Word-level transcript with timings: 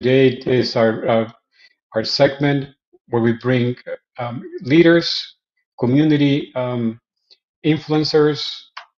today 0.00 0.28
is 0.46 0.76
our 0.76 1.08
uh, 1.08 1.30
our 1.94 2.04
segment 2.04 2.68
where 3.08 3.22
we 3.22 3.32
bring 3.32 3.76
um, 4.18 4.42
leaders, 4.62 5.36
community 5.80 6.52
um, 6.54 7.00
influencers, 7.64 8.54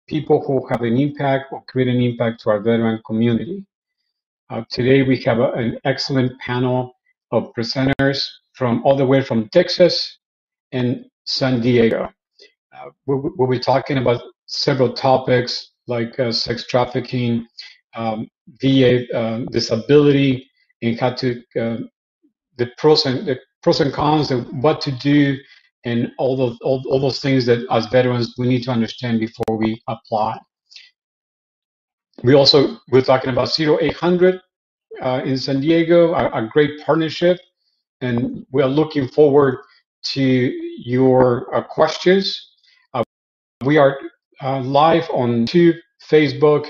people 0.09 0.45
who 0.45 0.67
have 0.69 0.83
an 0.83 0.99
impact 0.99 1.53
or 1.53 1.63
create 1.69 1.89
an 1.89 2.01
impact 2.01 2.41
to 2.43 2.51
our 2.51 2.61
veteran 2.61 3.01
community. 3.07 3.65
Uh, 4.51 4.63
today 4.69 5.03
we 5.03 5.17
have 5.23 5.39
a, 5.39 5.53
an 5.53 5.79
excellent 5.85 6.39
panel 6.41 6.93
of 7.31 7.53
presenters 7.55 8.29
from 8.53 8.83
all 8.85 8.97
the 8.97 9.07
way 9.07 9.23
from 9.23 9.49
Texas 9.51 10.19
and 10.73 11.07
San 11.25 11.61
Diego. 11.61 12.13
Uh, 12.75 12.91
we'll, 13.07 13.31
we'll, 13.37 13.49
be 13.49 13.61
talking 13.61 13.99
about 13.99 14.21
several 14.47 14.93
topics 14.93 15.71
like 15.87 16.19
uh, 16.19 16.33
sex 16.33 16.67
trafficking, 16.67 17.47
um, 17.95 18.29
VA 18.61 19.07
uh, 19.17 19.45
disability, 19.53 20.50
and 20.83 20.99
how 20.99 21.11
to 21.11 21.43
uh, 21.61 21.77
the 22.57 22.71
pros 22.79 23.07
and 23.07 23.27
the 23.27 23.39
pros 23.63 23.81
and 23.81 23.93
cons 23.93 24.31
of 24.31 24.47
what 24.63 24.81
to 24.83 24.93
do, 24.93 25.37
and 25.85 26.11
all 26.19 26.37
those 26.37 26.59
all, 26.63 26.83
all 26.89 27.01
those 27.01 27.21
things 27.21 27.47
that 27.47 27.67
as 27.71 27.87
veterans 27.87 28.35
we 28.39 28.49
need 28.49 28.63
to 28.65 28.71
understand 28.71 29.21
before 29.21 29.57
we 29.57 29.81
apply. 29.89 30.39
We 32.23 32.35
also 32.35 32.79
we're 32.91 33.03
talking 33.03 33.31
about 33.31 33.59
0800 33.59 34.41
uh, 35.01 35.23
in 35.25 35.39
San 35.39 35.61
Diego, 35.61 36.13
a, 36.15 36.29
a 36.45 36.49
great 36.53 36.81
partnership, 36.85 37.39
and 38.01 38.45
we 38.51 38.63
are 38.63 38.69
looking 38.69 39.09
forward 39.09 39.59
to 40.03 40.23
your 40.85 41.55
uh, 41.55 41.63
questions. 41.63 42.53
Uh, 42.95 43.03
we 43.65 43.79
are 43.79 43.99
uh, 44.43 44.61
live 44.61 45.09
on 45.11 45.47
YouTube, 45.47 45.77
Facebook, 46.03 46.67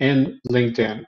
and 0.00 0.34
LinkedIn. 0.50 1.04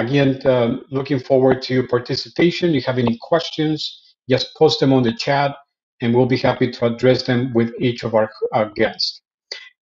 Again, 0.00 0.40
uh, 0.46 0.76
looking 0.90 1.18
forward 1.18 1.60
to 1.62 1.74
your 1.74 1.88
participation. 1.88 2.70
If 2.70 2.74
you 2.74 2.80
have 2.82 2.98
any 2.98 3.18
questions, 3.20 4.14
just 4.30 4.54
post 4.56 4.78
them 4.78 4.92
on 4.92 5.02
the 5.02 5.12
chat, 5.12 5.56
and 6.00 6.14
we'll 6.14 6.26
be 6.26 6.36
happy 6.36 6.70
to 6.70 6.86
address 6.86 7.24
them 7.24 7.52
with 7.52 7.72
each 7.80 8.04
of 8.04 8.14
our, 8.14 8.30
guests. 8.76 9.22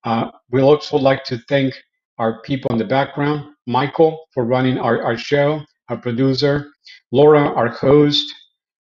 Uh, 0.05 0.31
we'd 0.51 0.63
also 0.63 0.97
like 0.97 1.23
to 1.25 1.39
thank 1.49 1.75
our 2.19 2.41
people 2.43 2.71
in 2.73 2.79
the 2.79 2.85
background, 2.85 3.45
Michael 3.67 4.27
for 4.33 4.45
running 4.47 4.79
our, 4.79 5.03
our 5.03 5.19
show, 5.19 5.61
our 5.91 5.99
producer, 5.99 6.71
Laura, 7.13 7.53
our 7.53 7.69
host, 7.69 8.33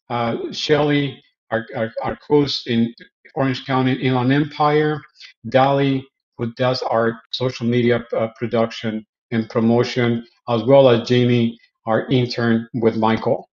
uh, 0.08 0.36
Shelly, 0.52 1.22
our, 1.50 1.66
our, 1.76 1.92
our 2.02 2.18
host 2.26 2.66
in 2.66 2.94
Orange 3.34 3.66
County 3.66 3.92
Inland 3.92 4.32
Empire, 4.32 5.02
Dali, 5.48 6.02
who 6.38 6.52
does 6.54 6.80
our 6.82 7.20
social 7.32 7.66
media 7.66 8.06
uh, 8.16 8.28
production 8.38 9.04
and 9.30 9.48
promotion, 9.48 10.26
as 10.48 10.62
well 10.64 10.88
as 10.88 11.08
Jamie, 11.08 11.58
our 11.86 12.06
intern 12.06 12.68
with 12.74 12.96
Michael. 12.96 13.48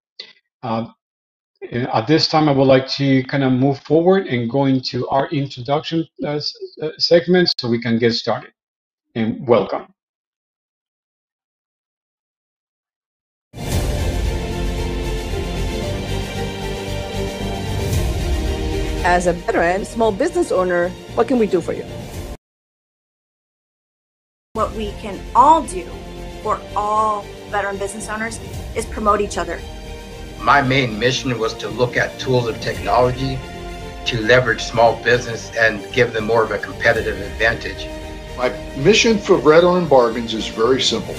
Uh, 0.61 0.87
at 1.71 2.07
this 2.07 2.27
time, 2.27 2.49
I 2.49 2.51
would 2.51 2.67
like 2.67 2.87
to 2.89 3.23
kind 3.23 3.43
of 3.43 3.53
move 3.53 3.79
forward 3.79 4.27
and 4.27 4.49
go 4.49 4.65
into 4.65 5.07
our 5.09 5.29
introduction 5.29 6.05
uh, 6.23 6.39
uh 6.81 6.89
segment 6.97 7.53
so 7.57 7.69
we 7.69 7.79
can 7.81 7.97
get 7.97 8.13
started. 8.13 8.51
And 9.15 9.47
welcome. 9.47 9.87
As 19.05 19.27
a 19.27 19.33
veteran, 19.33 19.85
small 19.85 20.11
business 20.11 20.51
owner, 20.51 20.89
what 21.15 21.27
can 21.27 21.37
we 21.37 21.45
do 21.45 21.59
for 21.59 21.73
you? 21.73 21.85
What 24.55 24.71
we 24.73 24.91
can 25.01 25.19
all 25.33 25.63
do 25.63 25.83
for 26.43 26.61
all 26.75 27.23
veteran 27.49 27.77
business 27.77 28.07
owners 28.07 28.39
is 28.75 28.85
promote 28.85 29.19
each 29.19 29.39
other. 29.39 29.59
My 30.41 30.61
main 30.61 30.99
mission 30.99 31.39
was 31.39 31.55
to 31.55 31.69
look 31.69 31.97
at 31.97 32.19
tools 32.19 32.47
of 32.47 32.61
technology 32.61 33.39
to 34.05 34.21
leverage 34.21 34.61
small 34.61 35.03
business 35.03 35.51
and 35.55 35.91
give 35.91 36.13
them 36.13 36.25
more 36.25 36.43
of 36.43 36.51
a 36.51 36.59
competitive 36.59 37.19
advantage. 37.19 37.87
My 38.37 38.49
mission 38.77 39.17
for 39.17 39.39
Veteran 39.39 39.87
Bargains 39.87 40.35
is 40.35 40.47
very 40.49 40.83
simple 40.83 41.15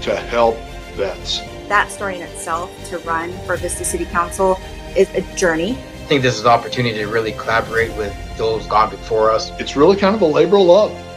to 0.00 0.16
help 0.16 0.56
vets. 0.94 1.40
That 1.68 1.90
story 1.90 2.16
in 2.16 2.22
itself 2.22 2.72
to 2.88 2.96
run 3.00 3.34
for 3.44 3.58
Vista 3.58 3.84
City 3.84 4.06
Council 4.06 4.58
is 4.96 5.10
a 5.10 5.20
journey 5.36 5.72
I 6.02 6.04
think 6.06 6.22
this 6.22 6.34
is 6.34 6.40
an 6.40 6.48
opportunity 6.48 6.96
to 6.98 7.06
really 7.06 7.32
collaborate 7.32 7.94
with 7.96 8.14
those 8.36 8.66
gone 8.66 8.90
before 8.90 9.30
us. 9.30 9.50
It's 9.60 9.76
really 9.76 9.96
kind 9.96 10.16
of 10.16 10.22
a 10.22 10.26
labor 10.26 10.56
of 10.56 10.62
love. 10.62 11.11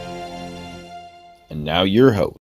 And 1.50 1.64
now 1.64 1.82
your 1.82 2.12
host. 2.12 2.36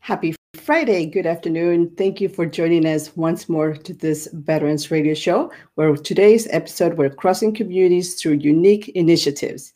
Happy 0.00 0.34
Friday. 0.54 1.06
Good 1.06 1.26
afternoon. 1.26 1.92
Thank 1.96 2.20
you 2.20 2.28
for 2.28 2.44
joining 2.46 2.86
us 2.86 3.16
once 3.16 3.48
more 3.48 3.74
to 3.74 3.92
this 3.92 4.28
Veterans 4.32 4.90
Radio 4.90 5.14
Show, 5.14 5.52
where 5.76 5.94
today's 5.96 6.48
episode 6.50 6.98
we're 6.98 7.10
crossing 7.10 7.54
communities 7.54 8.20
through 8.20 8.34
unique 8.34 8.88
initiatives. 8.90 9.72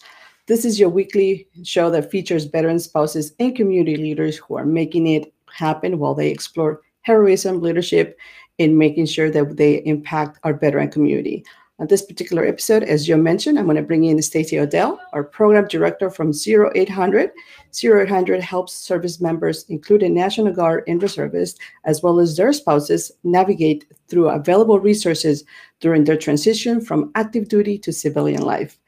This 0.47 0.64
is 0.64 0.78
your 0.78 0.88
weekly 0.88 1.48
show 1.64 1.91
that 1.91 2.10
features 2.10 2.44
veteran 2.44 2.78
spouses 2.78 3.32
and 3.38 3.54
community 3.54 3.97
leaders 3.97 4.36
who 4.36 4.56
are 4.56 4.66
making 4.66 5.06
it 5.06 5.32
happen 5.53 5.98
while 5.98 6.14
they 6.14 6.30
explore 6.30 6.82
heroism, 7.03 7.60
leadership, 7.60 8.18
in 8.58 8.78
making 8.78 9.06
sure 9.06 9.30
that 9.30 9.56
they 9.56 9.84
impact 9.84 10.38
our 10.44 10.54
veteran 10.54 10.91
community. 10.91 11.44
On 11.78 11.87
this 11.87 12.06
particular 12.06 12.47
episode, 12.47 12.84
as 12.84 13.06
Joe 13.06 13.19
mentioned, 13.19 13.59
I'm 13.59 13.66
going 13.66 13.76
to 13.76 13.82
bring 13.82 14.04
in 14.04 14.22
Stacey 14.22 14.59
Odell, 14.59 14.98
our 15.12 15.22
program 15.22 15.69
director 15.69 16.09
from 16.09 16.32
0800. 16.32 17.31
0800 17.84 18.41
helps 18.41 18.72
service 18.72 19.20
members, 19.20 19.66
including 19.69 20.15
National 20.15 20.54
Guard 20.54 20.84
and 20.88 21.03
reservists, 21.03 21.60
as 21.84 22.03
well 22.03 22.19
as 22.19 22.34
their 22.34 22.54
spouses, 22.54 23.12
navigate 23.25 23.84
through 24.09 24.31
available 24.31 24.81
resources 24.81 25.44
during 25.81 26.04
their 26.04 26.16
transition 26.16 26.81
from 26.81 27.12
active 27.15 27.48
duty 27.48 27.76
to 27.81 27.92
civilian 27.92 28.41
life. 28.41 28.78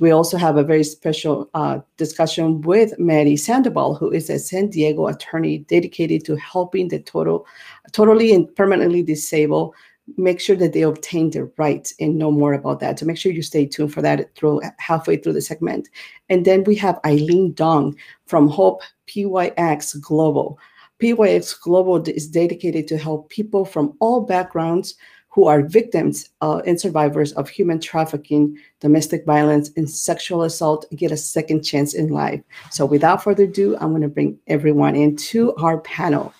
We 0.00 0.12
also 0.12 0.36
have 0.36 0.56
a 0.56 0.62
very 0.62 0.84
special 0.84 1.50
uh, 1.54 1.80
discussion 1.96 2.60
with 2.60 2.96
Matty 2.98 3.36
Sandoval, 3.36 3.96
who 3.96 4.12
is 4.12 4.30
a 4.30 4.38
San 4.38 4.68
Diego 4.68 5.08
attorney 5.08 5.58
dedicated 5.58 6.24
to 6.26 6.36
helping 6.36 6.88
the 6.88 7.00
total, 7.00 7.46
totally 7.90 8.32
and 8.32 8.54
permanently 8.54 9.02
disabled 9.02 9.74
make 10.16 10.40
sure 10.40 10.56
that 10.56 10.72
they 10.72 10.82
obtain 10.82 11.30
their 11.30 11.50
rights 11.56 11.94
and 12.00 12.18
know 12.18 12.30
more 12.30 12.52
about 12.52 12.80
that. 12.80 12.98
So 12.98 13.06
make 13.06 13.16
sure 13.16 13.32
you 13.32 13.42
stay 13.42 13.66
tuned 13.66 13.92
for 13.92 14.02
that 14.02 14.34
through 14.34 14.60
halfway 14.78 15.16
through 15.16 15.34
the 15.34 15.40
segment. 15.40 15.88
And 16.28 16.44
then 16.44 16.64
we 16.64 16.74
have 16.76 17.00
Ailen 17.04 17.54
Dong 17.54 17.96
from 18.26 18.48
Hope 18.48 18.82
PYX 19.06 20.00
Global. 20.00 20.58
PYX 21.00 21.60
Global 21.60 21.96
is 22.08 22.28
dedicated 22.28 22.86
to 22.88 22.98
help 22.98 23.30
people 23.30 23.64
from 23.64 23.96
all 24.00 24.20
backgrounds 24.20 24.94
who 25.30 25.46
are 25.46 25.62
victims 25.62 26.28
uh, 26.40 26.60
and 26.66 26.80
survivors 26.80 27.32
of 27.32 27.48
human 27.48 27.80
trafficking, 27.80 28.58
domestic 28.80 29.24
violence, 29.24 29.70
and 29.76 29.88
sexual 29.88 30.42
assault 30.42 30.84
get 30.96 31.12
a 31.12 31.16
second 31.16 31.62
chance 31.62 31.94
in 31.94 32.08
life. 32.08 32.40
So, 32.70 32.84
without 32.84 33.22
further 33.22 33.44
ado, 33.44 33.76
I'm 33.80 33.90
going 33.90 34.02
to 34.02 34.08
bring 34.08 34.38
everyone 34.48 34.96
into 34.96 35.54
our 35.54 35.78
panel. 35.80 36.34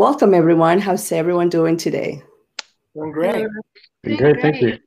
Welcome, 0.00 0.32
everyone. 0.32 0.78
How's 0.78 1.12
everyone 1.12 1.50
doing 1.50 1.76
today? 1.76 2.22
Doing 2.94 3.12
great. 3.12 3.46
Doing 4.02 4.16
great. 4.16 4.40
Thank 4.40 4.62
you. 4.62 4.78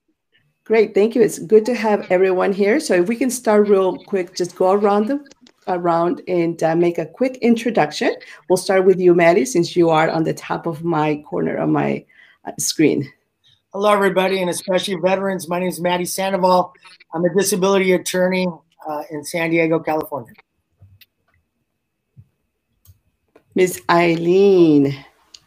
Great, 0.63 0.96
thank 0.96 1.13
you. 1.13 1.22
It's 1.22 1.38
good 1.38 1.68
to 1.68 1.75
have 1.75 2.07
everyone 2.09 2.51
here. 2.51 2.79
So 2.79 2.96
if 2.96 3.07
we 3.07 3.16
can 3.16 3.29
start 3.29 3.68
real 3.68 3.96
quick, 4.06 4.35
just 4.35 4.56
go 4.56 4.72
around 4.72 5.06
the 5.06 5.24
around 5.68 6.24
and 6.28 6.63
uh, 6.63 6.75
make 6.75 6.97
a 6.97 7.06
quick 7.06 7.38
introduction. 7.44 8.16
We'll 8.50 8.57
start 8.57 8.85
with 8.85 9.00
you, 9.00 9.13
Matty, 9.13 9.46
since 9.46 9.75
you 9.75 9.91
are 9.91 10.09
on 10.09 10.24
the 10.24 10.34
top 10.34 10.66
of 10.66 10.84
my 10.84 11.24
corner 11.30 11.57
of 11.57 11.69
my 11.69 12.03
uh, 12.44 12.53
screen. 12.57 13.07
Hello, 13.72 13.94
everybody, 13.94 14.41
and 14.41 14.50
especially 14.50 14.95
veterans. 14.95 15.47
My 15.47 15.59
name 15.59 15.69
is 15.69 15.80
Matty 15.80 16.06
Sandoval. 16.06 16.74
I'm 17.13 17.24
a 17.24 17.31
disability 17.35 17.94
attorney 17.94 18.47
uh, 18.90 19.03
in 19.12 19.24
San 19.24 19.51
Diego, 19.51 19.78
California. 19.78 20.34
Miss 23.56 23.80
Ailen. 23.82 24.96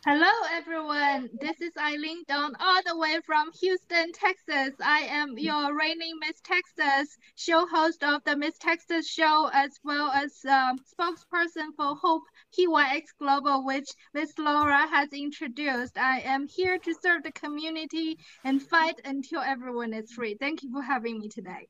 Hello, 0.06 0.31
everyone. 0.53 1.29
This 1.41 1.61
is 1.61 1.73
Ailen 1.76 2.25
Dong, 2.29 2.55
all 2.61 2.81
the 2.87 2.97
way 2.97 3.19
from 3.26 3.50
Houston, 3.61 4.12
Texas. 4.12 4.76
I 4.81 5.00
am 5.11 5.37
your 5.37 5.76
reigning 5.76 6.14
Miss 6.20 6.41
Texas 6.44 7.19
show 7.35 7.67
host 7.67 8.05
of 8.05 8.23
the 8.23 8.37
Miss 8.37 8.56
Texas 8.58 9.11
show, 9.11 9.50
as 9.53 9.81
well 9.82 10.12
as 10.12 10.32
um, 10.49 10.79
spokesperson 10.79 11.75
for 11.76 11.97
Hope 11.97 12.23
PYX 12.56 13.06
Global, 13.19 13.67
which 13.67 13.88
Miss 14.14 14.32
Laura 14.38 14.87
has 14.87 15.12
introduced. 15.12 15.99
I 15.99 16.20
am 16.20 16.47
here 16.47 16.79
to 16.79 16.94
serve 17.03 17.25
the 17.25 17.32
community 17.32 18.17
and 18.44 18.62
fight 18.62 19.00
until 19.05 19.41
everyone 19.41 19.93
is 19.93 20.12
free. 20.12 20.37
Thank 20.38 20.62
you 20.62 20.70
for 20.70 20.81
having 20.81 21.19
me 21.19 21.29
today. 21.29 21.67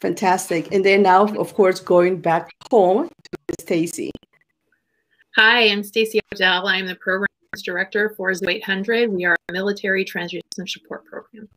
Fantastic. 0.00 0.72
And 0.72 0.84
then 0.84 1.02
now, 1.02 1.26
of 1.26 1.54
course, 1.54 1.80
going 1.80 2.20
back 2.20 2.52
home 2.70 3.08
to 3.08 3.38
Miss 3.48 3.56
Stacey. 3.62 4.12
Hi, 5.42 5.70
I'm 5.70 5.82
Stacey 5.82 6.20
Odell. 6.34 6.68
I'm 6.68 6.84
the 6.86 6.96
program 6.96 7.26
Director 7.64 8.12
for 8.14 8.30
0800. 8.30 9.10
We 9.10 9.24
are 9.24 9.38
a 9.48 9.52
military 9.54 10.04
transition 10.04 10.42
support 10.66 11.06
program. 11.06 11.48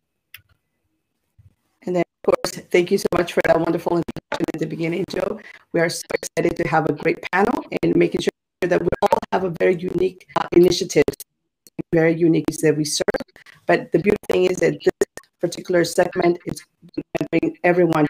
And 1.85 1.97
then, 1.97 2.05
of 2.23 2.33
course, 2.33 2.65
thank 2.71 2.91
you 2.91 2.97
so 2.97 3.07
much 3.13 3.33
for 3.33 3.41
that 3.45 3.59
wonderful 3.59 3.97
introduction. 3.97 4.45
At 4.53 4.61
the 4.61 4.67
beginning, 4.67 5.03
Joe. 5.09 5.37
We 5.73 5.81
are 5.81 5.89
so 5.89 6.05
excited 6.13 6.55
to 6.63 6.67
have 6.69 6.89
a 6.89 6.93
great 6.93 7.29
panel 7.33 7.61
and 7.83 7.93
making 7.97 8.21
sure 8.21 8.31
that 8.61 8.81
we 8.81 8.87
all 9.01 9.19
have 9.33 9.43
a 9.43 9.49
very 9.59 9.75
unique 9.75 10.27
uh, 10.37 10.47
initiative, 10.53 11.03
very 11.91 12.15
unique 12.15 12.45
that 12.61 12.77
we 12.77 12.85
serve. 12.85 13.03
But 13.65 13.91
the 13.91 13.99
beautiful 13.99 14.27
thing 14.29 14.45
is 14.45 14.59
that 14.59 14.79
this 14.81 14.93
particular 15.41 15.83
segment 15.83 16.39
is 16.45 16.63
going 16.95 17.03
to 17.19 17.27
bring 17.31 17.57
everyone. 17.65 18.07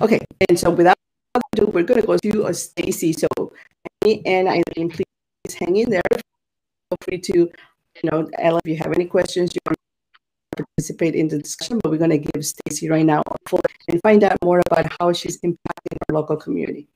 Okay, 0.00 0.18
and 0.48 0.58
so 0.58 0.70
without 0.70 0.96
ado, 1.56 1.66
we're 1.66 1.82
going 1.82 2.00
to 2.00 2.06
go 2.06 2.16
to 2.16 2.54
Stacey. 2.54 3.12
So, 3.12 3.28
and 4.04 4.48
Ailen, 4.48 4.92
please 4.92 5.54
hang 5.54 5.76
in 5.76 5.90
there. 5.90 6.02
Feel 6.12 6.98
free 7.02 7.18
to, 7.18 7.38
you 7.38 8.10
know, 8.10 8.28
Ella, 8.38 8.60
if 8.64 8.70
you 8.70 8.76
have 8.76 8.92
any 8.92 9.06
questions, 9.06 9.54
you 9.54 9.60
want 9.66 9.76
to 10.56 10.64
participate 10.64 11.14
in 11.14 11.28
the 11.28 11.38
discussion, 11.38 11.80
but 11.82 11.90
we're 11.90 11.98
going 11.98 12.10
to 12.10 12.18
give 12.18 12.44
Stacey 12.44 12.88
right 12.88 13.04
now 13.04 13.22
a 13.26 13.48
floor 13.48 13.62
and 13.88 14.00
find 14.02 14.22
out 14.22 14.36
more 14.44 14.62
about 14.70 14.92
how 15.00 15.12
she's 15.12 15.40
impacting 15.40 15.96
our 16.08 16.14
local 16.14 16.36
community. 16.36 16.88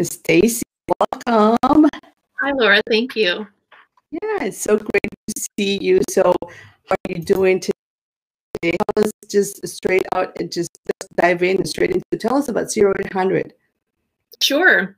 Stacey, 0.00 0.62
welcome. 1.26 1.88
Hi, 2.40 2.52
Laura. 2.52 2.82
Thank 2.86 3.16
you. 3.16 3.46
Yeah, 4.10 4.44
it's 4.44 4.60
so 4.60 4.76
great 4.76 5.10
to 5.28 5.48
see 5.58 5.78
you. 5.80 6.02
So, 6.10 6.34
are 6.90 6.96
you 7.08 7.22
doing 7.22 7.60
today? 7.60 7.72
Tell 8.62 9.04
us 9.04 9.12
just 9.28 9.66
straight 9.68 10.06
out 10.14 10.38
and 10.40 10.50
just 10.50 10.70
dive 11.16 11.42
in 11.42 11.64
straight 11.64 11.90
into. 11.90 12.04
Tell 12.18 12.36
us 12.36 12.48
about 12.48 12.70
Zero 12.70 12.94
Eight 12.98 13.12
Hundred. 13.12 13.52
Sure. 14.42 14.96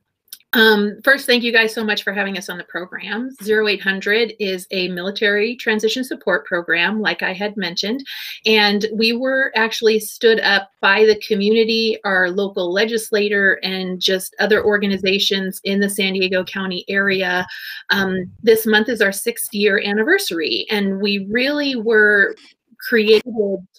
Um, 0.58 1.00
first, 1.04 1.24
thank 1.24 1.44
you 1.44 1.52
guys 1.52 1.72
so 1.72 1.84
much 1.84 2.02
for 2.02 2.12
having 2.12 2.36
us 2.36 2.48
on 2.48 2.58
the 2.58 2.64
program. 2.64 3.30
0800 3.48 4.34
is 4.40 4.66
a 4.72 4.88
military 4.88 5.54
transition 5.54 6.02
support 6.02 6.44
program, 6.46 7.00
like 7.00 7.22
I 7.22 7.32
had 7.32 7.56
mentioned, 7.56 8.04
and 8.44 8.84
we 8.92 9.12
were 9.12 9.52
actually 9.54 10.00
stood 10.00 10.40
up 10.40 10.72
by 10.80 11.06
the 11.06 11.14
community, 11.20 11.96
our 12.04 12.28
local 12.32 12.72
legislator, 12.72 13.60
and 13.62 14.00
just 14.00 14.34
other 14.40 14.64
organizations 14.64 15.60
in 15.62 15.78
the 15.78 15.88
San 15.88 16.14
Diego 16.14 16.42
County 16.42 16.84
area. 16.88 17.46
Um, 17.90 18.28
this 18.42 18.66
month 18.66 18.88
is 18.88 19.00
our 19.00 19.12
sixth 19.12 19.54
year 19.54 19.80
anniversary, 19.84 20.66
and 20.72 21.00
we 21.00 21.24
really 21.30 21.76
were 21.76 22.34
created 22.88 23.22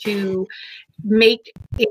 to 0.06 0.48
make 1.04 1.52
a, 1.78 1.88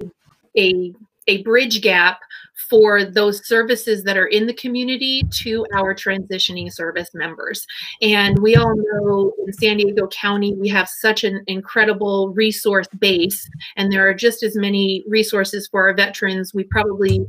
a 0.57 0.95
a 1.29 1.43
bridge 1.43 1.81
gap 1.83 2.21
for 2.69 3.05
those 3.05 3.47
services 3.47 4.03
that 4.03 4.17
are 4.17 4.27
in 4.27 4.47
the 4.47 4.55
community 4.55 5.23
to 5.31 5.65
our 5.75 5.95
transitioning 5.95 6.73
service 6.73 7.11
members. 7.15 7.65
And 8.03 8.39
we 8.41 8.57
all 8.57 8.75
know 8.77 9.33
in 9.47 9.53
San 9.53 9.77
Diego 9.77 10.09
County, 10.09 10.55
we 10.55 10.69
have 10.69 10.89
such 10.89 11.25
an 11.25 11.43
incredible 11.47 12.31
resource 12.31 12.89
base, 12.99 13.49
and 13.77 13.93
there 13.93 14.09
are 14.09 14.15
just 14.15 14.43
as 14.43 14.57
many 14.57 15.05
resources 15.07 15.69
for 15.69 15.87
our 15.87 15.95
veterans. 15.95 16.53
We 16.53 16.65
probably 16.65 17.25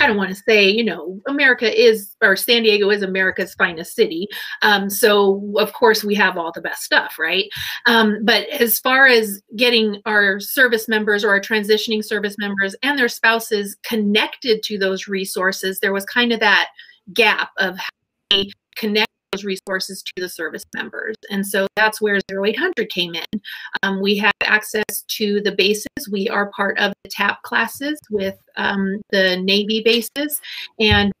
I 0.00 0.06
don't 0.06 0.16
want 0.16 0.30
to 0.30 0.42
say, 0.46 0.68
you 0.68 0.84
know, 0.84 1.20
America 1.26 1.70
is, 1.72 2.14
or 2.22 2.36
San 2.36 2.62
Diego 2.62 2.90
is 2.90 3.02
America's 3.02 3.54
finest 3.54 3.94
city. 3.94 4.28
Um, 4.62 4.90
so, 4.90 5.52
of 5.56 5.72
course, 5.72 6.04
we 6.04 6.14
have 6.16 6.36
all 6.36 6.52
the 6.52 6.60
best 6.60 6.82
stuff, 6.82 7.18
right? 7.18 7.48
Um, 7.86 8.18
but 8.24 8.48
as 8.48 8.78
far 8.78 9.06
as 9.06 9.42
getting 9.56 10.00
our 10.06 10.40
service 10.40 10.88
members 10.88 11.24
or 11.24 11.30
our 11.30 11.40
transitioning 11.40 12.04
service 12.04 12.36
members 12.38 12.74
and 12.82 12.98
their 12.98 13.08
spouses 13.08 13.76
connected 13.82 14.62
to 14.64 14.78
those 14.78 15.08
resources, 15.08 15.80
there 15.80 15.92
was 15.92 16.04
kind 16.04 16.32
of 16.32 16.40
that 16.40 16.68
gap 17.12 17.50
of 17.58 17.76
how 17.78 18.42
connect 18.76 19.10
those 19.34 19.44
resources 19.44 20.02
to 20.02 20.12
the 20.16 20.28
service 20.28 20.64
members. 20.74 21.16
And 21.30 21.46
so 21.46 21.66
that's 21.76 22.00
where 22.00 22.20
0800 22.30 22.88
came 22.90 23.14
in. 23.14 23.40
Um, 23.82 24.00
we 24.00 24.16
have 24.18 24.32
access 24.42 25.04
to 25.08 25.40
the 25.40 25.52
bases. 25.52 26.08
We 26.10 26.28
are 26.28 26.50
part 26.56 26.78
of 26.78 26.92
the 27.02 27.10
TAP 27.10 27.42
classes 27.42 27.98
with 28.10 28.36
um, 28.56 29.00
the 29.10 29.36
Navy 29.36 29.82
bases, 29.82 30.40
and 30.78 31.12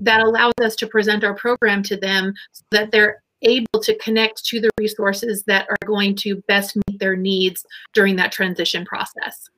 that 0.00 0.20
allows 0.20 0.54
us 0.62 0.74
to 0.76 0.86
present 0.86 1.24
our 1.24 1.34
program 1.34 1.82
to 1.84 1.96
them 1.96 2.32
so 2.52 2.64
that 2.70 2.90
they're 2.90 3.22
able 3.42 3.80
to 3.80 3.96
connect 3.98 4.44
to 4.46 4.60
the 4.60 4.70
resources 4.80 5.44
that 5.46 5.68
are 5.68 5.86
going 5.86 6.16
to 6.16 6.42
best 6.48 6.76
meet 6.88 6.98
their 6.98 7.16
needs 7.16 7.64
during 7.92 8.16
that 8.16 8.32
transition 8.32 8.84
process. 8.84 9.48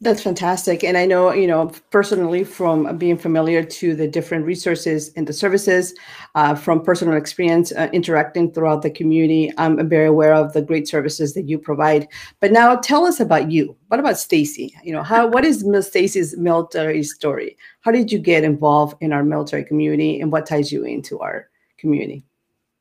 That's 0.00 0.22
fantastic. 0.22 0.82
And 0.82 0.98
I 0.98 1.06
know, 1.06 1.32
you 1.32 1.46
know, 1.46 1.70
personally 1.90 2.44
from 2.44 2.98
being 2.98 3.16
familiar 3.16 3.62
to 3.64 3.94
the 3.94 4.08
different 4.08 4.44
resources 4.44 5.10
and 5.16 5.26
the 5.26 5.32
services, 5.32 5.94
uh, 6.34 6.54
from 6.56 6.82
personal 6.82 7.16
experience 7.16 7.72
uh, 7.72 7.88
interacting 7.92 8.52
throughout 8.52 8.82
the 8.82 8.90
community, 8.90 9.52
I'm 9.56 9.88
very 9.88 10.06
aware 10.06 10.34
of 10.34 10.52
the 10.52 10.62
great 10.62 10.88
services 10.88 11.32
that 11.34 11.48
you 11.48 11.58
provide. 11.58 12.08
But 12.40 12.52
now 12.52 12.76
tell 12.76 13.06
us 13.06 13.20
about 13.20 13.50
you. 13.50 13.76
What 13.88 14.00
about 14.00 14.18
Stacey? 14.18 14.74
You 14.82 14.92
know, 14.92 15.02
how 15.02 15.28
what 15.28 15.44
is 15.44 15.64
Miss 15.64 15.88
Stacey's 15.88 16.36
military 16.36 17.02
story? 17.04 17.56
How 17.80 17.92
did 17.92 18.10
you 18.10 18.18
get 18.18 18.44
involved 18.44 18.96
in 19.00 19.12
our 19.12 19.24
military 19.24 19.64
community 19.64 20.20
and 20.20 20.30
what 20.30 20.44
ties 20.44 20.72
you 20.72 20.84
into 20.84 21.20
our 21.20 21.48
community? 21.78 22.26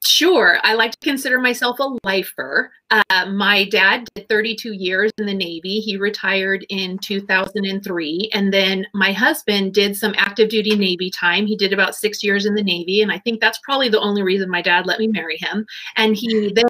Sure. 0.05 0.59
I 0.63 0.73
like 0.73 0.91
to 0.91 0.97
consider 0.99 1.39
myself 1.39 1.79
a 1.79 1.97
lifer. 2.03 2.71
Uh, 2.91 3.25
my 3.31 3.67
dad 3.69 4.05
did 4.13 4.27
32 4.27 4.73
years 4.73 5.11
in 5.17 5.25
the 5.25 5.33
Navy. 5.33 5.79
He 5.79 5.95
retired 5.95 6.65
in 6.69 6.97
2003. 6.97 8.29
And 8.33 8.53
then 8.53 8.85
my 8.93 9.13
husband 9.13 9.73
did 9.73 9.95
some 9.95 10.13
active 10.17 10.49
duty 10.49 10.75
Navy 10.75 11.09
time. 11.09 11.45
He 11.45 11.55
did 11.55 11.71
about 11.71 11.95
six 11.95 12.21
years 12.21 12.45
in 12.45 12.53
the 12.53 12.63
Navy. 12.63 13.01
And 13.01 13.13
I 13.13 13.19
think 13.19 13.39
that's 13.39 13.59
probably 13.59 13.87
the 13.87 14.01
only 14.01 14.23
reason 14.23 14.49
my 14.49 14.61
dad 14.61 14.85
let 14.85 14.99
me 14.99 15.07
marry 15.07 15.37
him. 15.37 15.65
And 15.95 16.17
he 16.17 16.51
then 16.55 16.65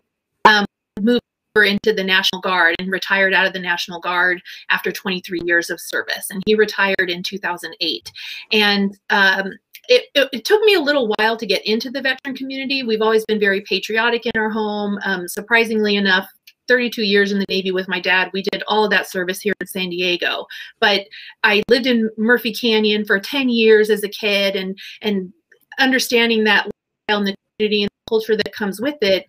um, 0.46 0.66
moved 1.02 1.22
into 1.56 1.94
the 1.94 2.04
National 2.04 2.42
Guard 2.42 2.76
and 2.78 2.92
retired 2.92 3.34
out 3.34 3.48
of 3.48 3.54
the 3.54 3.60
National 3.60 4.00
Guard 4.00 4.42
after 4.70 4.92
23 4.92 5.42
years 5.44 5.72
of 5.72 5.80
service. 5.80 6.28
And 6.30 6.44
he 6.46 6.54
retired 6.54 7.10
in 7.10 7.24
2008. 7.24 8.12
And 8.52 8.98
um, 9.10 9.54
it, 9.90 10.06
it, 10.16 10.30
it, 10.32 10.46
took 10.46 10.62
me 10.64 10.76
a 10.76 10.80
little 10.80 11.14
while 11.18 11.36
to 11.38 11.46
get 11.46 11.66
into 11.66 11.90
the 11.90 12.02
veteran 12.02 12.36
community. 12.36 12.84
We've 12.84 13.02
always 13.02 13.26
been 13.26 13.40
very 13.40 13.62
patriotic 13.62 14.26
in 14.26 14.40
our 14.40 14.50
home. 14.50 14.98
Um, 15.04 15.28
surprisingly 15.28 15.96
enough, 15.96 16.28
32 16.68 17.04
years 17.04 17.32
in 17.32 17.40
the 17.40 17.46
Navy 17.50 17.72
with 17.72 17.88
my 17.88 18.00
dad, 18.00 18.30
we 18.34 18.44
did 18.44 18.64
all 18.68 18.86
of 18.86 18.92
that 18.92 19.10
service 19.10 19.42
here 19.42 19.54
in 19.60 19.68
San 19.68 19.90
Diego. 19.90 20.46
But 20.80 21.08
I 21.44 21.64
lived 21.68 21.88
in 21.88 22.10
Murphy 22.18 22.54
Canyon 22.54 23.06
for 23.06 23.20
10 23.20 23.50
years 23.50 23.90
as 23.90 24.04
a 24.04 24.10
kid, 24.10 24.56
and 24.56 24.78
and 25.02 25.34
understanding 25.80 26.44
that 26.46 26.68
in 27.10 27.24
the 27.26 27.36
community 27.58 27.84
and 27.84 27.90
the 27.90 28.10
culture 28.10 28.38
that 28.38 28.54
comes 28.54 28.80
with 28.80 28.96
it, 29.02 29.26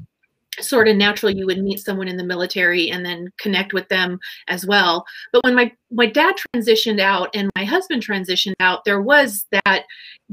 sort 0.60 0.88
of 0.88 0.96
natural 0.96 1.32
you 1.32 1.46
would 1.46 1.62
meet 1.62 1.80
someone 1.80 2.08
in 2.08 2.16
the 2.16 2.24
military 2.24 2.90
and 2.90 3.04
then 3.04 3.28
connect 3.38 3.72
with 3.72 3.88
them 3.88 4.18
as 4.48 4.66
well 4.66 5.04
but 5.32 5.42
when 5.44 5.54
my 5.54 5.72
my 5.90 6.06
dad 6.06 6.34
transitioned 6.54 7.00
out 7.00 7.28
and 7.34 7.50
my 7.56 7.64
husband 7.64 8.04
transitioned 8.04 8.54
out 8.60 8.84
there 8.84 9.00
was 9.00 9.46
that 9.50 9.84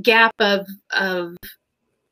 gap 0.02 0.34
of 0.40 0.68
of 0.92 1.36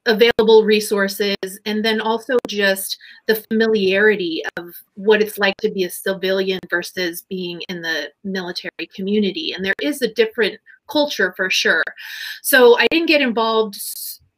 available 0.06 0.64
resources 0.64 1.36
and 1.66 1.84
then 1.84 2.02
also 2.02 2.38
just 2.48 2.98
the 3.28 3.36
familiarity 3.36 4.42
of 4.58 4.74
what 4.96 5.22
it's 5.22 5.38
like 5.38 5.56
to 5.58 5.70
be 5.70 5.84
a 5.84 5.90
civilian 5.90 6.60
versus 6.70 7.24
being 7.30 7.62
in 7.70 7.82
the 7.82 8.10
military 8.24 8.88
community 8.96 9.52
and 9.52 9.64
there 9.64 9.76
is 9.82 10.02
a 10.02 10.14
different 10.14 10.58
culture 10.90 11.34
for 11.36 11.50
sure 11.50 11.84
so 12.42 12.80
i 12.80 12.88
didn't 12.90 13.08
get 13.08 13.22
involved 13.22 13.78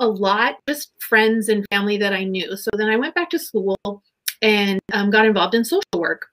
a 0.01 0.07
lot, 0.07 0.55
just 0.67 0.91
friends 0.99 1.47
and 1.47 1.65
family 1.71 1.95
that 1.97 2.11
I 2.11 2.23
knew. 2.23 2.57
So 2.57 2.71
then 2.73 2.89
I 2.89 2.97
went 2.97 3.15
back 3.15 3.29
to 3.29 3.39
school 3.39 3.77
and 4.41 4.79
um, 4.91 5.11
got 5.11 5.27
involved 5.27 5.53
in 5.53 5.63
social 5.63 5.83
work. 5.95 6.25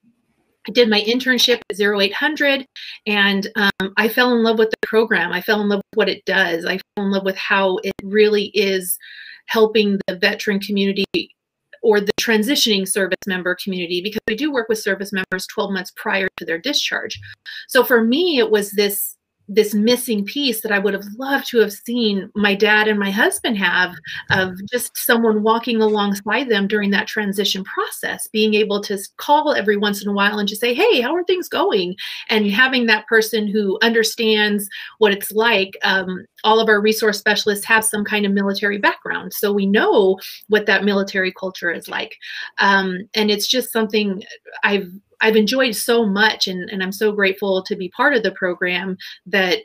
I 0.68 0.72
did 0.72 0.90
my 0.90 1.00
internship 1.00 1.60
at 1.70 1.80
0800 1.80 2.66
and 3.06 3.48
um, 3.56 3.94
I 3.96 4.08
fell 4.08 4.32
in 4.34 4.42
love 4.42 4.58
with 4.58 4.70
the 4.70 4.86
program. 4.86 5.32
I 5.32 5.40
fell 5.40 5.62
in 5.62 5.68
love 5.68 5.78
with 5.78 5.96
what 5.96 6.08
it 6.08 6.24
does. 6.26 6.66
I 6.66 6.78
fell 6.94 7.06
in 7.06 7.10
love 7.10 7.24
with 7.24 7.36
how 7.36 7.78
it 7.78 7.94
really 8.02 8.46
is 8.54 8.98
helping 9.46 9.98
the 10.06 10.16
veteran 10.16 10.60
community 10.60 11.06
or 11.82 12.00
the 12.00 12.12
transitioning 12.20 12.86
service 12.86 13.16
member 13.26 13.56
community 13.62 14.02
because 14.02 14.20
we 14.28 14.36
do 14.36 14.52
work 14.52 14.68
with 14.68 14.78
service 14.78 15.12
members 15.12 15.46
12 15.46 15.72
months 15.72 15.92
prior 15.96 16.28
to 16.36 16.44
their 16.44 16.58
discharge. 16.58 17.18
So 17.68 17.82
for 17.82 18.04
me, 18.04 18.38
it 18.38 18.50
was 18.50 18.72
this 18.72 19.16
this 19.48 19.74
missing 19.74 20.24
piece 20.24 20.60
that 20.60 20.72
I 20.72 20.78
would 20.78 20.94
have 20.94 21.06
loved 21.16 21.48
to 21.48 21.58
have 21.58 21.72
seen 21.72 22.30
my 22.34 22.54
dad 22.54 22.86
and 22.86 22.98
my 22.98 23.10
husband 23.10 23.56
have 23.58 23.94
of 24.30 24.54
just 24.70 24.96
someone 24.96 25.42
walking 25.42 25.80
alongside 25.80 26.48
them 26.48 26.68
during 26.68 26.90
that 26.90 27.06
transition 27.06 27.64
process, 27.64 28.28
being 28.28 28.54
able 28.54 28.80
to 28.82 28.98
call 29.16 29.54
every 29.54 29.76
once 29.76 30.02
in 30.02 30.08
a 30.08 30.12
while 30.12 30.38
and 30.38 30.48
just 30.48 30.60
say, 30.60 30.74
Hey, 30.74 31.00
how 31.00 31.14
are 31.14 31.24
things 31.24 31.48
going? 31.48 31.96
And 32.28 32.50
having 32.50 32.86
that 32.86 33.06
person 33.06 33.48
who 33.48 33.78
understands 33.82 34.68
what 34.98 35.12
it's 35.12 35.32
like. 35.32 35.76
Um, 35.82 36.26
all 36.44 36.60
of 36.60 36.68
our 36.68 36.80
resource 36.80 37.18
specialists 37.18 37.64
have 37.64 37.84
some 37.84 38.04
kind 38.04 38.24
of 38.24 38.32
military 38.32 38.78
background. 38.78 39.32
So 39.32 39.52
we 39.52 39.66
know 39.66 40.18
what 40.48 40.66
that 40.66 40.84
military 40.84 41.32
culture 41.32 41.70
is 41.70 41.88
like. 41.88 42.16
Um, 42.58 43.08
and 43.14 43.30
it's 43.30 43.46
just 43.46 43.72
something 43.72 44.22
I've 44.62 44.88
I've 45.20 45.36
enjoyed 45.36 45.74
so 45.74 46.06
much 46.06 46.46
and, 46.48 46.68
and 46.70 46.82
I'm 46.82 46.92
so 46.92 47.12
grateful 47.12 47.62
to 47.62 47.76
be 47.76 47.88
part 47.90 48.14
of 48.14 48.22
the 48.22 48.32
program 48.32 48.96
that 49.26 49.60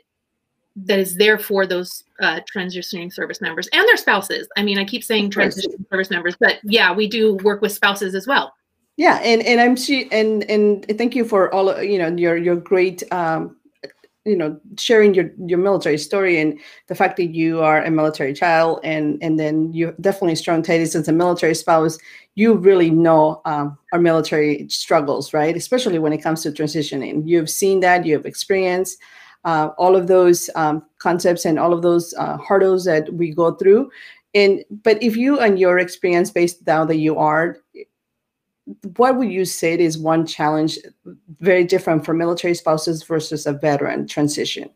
that 0.76 0.98
is 0.98 1.16
there 1.16 1.38
for 1.38 1.66
those 1.66 2.02
uh, 2.20 2.40
transitioning 2.52 3.12
service 3.12 3.40
members 3.40 3.68
and 3.72 3.86
their 3.86 3.96
spouses. 3.96 4.48
I 4.56 4.62
mean, 4.64 4.78
I 4.78 4.84
keep 4.84 5.04
saying 5.04 5.30
transitioning 5.30 5.88
service 5.88 6.10
members, 6.10 6.34
but 6.40 6.58
yeah, 6.64 6.92
we 6.92 7.06
do 7.08 7.34
work 7.44 7.62
with 7.62 7.72
spouses 7.72 8.14
as 8.14 8.26
well. 8.26 8.52
Yeah, 8.96 9.20
and 9.22 9.42
and 9.42 9.60
I'm 9.60 9.76
she 9.76 10.10
and 10.12 10.48
and 10.50 10.86
thank 10.98 11.14
you 11.16 11.24
for 11.24 11.52
all 11.52 11.82
you 11.82 11.98
know 11.98 12.08
your 12.08 12.36
your 12.36 12.56
great 12.56 13.02
um, 13.12 13.56
you 14.24 14.36
know 14.36 14.58
sharing 14.78 15.12
your 15.14 15.30
your 15.46 15.58
military 15.58 15.98
story 15.98 16.40
and 16.40 16.58
the 16.86 16.94
fact 16.94 17.16
that 17.16 17.34
you 17.34 17.60
are 17.60 17.82
a 17.82 17.90
military 17.90 18.32
child 18.32 18.80
and 18.82 19.18
and 19.22 19.38
then 19.38 19.72
you 19.72 19.94
definitely 20.00 20.34
strong 20.34 20.62
ties 20.62 20.94
as 20.94 21.08
a 21.08 21.12
military 21.12 21.54
spouse 21.54 21.98
you 22.34 22.54
really 22.54 22.90
know 22.90 23.40
um, 23.44 23.78
our 23.92 23.98
military 24.00 24.68
struggles 24.68 25.32
right? 25.32 25.56
Especially 25.56 25.98
when 25.98 26.12
it 26.12 26.22
comes 26.22 26.42
to 26.42 26.50
transitioning. 26.50 27.22
You've 27.26 27.50
seen 27.50 27.80
that 27.80 28.04
you 28.04 28.14
have 28.14 28.26
experienced 28.26 28.98
uh, 29.44 29.70
all 29.78 29.94
of 29.94 30.06
those 30.06 30.48
um, 30.54 30.82
concepts 30.98 31.44
and 31.44 31.58
all 31.58 31.72
of 31.72 31.82
those 31.82 32.14
uh, 32.18 32.38
hurdles 32.38 32.84
that 32.84 33.12
we 33.12 33.30
go 33.32 33.52
through. 33.54 33.90
And 34.34 34.64
but 34.82 35.00
if 35.02 35.16
you 35.16 35.38
and 35.38 35.58
your 35.58 35.78
experience 35.78 36.30
based 36.30 36.66
now 36.66 36.84
that 36.86 36.96
you 36.96 37.18
are 37.18 37.58
what 38.96 39.16
would 39.16 39.30
you 39.30 39.44
say 39.44 39.78
is 39.78 39.98
one 39.98 40.26
challenge 40.26 40.78
very 41.40 41.64
different 41.64 42.04
for 42.04 42.14
military 42.14 42.54
spouses 42.54 43.02
versus 43.02 43.46
a 43.46 43.52
veteran 43.52 44.06
transition? 44.06 44.70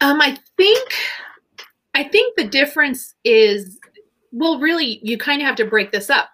Um, 0.00 0.20
I 0.20 0.38
think 0.56 0.92
I 1.94 2.04
think 2.04 2.36
the 2.36 2.46
difference 2.46 3.14
is 3.24 3.78
well, 4.34 4.58
really, 4.58 4.98
you 5.02 5.16
kind 5.16 5.40
of 5.40 5.46
have 5.46 5.56
to 5.56 5.64
break 5.64 5.92
this 5.92 6.10
up. 6.10 6.28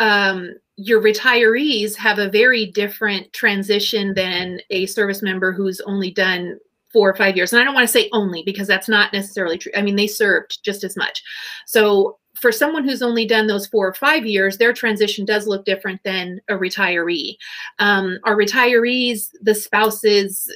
Um, 0.00 0.56
your 0.76 1.00
retirees 1.00 1.94
have 1.94 2.18
a 2.18 2.28
very 2.28 2.66
different 2.66 3.32
transition 3.32 4.12
than 4.14 4.60
a 4.70 4.86
service 4.86 5.22
member 5.22 5.52
who's 5.52 5.80
only 5.82 6.10
done 6.10 6.58
four 6.92 7.08
or 7.08 7.14
five 7.14 7.36
years. 7.36 7.52
And 7.52 7.62
I 7.62 7.64
don't 7.64 7.74
want 7.74 7.86
to 7.86 7.92
say 7.92 8.08
only 8.12 8.42
because 8.44 8.66
that's 8.66 8.88
not 8.88 9.12
necessarily 9.12 9.56
true. 9.56 9.70
I 9.76 9.82
mean, 9.82 9.94
they 9.94 10.08
served 10.08 10.64
just 10.64 10.82
as 10.82 10.96
much. 10.96 11.22
So 11.64 12.18
for 12.44 12.52
someone 12.52 12.84
who's 12.84 13.00
only 13.00 13.24
done 13.24 13.46
those 13.46 13.66
four 13.66 13.88
or 13.88 13.94
five 13.94 14.26
years, 14.26 14.58
their 14.58 14.74
transition 14.74 15.24
does 15.24 15.46
look 15.46 15.64
different 15.64 15.98
than 16.04 16.42
a 16.50 16.52
retiree. 16.52 17.36
Um, 17.78 18.18
our 18.24 18.36
retirees, 18.36 19.30
the 19.40 19.54
spouses, 19.54 20.54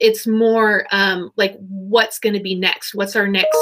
it's 0.00 0.26
more 0.26 0.86
um, 0.90 1.30
like 1.36 1.54
what's 1.58 2.18
going 2.18 2.32
to 2.32 2.40
be 2.40 2.54
next? 2.54 2.94
What's 2.94 3.14
our 3.14 3.28
next? 3.28 3.58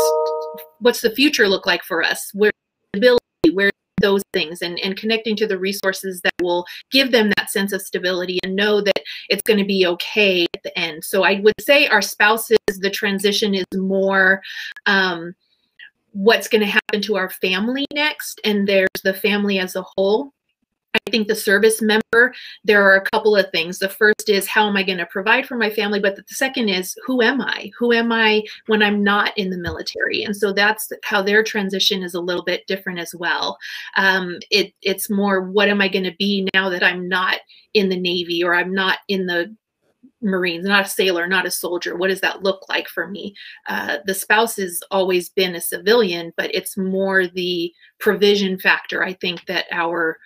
What's 0.79 1.01
the 1.01 1.11
future 1.11 1.49
look 1.49 1.67
like 1.67 1.83
for 1.83 2.05
us? 2.05 2.31
Where 2.35 2.53
stability? 2.95 3.19
Where 3.53 3.73
those 4.01 4.23
things 4.33 4.63
and, 4.63 4.79
and 4.79 4.97
connecting 4.97 5.35
to 5.35 5.47
the 5.49 5.59
resources 5.59 6.21
that 6.21 6.33
will 6.41 6.65
give 6.93 7.11
them 7.11 7.33
that 7.37 7.51
sense 7.51 7.73
of 7.73 7.83
stability 7.83 8.39
and 8.45 8.55
know 8.55 8.81
that 8.81 9.03
it's 9.29 9.43
going 9.43 9.59
to 9.59 9.65
be 9.65 9.85
okay 9.89 10.47
at 10.55 10.63
the 10.63 10.79
end. 10.79 11.05
So 11.05 11.25
I 11.25 11.41
would 11.41 11.61
say 11.61 11.89
our 11.89 12.01
spouses, 12.01 12.59
the 12.69 12.91
transition 12.91 13.57
is 13.57 13.67
more 13.75 14.41
um, 14.87 15.35
what's 16.13 16.49
going 16.49 16.61
to 16.61 16.67
happen 16.67 17.01
to 17.03 17.17
our 17.17 17.31
family 17.31 17.87
next 17.93 18.41
and 18.45 18.69
there's 18.69 18.89
the 19.05 19.15
family 19.15 19.59
as 19.59 19.77
a 19.77 19.85
whole 19.97 20.33
I 20.95 21.11
think 21.11 21.29
the 21.29 21.37
service 21.37 21.81
member, 21.81 22.35
there 22.65 22.83
are 22.83 22.97
a 22.97 23.11
couple 23.11 23.37
of 23.37 23.51
things. 23.51 23.79
The 23.79 23.89
first 23.89 24.29
is 24.29 24.47
how 24.47 24.69
am 24.69 24.77
I 24.77 24.83
going 24.83 24.99
to 24.99 25.07
provide 25.07 25.47
for 25.47 25.57
my 25.57 25.71
family? 25.71 26.01
But 26.01 26.17
the 26.17 26.25
second 26.29 26.69
is 26.69 26.97
who 27.07 27.23
am 27.23 27.41
I? 27.41 27.71
Who 27.79 27.93
am 27.93 28.11
I 28.11 28.43
when 28.67 28.83
I'm 28.83 29.05
not 29.05 29.37
in 29.39 29.51
the 29.51 29.59
military? 29.59 30.25
And 30.25 30.37
so 30.37 30.53
that's 30.53 30.91
how 31.05 31.23
their 31.23 31.43
transition 31.45 32.03
is 32.03 32.15
a 32.15 32.21
little 32.21 32.45
bit 32.45 32.67
different 32.67 32.99
as 32.99 33.15
well. 33.15 33.57
Um, 33.97 34.39
it, 34.51 34.73
it's 34.83 35.09
more 35.09 35.43
what 35.43 35.69
am 35.69 35.81
I 35.81 35.89
going 35.89 36.05
to 36.05 36.17
be 36.19 36.49
now 36.55 36.69
that 36.71 36.83
I'm 36.83 37.09
not 37.09 37.39
in 37.75 37.89
the 37.89 38.01
Navy 38.01 38.43
or 38.43 38.55
I'm 38.55 38.75
not 38.75 38.99
in 39.09 39.27
the 39.27 39.55
Marines, 40.23 40.65
not 40.65 40.87
a 40.87 40.89
sailor, 40.89 41.27
not 41.27 41.47
a 41.47 41.51
soldier. 41.51 41.97
What 41.97 42.09
does 42.09 42.21
that 42.21 42.43
look 42.43 42.69
like 42.69 42.89
for 42.89 43.09
me? 43.09 43.35
Uh, 43.69 43.99
the 44.05 44.15
spouse 44.15 44.57
has 44.57 44.83
always 44.91 45.29
been 45.29 45.55
a 45.55 45.61
civilian, 45.61 46.33
but 46.37 46.55
it's 46.55 46.77
more 46.77 47.27
the 47.27 47.73
provision 47.99 48.59
factor, 48.59 49.03
I 49.03 49.15
think, 49.15 49.47
that 49.47 49.67
our 49.73 50.19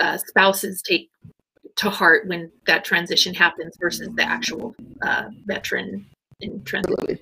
uh, 0.00 0.18
spouses 0.18 0.82
take 0.82 1.10
to 1.76 1.90
heart 1.90 2.26
when 2.26 2.50
that 2.66 2.84
transition 2.84 3.34
happens 3.34 3.76
versus 3.80 4.08
the 4.16 4.22
actual 4.22 4.74
uh, 5.02 5.28
veteran 5.46 6.06
in 6.40 6.62
transition. 6.64 7.18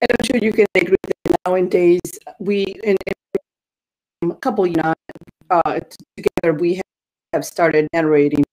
And 0.00 0.10
I'm 0.10 0.24
sure 0.24 0.38
you 0.40 0.52
can 0.52 0.66
agree 0.74 0.96
that 1.02 1.36
nowadays 1.46 2.00
we, 2.38 2.64
in, 2.84 2.96
in 4.22 4.30
a 4.30 4.34
couple, 4.36 4.66
you 4.66 4.76
know, 4.76 4.94
uh, 5.50 5.80
together 6.16 6.54
we 6.54 6.74
have, 6.74 6.84
have 7.32 7.44
started 7.44 7.88
narrating 7.92 8.44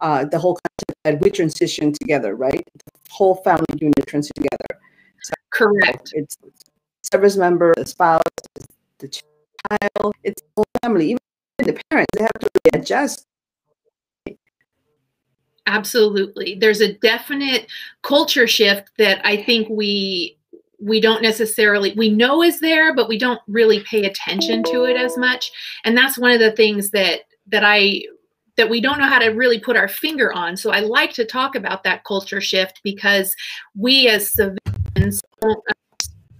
uh, 0.00 0.24
the 0.24 0.38
whole 0.38 0.54
concept 0.54 0.98
that 1.04 1.20
we 1.20 1.30
transition 1.30 1.92
together, 1.92 2.34
right? 2.34 2.66
The 2.74 2.92
whole 3.10 3.36
family 3.36 3.66
unit 3.80 4.06
transition 4.06 4.34
together. 4.36 4.80
So 5.22 5.34
Correct. 5.50 6.12
It's 6.14 6.36
service 7.02 7.36
member, 7.36 7.74
the 7.76 7.86
spouse, 7.86 8.22
the 8.98 9.08
child, 9.08 10.14
it's 10.22 10.42
the 10.42 10.48
whole 10.56 10.66
family. 10.82 11.06
Even 11.10 11.18
the 11.58 11.80
parents, 11.90 12.10
they 12.14 12.22
have 12.22 12.40
to 12.40 12.48
really 12.64 12.82
adjust. 12.82 13.24
Absolutely. 15.66 16.56
There's 16.58 16.80
a 16.80 16.94
definite 16.94 17.66
culture 18.02 18.46
shift 18.46 18.90
that 18.98 19.20
I 19.24 19.42
think 19.42 19.68
we 19.68 20.38
we 20.80 21.00
don't 21.00 21.22
necessarily 21.22 21.92
we 21.96 22.08
know 22.08 22.40
is 22.40 22.60
there 22.60 22.94
but 22.94 23.08
we 23.08 23.18
don't 23.18 23.40
really 23.48 23.80
pay 23.80 24.04
attention 24.04 24.62
to 24.62 24.84
it 24.84 24.96
as 24.96 25.18
much 25.18 25.50
and 25.82 25.96
that's 25.96 26.16
one 26.16 26.30
of 26.30 26.38
the 26.38 26.52
things 26.52 26.90
that 26.90 27.22
that 27.48 27.64
i 27.64 28.00
that 28.58 28.68
we 28.68 28.80
don't 28.80 28.98
know 28.98 29.06
how 29.06 29.20
to 29.20 29.28
really 29.28 29.58
put 29.58 29.76
our 29.76 29.88
finger 29.88 30.32
on. 30.32 30.56
So 30.56 30.70
I 30.70 30.80
like 30.80 31.12
to 31.14 31.24
talk 31.24 31.54
about 31.54 31.84
that 31.84 32.04
culture 32.04 32.40
shift 32.40 32.80
because 32.82 33.34
we 33.74 34.08
as 34.08 34.32
civilians 34.32 35.22
don't 35.40 35.62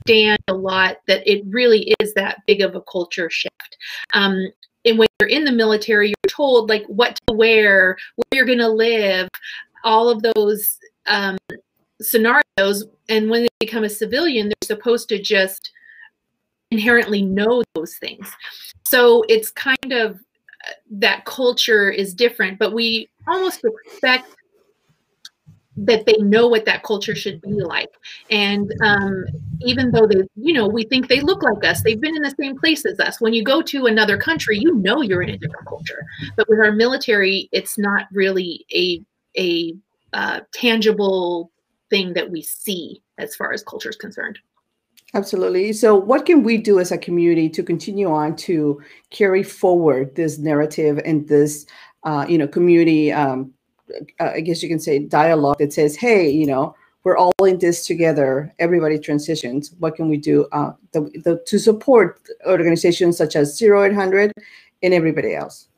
understand 0.04 0.38
a 0.48 0.52
lot 0.52 0.98
that 1.06 1.26
it 1.26 1.44
really 1.48 1.94
is 2.00 2.12
that 2.14 2.40
big 2.46 2.60
of 2.60 2.75
a 2.75 2.82
culture 2.82 3.30
shift. 3.30 3.78
Um, 4.12 4.48
and 4.84 4.98
when 4.98 5.08
you're 5.20 5.28
in 5.28 5.44
the 5.44 5.52
military, 5.52 6.08
you're 6.08 6.30
told 6.30 6.68
like 6.68 6.84
what 6.87 7.18
to 7.26 7.34
wear, 7.34 7.96
where 8.16 8.26
you're 8.32 8.46
going 8.46 8.58
to 8.58 8.68
live, 8.68 9.28
all 9.84 10.08
of 10.08 10.22
those 10.34 10.76
um, 11.06 11.38
scenarios. 12.00 12.84
And 13.08 13.30
when 13.30 13.42
they 13.42 13.48
become 13.60 13.84
a 13.84 13.88
civilian, 13.88 14.48
they're 14.48 14.56
supposed 14.76 15.08
to 15.10 15.22
just 15.22 15.70
inherently 16.72 17.22
know 17.22 17.62
those 17.75 17.94
things. 17.94 18.28
So 18.84 19.25
it's 19.28 19.50
kind 19.50 19.92
of 19.92 20.18
that 20.90 21.24
culture 21.24 21.90
is 21.90 22.14
different, 22.14 22.58
but 22.58 22.72
we 22.72 23.08
almost 23.26 23.64
expect 23.64 24.34
that 25.76 26.06
they 26.06 26.16
know 26.18 26.48
what 26.48 26.64
that 26.64 26.82
culture 26.82 27.14
should 27.14 27.40
be 27.40 27.52
like. 27.52 27.90
And 28.30 28.72
um, 28.82 29.24
even 29.60 29.92
though 29.92 30.06
they, 30.06 30.22
you 30.34 30.52
know, 30.52 30.66
we 30.66 30.84
think 30.84 31.08
they 31.08 31.20
look 31.20 31.42
like 31.42 31.64
us, 31.64 31.82
they've 31.82 32.00
been 32.00 32.16
in 32.16 32.22
the 32.22 32.34
same 32.38 32.58
place 32.58 32.84
as 32.84 32.98
us. 32.98 33.20
When 33.20 33.32
you 33.32 33.44
go 33.44 33.62
to 33.62 33.86
another 33.86 34.16
country, 34.16 34.58
you 34.58 34.74
know 34.74 35.02
you're 35.02 35.22
in 35.22 35.30
a 35.30 35.38
different 35.38 35.68
culture. 35.68 36.04
But 36.36 36.48
with 36.48 36.58
our 36.58 36.72
military, 36.72 37.48
it's 37.52 37.78
not 37.78 38.06
really 38.12 38.66
a 38.74 39.00
a 39.38 39.74
uh, 40.12 40.40
tangible 40.52 41.52
thing 41.90 42.12
that 42.14 42.30
we 42.30 42.42
see 42.42 43.00
as 43.18 43.36
far 43.36 43.52
as 43.52 43.62
culture 43.62 43.90
is 43.90 43.96
concerned. 43.96 44.38
Absolutely. 45.14 45.72
So, 45.72 45.94
what 45.94 46.26
can 46.26 46.42
we 46.42 46.58
do 46.58 46.78
as 46.78 46.92
a 46.92 46.98
community 46.98 47.48
to 47.50 47.62
continue 47.62 48.10
on 48.10 48.36
to 48.36 48.82
carry 49.10 49.42
forward 49.42 50.14
this 50.14 50.38
narrative 50.38 51.00
and 51.04 51.26
this, 51.26 51.64
uh, 52.04 52.26
you 52.28 52.36
know, 52.36 52.46
community? 52.46 53.10
Um, 53.10 53.52
uh, 54.20 54.32
I 54.34 54.40
guess 54.40 54.62
you 54.62 54.68
can 54.68 54.78
say 54.78 54.98
dialogue 54.98 55.58
that 55.60 55.72
says, 55.72 55.96
"Hey, 55.96 56.28
you 56.28 56.46
know, 56.46 56.74
we're 57.04 57.16
all 57.16 57.32
in 57.46 57.58
this 57.58 57.86
together. 57.86 58.52
Everybody 58.58 58.98
transitions. 58.98 59.74
What 59.78 59.96
can 59.96 60.10
we 60.10 60.18
do 60.18 60.46
uh, 60.52 60.72
the, 60.92 61.00
the, 61.24 61.42
to 61.46 61.58
support 61.58 62.20
organizations 62.46 63.16
such 63.16 63.34
as 63.34 63.56
Zero 63.56 63.84
Eight 63.84 63.94
Hundred 63.94 64.30
and 64.82 64.92
everybody 64.92 65.34
else?" 65.34 65.68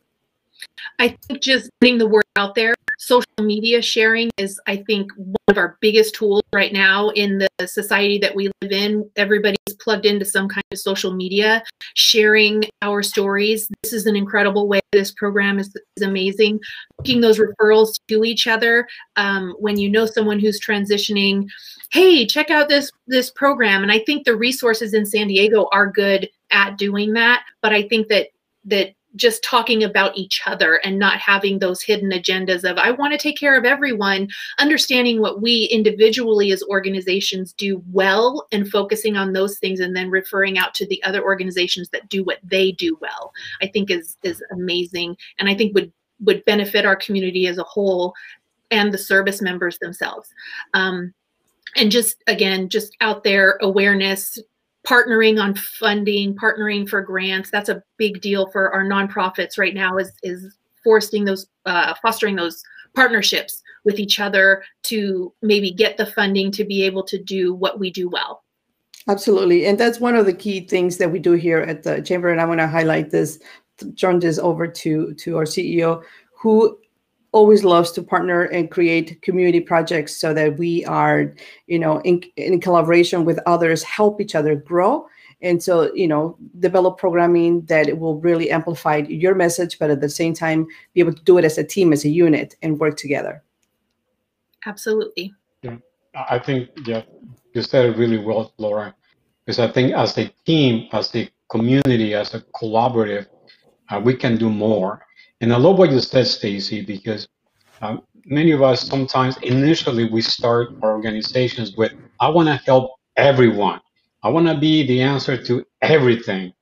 I 0.99 1.17
think 1.27 1.43
just 1.43 1.71
getting 1.81 1.99
the 1.99 2.07
word 2.07 2.25
out 2.37 2.55
there 2.55 2.75
social 2.99 3.25
media 3.41 3.81
sharing 3.81 4.31
is 4.37 4.61
i 4.67 4.77
think 4.77 5.11
one 5.17 5.35
of 5.49 5.57
our 5.57 5.79
biggest 5.81 6.15
tools 6.15 6.43
right 6.53 6.73
now 6.73 7.09
in 7.11 7.39
the 7.39 7.67
society 7.67 8.19
that 8.19 8.35
we 8.35 8.51
live 8.63 8.73
in. 8.73 9.09
Everybody's 9.17 9.59
plugged 9.81 10.07
into 10.07 10.25
some 10.25 10.49
kind 10.49 10.65
of 10.73 10.79
social 10.79 11.13
media 11.13 11.63
sharing 11.95 12.65
our 12.83 13.03
stories. 13.03 13.69
This 13.83 13.93
is 13.93 14.07
an 14.07 14.17
incredible 14.17 14.69
way. 14.69 14.81
This 14.93 15.13
program 15.13 15.59
is, 15.59 15.75
is 15.97 16.03
amazing. 16.03 16.61
Making 17.01 17.21
those 17.21 17.39
referrals 17.39 17.95
to 18.09 18.25
each 18.25 18.47
other 18.47 18.87
um, 19.17 19.55
when 19.59 19.79
you 19.79 19.89
know 19.89 20.07
someone 20.07 20.39
who's 20.41 20.61
transitioning 20.61 21.49
hey 21.93 22.27
check 22.27 22.51
out 22.51 22.69
this 22.69 22.91
this 23.07 23.31
program. 23.31 23.83
And 23.83 23.93
i 23.93 23.99
think 24.01 24.25
the 24.25 24.37
resources 24.37 24.95
in 24.95 25.05
san 25.07 25.29
diego 25.29 25.69
are 25.73 25.91
good 25.91 26.29
at 26.53 26.77
doing 26.79 27.13
that 27.15 27.43
but 27.63 27.73
i 27.73 27.83
think 27.83 28.09
that 28.09 28.29
that 28.65 28.93
just 29.17 29.43
talking 29.43 29.83
about 29.83 30.17
each 30.17 30.41
other 30.47 30.77
and 30.85 30.99
not 30.99 31.19
having 31.19 31.59
those 31.59 31.83
hidden 31.83 32.11
agendas 32.11 32.69
of 32.69 32.79
I 32.79 32.93
want 32.93 33.13
to 33.13 33.19
take 33.19 33.37
care 33.37 33.59
of 33.59 33.65
everyone, 33.65 34.29
understanding 34.59 35.21
what 35.21 35.43
we 35.43 35.65
individually 35.73 36.53
as 36.53 36.63
organizations 36.65 37.53
do 37.53 37.83
well 37.91 38.47
and 38.53 38.69
focusing 38.69 39.17
on 39.17 39.33
those 39.33 39.59
things 39.59 39.81
and 39.81 39.97
then 39.97 40.11
referring 40.11 40.59
out 40.59 40.75
to 40.75 40.87
the 40.87 41.03
other 41.03 41.23
organizations 41.23 41.89
that 41.91 42.09
do 42.09 42.23
what 42.23 42.39
they 42.43 42.73
do 42.73 42.97
well. 43.01 43.33
I 43.61 43.67
think 43.67 43.91
is 43.91 44.17
is 44.23 44.43
amazing 44.53 45.17
and 45.39 45.49
I 45.49 45.55
think 45.55 45.75
would 45.75 45.93
would 46.21 46.45
benefit 46.45 46.85
our 46.85 46.97
community 46.97 47.47
as 47.47 47.59
a 47.59 47.65
whole 47.65 48.15
and 48.71 48.93
the 48.93 48.99
service 48.99 49.43
members 49.43 49.79
themselves. 49.79 50.29
Um, 50.75 51.13
and 51.77 51.91
just 51.91 52.23
again, 52.27 52.69
just 52.69 52.97
out 53.01 53.25
there 53.25 53.59
awareness, 53.63 54.39
partnering 54.87 55.43
on 55.43 55.55
funding, 55.55 56.35
partnering 56.35 56.89
for 56.89 57.03
grants. 57.03 57.51
That's 57.51 57.69
a 57.69 57.83
big 57.97 58.21
deal 58.21 58.51
for 58.51 58.73
our 58.73 58.85
nonprofits 58.85 59.59
right 59.59 59.75
now. 59.75 59.99
Is 59.99 60.13
is 60.23 60.57
fostering 60.83 61.25
those 61.25 61.47
uh, 61.67 61.95
fostering 62.03 62.37
those 62.37 62.63
partnerships 62.95 63.63
with 63.85 63.99
each 63.99 64.21
other 64.21 64.63
to 64.83 65.33
maybe 65.43 65.71
get 65.71 65.97
the 65.97 66.07
funding 66.07 66.51
to 66.53 66.65
be 66.65 66.83
able 66.83 67.03
to 67.05 67.23
do 67.23 67.55
what 67.55 67.79
we 67.79 67.91
do 67.91 68.09
well. 68.09 68.43
Absolutely. 69.09 69.67
And 69.67 69.79
that's 69.79 70.01
one 70.01 70.17
of 70.17 70.27
the 70.27 70.33
key 70.33 70.67
things 70.67 70.99
that 70.99 71.11
we 71.11 71.19
do 71.19 71.33
here 71.33 71.61
at 71.61 71.83
the 71.83 72.03
Chamber. 72.03 72.29
And 72.29 72.41
I 72.41 72.45
want 72.45 72.61
to 72.61 72.69
highlight 72.69 73.11
this, 73.11 73.39
turn 73.99 74.19
this 74.19 74.39
over 74.39 74.67
to, 74.67 75.15
to 75.15 75.37
our 75.39 75.45
CEO, 75.45 76.03
who 76.35 76.79
always 77.33 77.65
loves 77.65 77.93
to 77.93 78.03
partner 78.03 78.43
and 78.43 78.71
create 78.71 79.23
community 79.23 79.61
projects 79.61 80.17
so 80.17 80.35
that 80.35 80.59
we 80.59 80.85
are, 80.87 81.35
you 81.67 81.79
know, 81.79 82.01
in, 82.01 82.23
in 82.37 82.61
collaboration 82.61 83.25
with 83.25 83.39
others, 83.47 83.83
help 83.83 84.21
each 84.21 84.35
other 84.35 84.55
grow. 84.55 85.07
And 85.43 85.63
so, 85.63 85.93
you 85.95 86.07
know, 86.07 86.37
develop 86.59 86.99
programming 86.99 87.63
that 87.67 87.99
will 87.99 88.21
really 88.21 88.51
amplify 88.51 88.97
your 89.09 89.35
message, 89.35 89.79
but 89.79 89.91
at 89.91 90.01
the 90.01 90.09
same 90.09 90.35
time, 90.35 90.67
be 90.93 91.01
able 91.01 91.15
to 91.15 91.23
do 91.23 91.39
it 91.39 91.45
as 91.45 91.57
a 91.57 91.65
team, 91.65 91.93
as 91.93 92.05
a 92.05 92.11
unit, 92.11 92.57
and 92.63 92.79
work 92.79 92.97
together. 92.97 93.43
Absolutely. 94.67 95.33
Yeah, 95.63 95.77
I 96.15 96.39
think 96.39 96.69
yeah, 96.85 97.03
you 97.55 97.63
said 97.63 97.87
it 97.87 97.97
really 97.97 98.19
well, 98.19 98.53
Laura. 98.59 98.95
Because 99.47 99.59
I 99.59 99.69
think 99.73 99.95
as 99.95 100.19
a 100.19 100.29
team, 100.45 100.89
as 100.93 101.15
a 101.15 101.31
community, 101.51 102.15
as 102.15 102.35
a 102.35 102.41
collaborative, 102.41 103.27
uh, 103.91 104.01
we 104.01 104.15
can 104.15 104.37
do 104.37 104.51
more. 104.51 105.05
And 105.41 105.53
I 105.53 105.57
love 105.57 105.79
what 105.79 105.91
you 105.91 106.01
said, 106.01 106.27
Stacey, 106.27 106.83
because 106.83 107.27
um, 107.81 108.03
many 108.27 108.53
of 108.53 108.63
us 108.63 108.87
sometimes 108.87 109.37
initially 109.39 110.11
we 110.11 110.21
start 110.21 110.71
our 110.83 110.93
organizations 110.93 111.77
with, 111.77 111.93
I 112.21 112.29
want 112.29 112.49
to 112.49 112.57
help 112.67 112.93
everyone. 113.17 113.81
I 114.23 114.29
want 114.29 114.47
to 114.49 114.57
be 114.57 114.87
the 114.87 115.01
answer 115.01 115.43
to 115.45 115.65
everything. 115.81 116.53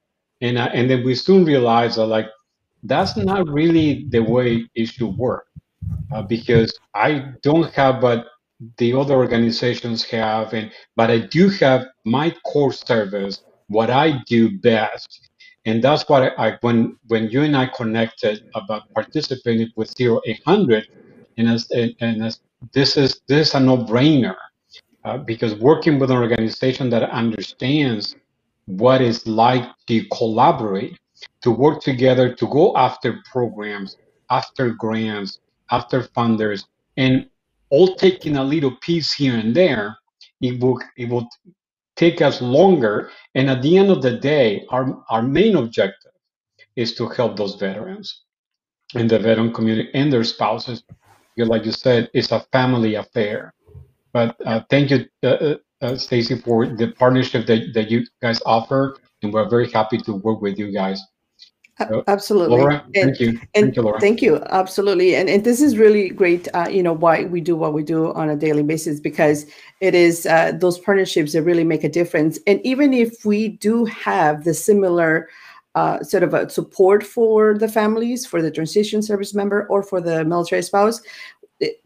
And, 0.41 0.59
uh, 0.59 0.71
and 0.73 0.89
then 0.89 1.05
we 1.05 1.15
soon 1.17 1.45
realize 1.45 1.97
that 1.97 2.07
like, 2.07 2.27
that's 2.85 3.17
not 3.17 3.49
really 3.49 4.07
the 4.11 4.21
way 4.21 4.69
it 4.77 4.87
should 4.87 5.17
work 5.17 5.47
uh, 6.13 6.23
because 6.23 6.79
I 6.95 7.33
don't 7.43 7.73
have 7.75 8.03
what 8.03 8.27
the 8.79 8.93
other 8.95 9.15
organizations 9.15 10.05
have, 10.05 10.53
and 10.53 10.73
but 10.97 11.11
I 11.11 11.21
do 11.21 11.49
have 11.61 11.87
my 12.05 12.35
core 12.45 12.73
service, 12.73 13.43
what 13.69 13.91
I 13.91 14.21
do 14.27 14.59
best, 14.59 15.28
and 15.69 15.85
that's 15.85 16.09
what 16.09 16.23
I, 16.23 16.49
I 16.49 16.59
when 16.63 16.97
when 17.09 17.29
you 17.29 17.43
and 17.43 17.57
I 17.57 17.67
connected 17.67 18.49
about 18.55 18.83
participating 18.95 19.71
with 19.77 19.95
Zero 19.97 20.21
Eight 20.27 20.43
Hundred, 20.45 20.89
and 21.37 21.49
as 21.49 21.71
and, 21.71 22.25
as 22.25 22.41
this 22.73 22.97
is 22.97 23.21
this 23.29 23.49
is 23.49 23.55
a 23.55 23.61
no-brainer 23.61 24.37
uh, 25.05 25.19
because 25.19 25.55
working 25.57 25.99
with 25.99 26.11
an 26.11 26.17
organization 26.17 26.89
that 26.91 27.03
understands 27.11 28.17
what 28.65 29.03
it's 29.03 29.27
like 29.27 29.65
to 29.89 30.05
collaborate, 30.09 30.99
to 31.43 31.51
work 31.51 31.83
together, 31.83 32.35
to 32.35 32.47
go 32.49 32.75
after 32.77 33.21
programs, 33.31 33.97
after 34.31 34.71
grants, 34.71 35.39
after 35.71 36.03
funders, 36.17 36.65
and 36.97 37.29
all 37.71 37.95
taking 37.97 38.39
a 38.39 38.45
little 38.45 38.75
piece 38.81 39.13
here 39.13 39.37
and 39.37 39.55
there, 39.55 39.99
it 40.41 40.59
will 40.63 40.81
it 40.97 41.11
will 41.11 41.29
take 41.99 42.23
us 42.23 42.41
longer. 42.41 43.11
And 43.35 43.51
at 43.51 43.61
the 43.61 43.77
end 43.77 43.91
of 43.91 44.01
the 44.01 44.17
day, 44.17 44.65
our 44.71 45.03
our 45.11 45.23
main 45.23 45.57
objective 45.57 46.13
is 46.77 46.95
to 46.95 47.09
help 47.09 47.37
those 47.37 47.57
veterans 47.57 48.25
and 48.95 49.11
the 49.11 49.19
veteran 49.19 49.53
community 49.53 49.91
and 49.95 50.13
their 50.13 50.25
spouses. 50.25 50.83
Like 51.37 51.67
you 51.67 51.73
said, 51.73 52.11
it's 52.15 52.33
a 52.33 52.41
family 52.53 52.95
affair. 52.95 53.55
But 54.13 54.37
uh, 54.45 54.63
thank 54.71 54.91
you, 54.91 55.07
uh, 55.23 55.27
uh, 55.27 55.57
uh 55.83 55.97
Stacey, 55.97 56.37
for 56.37 56.67
the 56.67 56.89
partnership 56.99 57.47
that, 57.47 57.75
that 57.75 57.91
you 57.91 58.05
guys 58.23 58.41
offer, 58.45 58.97
and 59.23 59.33
we're 59.33 59.49
very 59.49 59.71
happy 59.71 59.99
to 59.99 60.15
work 60.15 60.41
with 60.41 60.59
you 60.59 60.73
guys. 60.73 61.01
Absolutely. 62.07 62.59
Laura, 62.59 62.85
and, 62.95 62.95
thank 62.95 63.21
you. 63.21 63.29
And 63.55 63.67
thank 63.67 63.77
you, 63.77 63.83
Laura. 63.83 64.01
Thank 64.01 64.23
you. 64.23 64.43
Absolutely. 64.51 65.15
And, 65.15 65.29
and 65.29 65.45
this 65.45 65.61
is 65.61 65.79
really 65.79 66.09
great, 66.09 66.49
uh, 66.55 66.69
you 66.71 66.83
know, 66.83 66.93
why 66.93 67.25
we 67.25 67.41
do 67.41 67.55
what 67.55 67.73
we 67.73 67.83
do 67.83 68.13
on 68.15 68.29
a 68.29 68.37
daily 68.37 68.63
basis, 68.63 69.01
because 69.01 69.47
it 69.81 69.95
is 69.95 70.27
uh, 70.27 70.53
those 70.53 70.79
partnerships 70.79 71.33
that 71.33 71.43
really 71.43 71.65
make 71.65 71.85
a 71.85 71.89
difference. 71.89 72.39
And 72.47 72.61
even 72.65 72.93
if 72.93 73.25
we 73.25 73.49
do 73.49 73.85
have 73.85 74.45
the 74.45 74.55
similar 74.55 75.29
uh, 75.75 76.03
sort 76.03 76.25
of 76.25 76.35
a 76.35 76.51
support 76.51 77.05
for 77.05 77.57
the 77.57 77.69
families, 77.69 78.27
for 78.27 78.43
the 78.43 78.51
transition 78.51 79.01
service 79.03 79.35
member 79.35 79.67
or 79.69 79.83
for 79.83 80.01
the 80.01 80.25
military 80.25 80.63
spouse, 80.63 81.01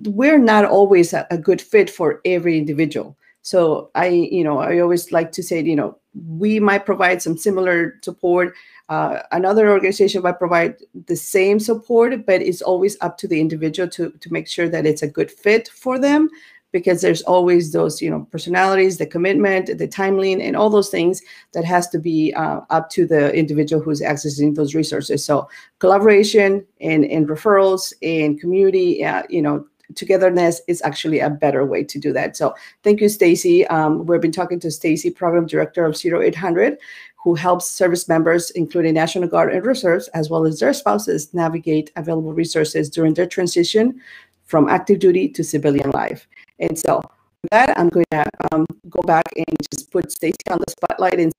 we're 0.00 0.38
not 0.38 0.64
always 0.64 1.12
a, 1.12 1.26
a 1.30 1.36
good 1.36 1.60
fit 1.60 1.90
for 1.90 2.20
every 2.24 2.56
individual. 2.58 3.16
So 3.42 3.90
I, 3.94 4.06
you 4.06 4.44
know, 4.44 4.58
I 4.60 4.78
always 4.78 5.10
like 5.12 5.32
to 5.32 5.42
say, 5.42 5.62
you 5.62 5.74
know, 5.74 5.98
we 6.28 6.60
might 6.60 6.86
provide 6.86 7.20
some 7.22 7.36
similar 7.36 7.98
support 8.02 8.54
uh, 8.92 9.22
another 9.32 9.70
organization 9.70 10.20
might 10.20 10.38
provide 10.38 10.76
the 11.06 11.16
same 11.16 11.58
support, 11.58 12.26
but 12.26 12.42
it's 12.42 12.60
always 12.60 12.94
up 13.00 13.16
to 13.16 13.26
the 13.26 13.40
individual 13.40 13.88
to, 13.88 14.10
to 14.20 14.30
make 14.30 14.46
sure 14.46 14.68
that 14.68 14.84
it's 14.84 15.00
a 15.00 15.08
good 15.08 15.30
fit 15.30 15.66
for 15.68 15.98
them 15.98 16.28
because 16.72 17.00
there's 17.00 17.22
always 17.22 17.72
those 17.72 18.02
you 18.02 18.10
know 18.10 18.26
personalities 18.30 18.98
the 18.98 19.06
commitment 19.06 19.66
the 19.78 19.88
timeline 19.88 20.42
and 20.46 20.56
all 20.56 20.70
those 20.70 20.90
things 20.90 21.22
that 21.52 21.64
has 21.64 21.88
to 21.88 21.98
be 21.98 22.34
uh, 22.34 22.60
up 22.68 22.90
to 22.90 23.06
the 23.06 23.34
individual 23.34 23.82
who's 23.82 24.02
accessing 24.02 24.54
those 24.54 24.74
resources. 24.74 25.24
So 25.24 25.48
collaboration 25.78 26.66
and, 26.82 27.06
and 27.06 27.26
referrals 27.26 27.94
and 28.02 28.38
community 28.38 29.02
uh, 29.02 29.22
you 29.30 29.40
know 29.40 29.64
togetherness 29.94 30.60
is 30.68 30.82
actually 30.82 31.20
a 31.20 31.30
better 31.30 31.64
way 31.64 31.84
to 31.84 31.98
do 31.98 32.12
that. 32.12 32.36
So 32.36 32.54
thank 32.82 33.00
you 33.00 33.08
stacey. 33.08 33.66
Um, 33.68 34.06
we've 34.06 34.20
been 34.20 34.32
talking 34.32 34.60
to 34.60 34.70
stacey 34.70 35.10
program 35.10 35.46
director 35.46 35.84
of 35.84 35.96
0800 36.04 36.78
who 37.22 37.34
helps 37.34 37.70
service 37.70 38.08
members, 38.08 38.50
including 38.50 38.94
National 38.94 39.28
Guard 39.28 39.52
and 39.52 39.64
reserves, 39.64 40.08
as 40.08 40.28
well 40.28 40.44
as 40.44 40.58
their 40.58 40.72
spouses, 40.72 41.32
navigate 41.32 41.92
available 41.96 42.32
resources 42.32 42.90
during 42.90 43.14
their 43.14 43.26
transition 43.26 44.00
from 44.44 44.68
active 44.68 44.98
duty 44.98 45.28
to 45.28 45.44
civilian 45.44 45.90
life. 45.90 46.26
And 46.58 46.76
so, 46.76 47.00
with 47.42 47.50
that, 47.50 47.78
I'm 47.78 47.88
going 47.88 48.06
to 48.10 48.24
um, 48.52 48.66
go 48.88 49.02
back 49.02 49.24
and 49.36 49.56
just 49.72 49.90
put 49.90 50.10
Stacey 50.10 50.36
on 50.50 50.58
the 50.58 50.70
spotlight 50.70 51.20
and 51.20 51.32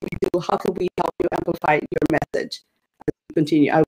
do, 0.00 0.40
how 0.40 0.56
can 0.56 0.74
we 0.74 0.88
help 0.98 1.14
you 1.20 1.28
amplify 1.32 1.74
your 1.74 2.20
message 2.34 2.62
as 3.06 3.14
we 3.28 3.34
continue, 3.34 3.70
as 3.72 3.84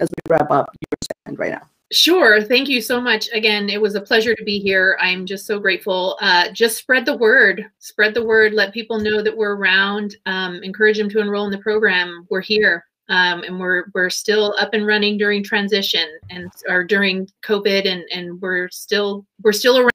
we 0.00 0.16
wrap 0.28 0.50
up 0.50 0.74
your 0.80 0.98
segment 1.02 1.38
right 1.38 1.52
now. 1.52 1.71
Sure. 1.92 2.42
Thank 2.42 2.70
you 2.70 2.80
so 2.80 3.02
much. 3.02 3.28
Again, 3.34 3.68
it 3.68 3.80
was 3.80 3.94
a 3.94 4.00
pleasure 4.00 4.34
to 4.34 4.44
be 4.44 4.58
here. 4.58 4.96
I'm 4.98 5.26
just 5.26 5.46
so 5.46 5.58
grateful. 5.58 6.16
Uh, 6.22 6.50
just 6.50 6.78
spread 6.78 7.04
the 7.04 7.18
word. 7.18 7.66
Spread 7.80 8.14
the 8.14 8.24
word. 8.24 8.54
Let 8.54 8.72
people 8.72 8.98
know 8.98 9.22
that 9.22 9.36
we're 9.36 9.56
around. 9.56 10.16
Um, 10.24 10.62
encourage 10.62 10.96
them 10.96 11.10
to 11.10 11.20
enroll 11.20 11.44
in 11.44 11.50
the 11.50 11.58
program. 11.58 12.26
We're 12.30 12.40
here, 12.40 12.86
um, 13.10 13.42
and 13.42 13.60
we're 13.60 13.84
we're 13.92 14.08
still 14.08 14.54
up 14.58 14.72
and 14.72 14.86
running 14.86 15.18
during 15.18 15.44
transition 15.44 16.08
and 16.30 16.50
or 16.66 16.82
during 16.82 17.28
COVID, 17.44 17.86
and 17.86 18.04
and 18.10 18.40
we're 18.40 18.70
still 18.70 19.26
we're 19.42 19.52
still 19.52 19.76
around. 19.76 19.90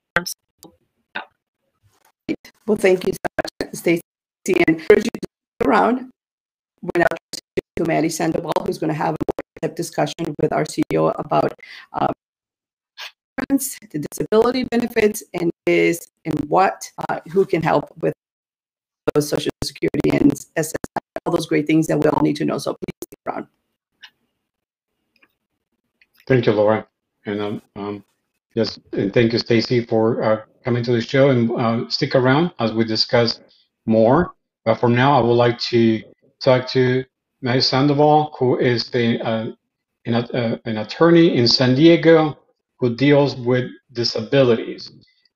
So, 0.61 0.73
yeah. 2.27 2.35
Well, 2.67 2.77
thank 2.77 3.07
you 3.07 3.13
so 3.13 3.65
much, 3.65 3.73
Stacey, 3.73 4.01
and 4.47 4.69
encourage 4.69 5.05
you 5.05 5.19
to 5.61 5.67
around. 5.67 6.11
We're 6.83 6.99
now 6.99 7.07
to 7.77 7.85
Matty 7.85 8.09
Sandoval, 8.09 8.51
who's 8.65 8.77
going 8.77 8.89
to 8.89 8.93
have 8.93 9.15
discussion 9.75 10.35
with 10.41 10.53
our 10.53 10.63
CEO 10.63 11.13
about 11.17 11.53
uh, 11.93 12.07
the 13.49 14.05
disability 14.11 14.63
benefits 14.63 15.23
and 15.33 15.51
is 15.67 16.07
and 16.25 16.39
what 16.47 16.89
uh, 17.09 17.19
who 17.29 17.45
can 17.45 17.61
help 17.61 17.91
with 18.01 18.13
those 19.13 19.29
social 19.29 19.51
security 19.63 20.09
and 20.11 20.31
SSI, 20.57 20.73
all 21.25 21.33
those 21.33 21.45
great 21.45 21.67
things 21.67 21.87
that 21.87 21.99
we 21.99 22.09
all 22.09 22.21
need 22.21 22.35
to 22.37 22.45
know. 22.45 22.57
So 22.57 22.73
please 22.73 22.95
stick 23.03 23.19
around. 23.27 23.47
Thank 26.27 26.45
you, 26.45 26.51
Laura, 26.53 26.87
and 27.25 27.41
um, 27.41 27.61
um, 27.75 28.03
yes, 28.53 28.79
and 28.91 29.13
thank 29.13 29.31
you, 29.31 29.39
Stacey, 29.39 29.85
for 29.85 30.21
uh, 30.23 30.41
coming 30.63 30.83
to 30.83 30.91
the 30.91 31.01
show 31.01 31.29
and 31.29 31.51
uh, 31.51 31.89
stick 31.89 32.15
around 32.15 32.51
as 32.59 32.73
we 32.73 32.83
discuss 32.83 33.39
more. 33.85 34.33
But 34.65 34.75
for 34.75 34.89
now, 34.89 35.17
I 35.17 35.21
would 35.21 35.33
like 35.33 35.57
to 35.59 36.01
talk 36.41 36.67
to 36.69 37.05
Matty 37.41 37.61
Sandoval, 37.61 38.35
who 38.39 38.57
is 38.57 38.89
the 38.89 39.21
uh, 39.21 39.51
an, 40.05 40.15
uh, 40.15 40.57
an 40.65 40.77
attorney 40.77 41.35
in 41.35 41.47
San 41.47 41.75
Diego 41.75 42.37
who 42.79 42.95
deals 42.95 43.35
with 43.35 43.69
disabilities, 43.93 44.91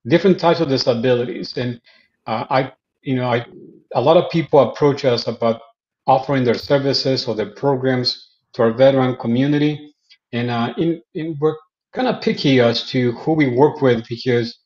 different 0.07 0.39
types 0.39 0.59
of 0.59 0.69
disabilities. 0.69 1.57
And 1.57 1.79
uh, 2.27 2.45
I, 2.49 2.73
you 3.01 3.15
know, 3.15 3.29
I, 3.29 3.45
a 3.93 4.01
lot 4.01 4.17
of 4.17 4.31
people 4.31 4.59
approach 4.59 5.05
us 5.05 5.27
about 5.27 5.61
offering 6.07 6.43
their 6.43 6.55
services 6.55 7.27
or 7.27 7.35
their 7.35 7.51
programs 7.51 8.29
to 8.53 8.63
our 8.63 8.71
veteran 8.71 9.15
community, 9.17 9.93
and 10.33 10.49
uh, 10.49 10.73
in, 10.77 11.01
in, 11.13 11.37
we're 11.39 11.55
kind 11.93 12.07
of 12.07 12.21
picky 12.21 12.59
as 12.61 12.89
to 12.89 13.11
who 13.13 13.33
we 13.33 13.47
work 13.47 13.81
with 13.81 14.05
because 14.07 14.57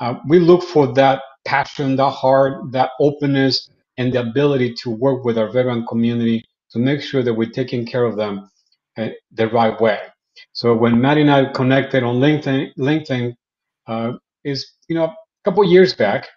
uh, 0.00 0.14
we 0.28 0.38
look 0.38 0.62
for 0.62 0.92
that 0.94 1.22
passion, 1.44 1.96
that 1.96 2.10
heart, 2.10 2.72
that 2.72 2.90
openness, 3.00 3.70
and 3.98 4.12
the 4.12 4.20
ability 4.20 4.74
to 4.74 4.90
work 4.90 5.24
with 5.24 5.38
our 5.38 5.50
veteran 5.50 5.86
community 5.86 6.44
to 6.72 6.78
make 6.78 7.00
sure 7.00 7.22
that 7.22 7.34
we're 7.34 7.50
taking 7.50 7.84
care 7.84 8.04
of 8.04 8.16
them 8.16 8.50
uh, 8.98 9.08
the 9.32 9.48
right 9.48 9.80
way. 9.80 9.98
So 10.52 10.74
when 10.74 11.00
Matty 11.00 11.22
and 11.22 11.30
I 11.30 11.46
connected 11.52 12.02
on 12.02 12.16
LinkedIn, 12.16 12.74
LinkedIn 12.78 13.34
uh, 13.86 14.12
is 14.44 14.72
you 14.88 14.94
know 14.94 15.04
a 15.04 15.16
couple 15.44 15.64
years 15.64 15.94
back, 15.94 16.28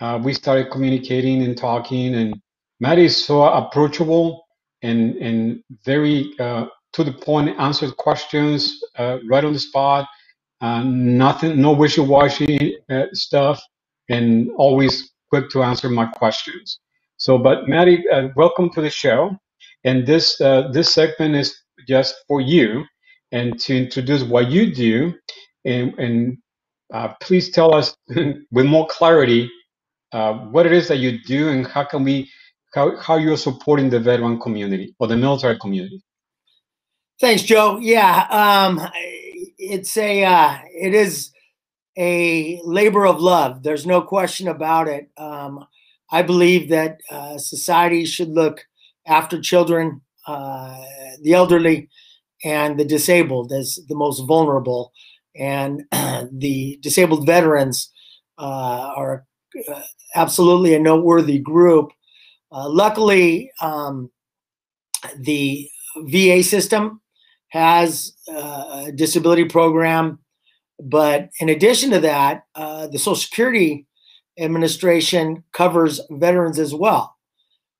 uh, 0.00 0.18
we 0.22 0.32
started 0.32 0.70
communicating 0.70 1.42
and 1.42 1.56
talking, 1.56 2.14
and 2.14 2.40
Matty 2.80 3.04
is 3.04 3.24
so 3.24 3.44
approachable 3.44 4.46
and 4.82 5.16
and 5.16 5.62
very 5.84 6.32
uh, 6.38 6.66
to 6.92 7.04
the 7.04 7.12
point, 7.12 7.58
answered 7.58 7.96
questions 7.96 8.82
uh, 8.98 9.18
right 9.28 9.44
on 9.44 9.52
the 9.52 9.58
spot. 9.58 10.08
Uh, 10.60 10.82
nothing, 10.82 11.58
no 11.58 11.72
wishy-washy 11.72 12.76
stuff, 13.12 13.62
and 14.10 14.50
always 14.58 15.12
quick 15.30 15.48
to 15.48 15.62
answer 15.62 15.88
my 15.88 16.04
questions. 16.04 16.80
So, 17.16 17.38
but 17.38 17.66
Matty, 17.66 18.04
welcome 18.36 18.68
to 18.70 18.82
the 18.82 18.90
show. 18.90 19.38
And 19.84 20.06
this 20.06 20.40
uh, 20.40 20.68
this 20.72 20.92
segment 20.92 21.36
is 21.36 21.56
just 21.88 22.14
for 22.28 22.40
you, 22.40 22.84
and 23.32 23.58
to 23.60 23.76
introduce 23.76 24.22
what 24.22 24.50
you 24.50 24.74
do, 24.74 25.14
and, 25.64 25.94
and 25.98 26.38
uh, 26.92 27.14
please 27.20 27.50
tell 27.50 27.74
us 27.74 27.94
with 28.08 28.66
more 28.66 28.86
clarity 28.88 29.50
uh, 30.12 30.34
what 30.34 30.66
it 30.66 30.72
is 30.72 30.88
that 30.88 30.98
you 30.98 31.22
do, 31.24 31.48
and 31.48 31.66
how 31.66 31.84
can 31.84 32.04
we, 32.04 32.30
how 32.74 32.96
how 33.00 33.16
you're 33.16 33.36
supporting 33.36 33.90
the 33.90 34.00
veteran 34.00 34.38
community 34.40 34.94
or 34.98 35.06
the 35.06 35.16
military 35.16 35.58
community. 35.58 36.02
Thanks, 37.20 37.42
Joe. 37.42 37.78
Yeah, 37.80 38.26
um, 38.30 38.80
it's 39.58 39.96
a 39.96 40.24
uh, 40.24 40.58
it 40.74 40.94
is 40.94 41.32
a 41.96 42.60
labor 42.64 43.06
of 43.06 43.20
love. 43.20 43.62
There's 43.62 43.86
no 43.86 44.02
question 44.02 44.48
about 44.48 44.88
it. 44.88 45.10
Um, 45.16 45.66
I 46.10 46.22
believe 46.22 46.70
that 46.70 47.00
uh, 47.10 47.38
society 47.38 48.04
should 48.04 48.30
look 48.30 48.66
after 49.06 49.40
children, 49.40 50.00
uh, 50.26 50.76
the 51.22 51.34
elderly, 51.34 51.88
and 52.44 52.78
the 52.78 52.84
disabled 52.84 53.52
as 53.52 53.78
the 53.88 53.94
most 53.94 54.20
vulnerable. 54.20 54.92
And 55.36 55.84
the 56.32 56.78
disabled 56.82 57.26
veterans 57.26 57.90
uh, 58.38 58.92
are 58.96 59.26
uh, 59.68 59.82
absolutely 60.14 60.74
a 60.74 60.78
noteworthy 60.78 61.38
group. 61.38 61.90
Uh, 62.52 62.68
luckily, 62.68 63.50
um, 63.60 64.10
the 65.18 65.68
VA 65.98 66.42
system 66.42 67.00
has 67.48 68.16
uh, 68.28 68.84
a 68.86 68.92
disability 68.92 69.44
program. 69.44 70.18
But 70.82 71.28
in 71.40 71.50
addition 71.50 71.90
to 71.90 72.00
that, 72.00 72.44
the 72.54 72.98
Social 72.98 73.16
Security 73.16 73.86
Administration 74.38 75.44
covers 75.52 76.00
veterans 76.10 76.58
as 76.58 76.74
well. 76.74 77.16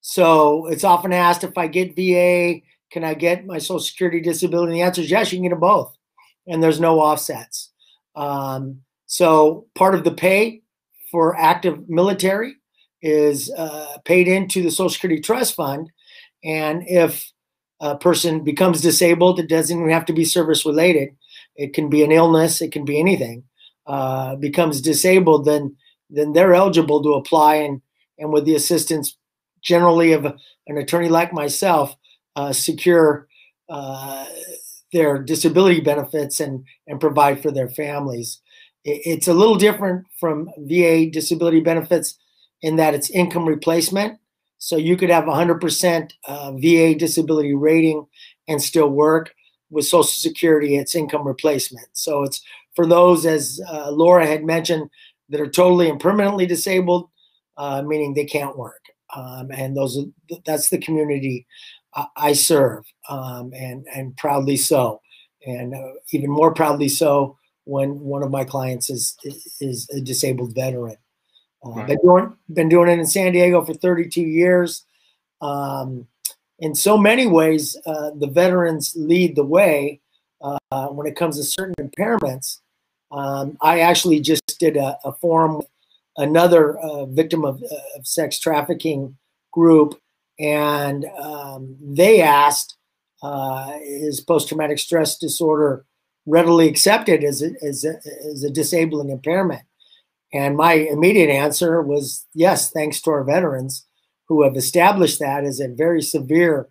So 0.00 0.66
it's 0.66 0.84
often 0.84 1.12
asked 1.12 1.44
if 1.44 1.56
I 1.58 1.66
get 1.66 1.96
VA, 1.96 2.60
can 2.90 3.04
I 3.04 3.14
get 3.14 3.46
my 3.46 3.58
Social 3.58 3.80
Security 3.80 4.20
disability? 4.20 4.72
And 4.72 4.76
the 4.76 4.82
answer 4.82 5.02
is 5.02 5.10
yes, 5.10 5.32
you 5.32 5.38
can 5.38 5.44
get 5.44 5.50
them 5.50 5.60
both. 5.60 5.96
And 6.46 6.62
there's 6.62 6.80
no 6.80 7.00
offsets. 7.00 7.70
Um, 8.16 8.80
so 9.06 9.66
part 9.74 9.94
of 9.94 10.04
the 10.04 10.10
pay 10.10 10.62
for 11.10 11.36
active 11.36 11.88
military 11.88 12.56
is 13.02 13.50
uh, 13.56 13.98
paid 14.04 14.28
into 14.28 14.62
the 14.62 14.70
Social 14.70 14.90
Security 14.90 15.20
Trust 15.20 15.54
Fund. 15.54 15.90
And 16.44 16.82
if 16.86 17.30
a 17.80 17.96
person 17.96 18.44
becomes 18.44 18.80
disabled, 18.80 19.40
it 19.40 19.48
doesn't 19.48 19.76
even 19.76 19.90
have 19.90 20.04
to 20.06 20.12
be 20.12 20.24
service 20.24 20.66
related. 20.66 21.10
It 21.56 21.72
can 21.72 21.88
be 21.88 22.02
an 22.02 22.12
illness, 22.12 22.60
it 22.60 22.72
can 22.72 22.84
be 22.84 22.98
anything. 22.98 23.44
Uh, 23.86 24.36
becomes 24.36 24.80
disabled, 24.80 25.44
then 25.44 25.76
then 26.10 26.32
they're 26.32 26.54
eligible 26.54 27.02
to 27.02 27.14
apply, 27.14 27.56
and 27.56 27.80
and 28.18 28.32
with 28.32 28.44
the 28.44 28.54
assistance 28.54 29.16
generally 29.62 30.12
of 30.12 30.24
an 30.24 30.78
attorney 30.78 31.08
like 31.08 31.32
myself, 31.32 31.94
uh, 32.36 32.52
secure 32.52 33.28
uh, 33.68 34.26
their 34.92 35.18
disability 35.18 35.80
benefits 35.80 36.40
and 36.40 36.64
and 36.86 37.00
provide 37.00 37.40
for 37.40 37.50
their 37.50 37.68
families. 37.68 38.40
It's 38.84 39.28
a 39.28 39.34
little 39.34 39.56
different 39.56 40.06
from 40.18 40.50
VA 40.58 41.10
disability 41.10 41.60
benefits 41.60 42.18
in 42.62 42.76
that 42.76 42.94
it's 42.94 43.10
income 43.10 43.46
replacement. 43.46 44.18
So 44.58 44.76
you 44.76 44.96
could 44.96 45.10
have 45.10 45.24
100% 45.24 46.12
uh, 46.26 46.52
VA 46.52 46.94
disability 46.94 47.54
rating 47.54 48.06
and 48.48 48.60
still 48.60 48.88
work. 48.88 49.34
With 49.72 49.84
Social 49.84 50.02
Security, 50.02 50.76
it's 50.76 50.96
income 50.96 51.24
replacement. 51.24 51.86
So 51.92 52.24
it's 52.24 52.42
for 52.74 52.86
those, 52.86 53.24
as 53.24 53.60
uh, 53.70 53.92
Laura 53.92 54.26
had 54.26 54.44
mentioned, 54.44 54.90
that 55.28 55.40
are 55.40 55.48
totally 55.48 55.88
and 55.88 56.00
permanently 56.00 56.44
disabled, 56.44 57.08
uh, 57.56 57.82
meaning 57.82 58.12
they 58.12 58.24
can't 58.24 58.58
work. 58.58 58.82
Um, 59.14 59.50
and 59.52 59.76
those 59.76 59.98
are, 59.98 60.38
that's 60.44 60.68
the 60.70 60.78
community 60.78 61.46
I 62.16 62.32
serve, 62.34 62.84
um, 63.08 63.52
and 63.54 63.86
and 63.94 64.16
proudly 64.16 64.56
so, 64.56 65.00
and 65.44 65.74
uh, 65.74 65.92
even 66.12 66.30
more 66.30 66.54
proudly 66.54 66.88
so 66.88 67.36
when 67.64 68.00
one 68.00 68.22
of 68.22 68.30
my 68.30 68.44
clients 68.44 68.90
is 68.90 69.16
is 69.60 69.88
a 69.90 70.00
disabled 70.00 70.54
veteran. 70.54 70.96
Uh, 71.64 71.70
right. 71.70 71.86
Been 71.88 71.98
doing 72.02 72.36
been 72.52 72.68
doing 72.68 72.88
it 72.88 72.98
in 72.98 73.06
San 73.06 73.32
Diego 73.32 73.64
for 73.64 73.74
32 73.74 74.20
years. 74.20 74.84
Um, 75.40 76.06
in 76.60 76.74
so 76.74 76.96
many 76.96 77.26
ways, 77.26 77.76
uh, 77.86 78.10
the 78.16 78.28
veterans 78.28 78.92
lead 78.96 79.34
the 79.34 79.44
way 79.44 80.00
uh, 80.42 80.88
when 80.88 81.06
it 81.06 81.16
comes 81.16 81.36
to 81.36 81.42
certain 81.42 81.74
impairments. 81.74 82.58
Um, 83.10 83.56
I 83.60 83.80
actually 83.80 84.20
just 84.20 84.58
did 84.60 84.76
a, 84.76 84.96
a 85.04 85.12
forum 85.12 85.56
with 85.56 85.66
another 86.16 86.78
uh, 86.78 87.06
victim 87.06 87.44
of, 87.44 87.62
uh, 87.62 87.98
of, 87.98 88.06
sex 88.06 88.38
trafficking 88.38 89.16
group, 89.52 89.98
and 90.38 91.06
um, 91.22 91.76
they 91.80 92.20
asked, 92.20 92.76
uh, 93.22 93.72
"Is 93.82 94.20
post-traumatic 94.20 94.78
stress 94.78 95.18
disorder 95.18 95.84
readily 96.26 96.68
accepted 96.68 97.24
as 97.24 97.42
a, 97.42 97.50
as 97.62 97.84
a, 97.84 97.96
as 98.30 98.44
a 98.44 98.50
disabling 98.50 99.10
impairment?" 99.10 99.62
And 100.32 100.56
my 100.56 100.74
immediate 100.74 101.30
answer 101.30 101.82
was 101.82 102.26
yes, 102.34 102.70
thanks 102.70 103.00
to 103.02 103.10
our 103.10 103.24
veterans 103.24 103.86
who 104.28 104.44
have 104.44 104.56
established 104.56 105.18
that 105.18 105.44
as 105.44 105.58
a 105.58 105.68
very 105.68 106.00
severe, 106.00 106.68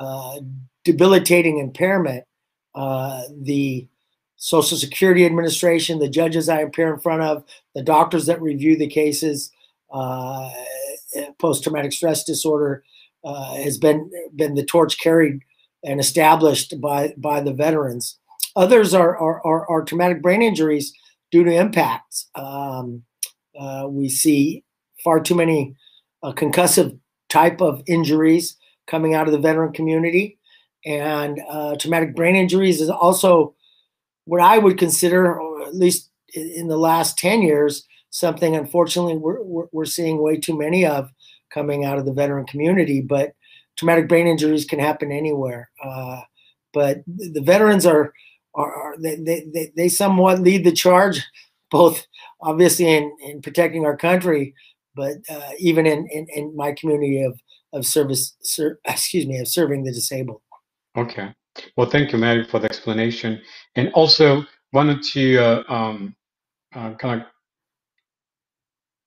uh, 0.00 0.40
debilitating 0.84 1.58
impairment. 1.58 2.24
Uh, 2.74 3.22
the 3.42 3.86
Social 4.38 4.78
Security 4.78 5.26
Administration, 5.26 5.98
the 5.98 6.08
judges 6.08 6.48
I 6.48 6.60
appear 6.60 6.94
in 6.94 7.00
front 7.00 7.22
of, 7.22 7.44
the 7.74 7.82
doctors 7.82 8.26
that 8.26 8.40
review 8.40 8.76
the 8.76 8.86
cases, 8.86 9.52
uh, 9.92 10.50
post-traumatic 11.38 11.92
stress 11.92 12.24
disorder 12.24 12.84
uh, 13.24 13.54
has 13.56 13.78
been 13.78 14.10
been 14.36 14.54
the 14.54 14.64
torch 14.64 14.98
carried 15.00 15.40
and 15.84 16.00
established 16.00 16.80
by 16.80 17.14
by 17.16 17.40
the 17.40 17.52
veterans. 17.52 18.18
Others 18.54 18.94
are 18.94 19.16
are, 19.16 19.44
are, 19.44 19.68
are 19.68 19.84
traumatic 19.84 20.22
brain 20.22 20.42
injuries 20.42 20.92
due 21.30 21.44
to 21.44 21.50
impacts. 21.50 22.28
Um, 22.34 23.02
uh, 23.58 23.86
we 23.88 24.08
see 24.08 24.64
far 25.02 25.20
too 25.20 25.34
many 25.34 25.74
uh, 26.22 26.32
concussive 26.32 26.98
type 27.28 27.60
of 27.60 27.82
injuries 27.86 28.56
coming 28.86 29.14
out 29.14 29.26
of 29.26 29.32
the 29.32 29.38
veteran 29.38 29.72
community. 29.72 30.38
And 30.84 31.40
uh, 31.48 31.76
traumatic 31.76 32.14
brain 32.14 32.36
injuries 32.36 32.80
is 32.80 32.88
also 32.88 33.54
what 34.28 34.40
I 34.42 34.58
would 34.58 34.78
consider, 34.78 35.40
or 35.40 35.62
at 35.62 35.74
least 35.74 36.10
in 36.34 36.68
the 36.68 36.76
last 36.76 37.16
10 37.18 37.40
years, 37.42 37.86
something 38.10 38.54
unfortunately 38.54 39.16
we're, 39.16 39.66
we're 39.72 39.84
seeing 39.84 40.22
way 40.22 40.36
too 40.36 40.56
many 40.56 40.84
of 40.84 41.10
coming 41.52 41.84
out 41.84 41.98
of 41.98 42.04
the 42.04 42.12
veteran 42.12 42.46
community. 42.46 43.00
But 43.00 43.32
traumatic 43.76 44.08
brain 44.08 44.26
injuries 44.26 44.66
can 44.66 44.78
happen 44.78 45.10
anywhere. 45.10 45.70
Uh, 45.82 46.20
but 46.74 46.98
the 47.06 47.40
veterans 47.42 47.86
are 47.86 48.12
are, 48.54 48.74
are 48.74 48.94
they, 48.98 49.16
they, 49.16 49.72
they 49.76 49.88
somewhat 49.88 50.40
lead 50.40 50.64
the 50.64 50.72
charge, 50.72 51.24
both 51.70 52.06
obviously 52.40 52.86
in, 52.86 53.16
in 53.22 53.40
protecting 53.40 53.86
our 53.86 53.96
country, 53.96 54.54
but 54.94 55.12
uh, 55.30 55.50
even 55.58 55.86
in, 55.86 56.08
in, 56.08 56.26
in, 56.34 56.56
my 56.56 56.72
community 56.72 57.22
of, 57.22 57.40
of 57.72 57.86
service, 57.86 58.36
ser, 58.42 58.78
excuse 58.84 59.26
me, 59.26 59.38
of 59.38 59.48
serving 59.48 59.84
the 59.84 59.92
disabled. 59.92 60.40
Okay. 60.96 61.32
Well, 61.76 61.88
thank 61.88 62.12
you, 62.12 62.18
Mary, 62.18 62.44
for 62.44 62.58
the 62.58 62.66
explanation. 62.66 63.40
And 63.76 63.92
also 63.92 64.44
wanted 64.72 65.02
to 65.14 65.38
uh, 65.38 65.62
um, 65.68 66.14
uh, 66.74 66.94
kind 66.94 67.22
of 67.22 67.26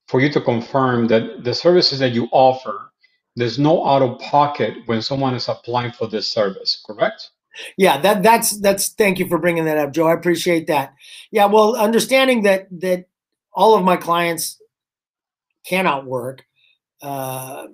for 0.07 0.19
you 0.19 0.29
to 0.29 0.41
confirm 0.41 1.07
that 1.07 1.43
the 1.43 1.53
services 1.53 1.99
that 1.99 2.11
you 2.11 2.27
offer, 2.33 2.91
there's 3.37 3.57
no 3.57 3.85
out 3.85 4.01
of 4.01 4.19
pocket 4.19 4.73
when 4.85 5.01
someone 5.01 5.33
is 5.33 5.47
applying 5.47 5.91
for 5.93 6.07
this 6.07 6.27
service, 6.27 6.83
correct? 6.85 7.29
Yeah, 7.77 7.99
that 8.01 8.23
that's 8.23 8.59
that's 8.59 8.89
thank 8.89 9.19
you 9.19 9.27
for 9.27 9.37
bringing 9.37 9.65
that 9.65 9.77
up, 9.77 9.91
Joe. 9.91 10.07
I 10.07 10.13
appreciate 10.13 10.67
that. 10.67 10.93
Yeah, 11.31 11.45
well, 11.45 11.75
understanding 11.75 12.43
that 12.43 12.67
that 12.79 13.07
all 13.53 13.75
of 13.75 13.83
my 13.83 13.97
clients 13.97 14.61
cannot 15.65 16.05
work, 16.05 16.45
uh, 17.01 17.67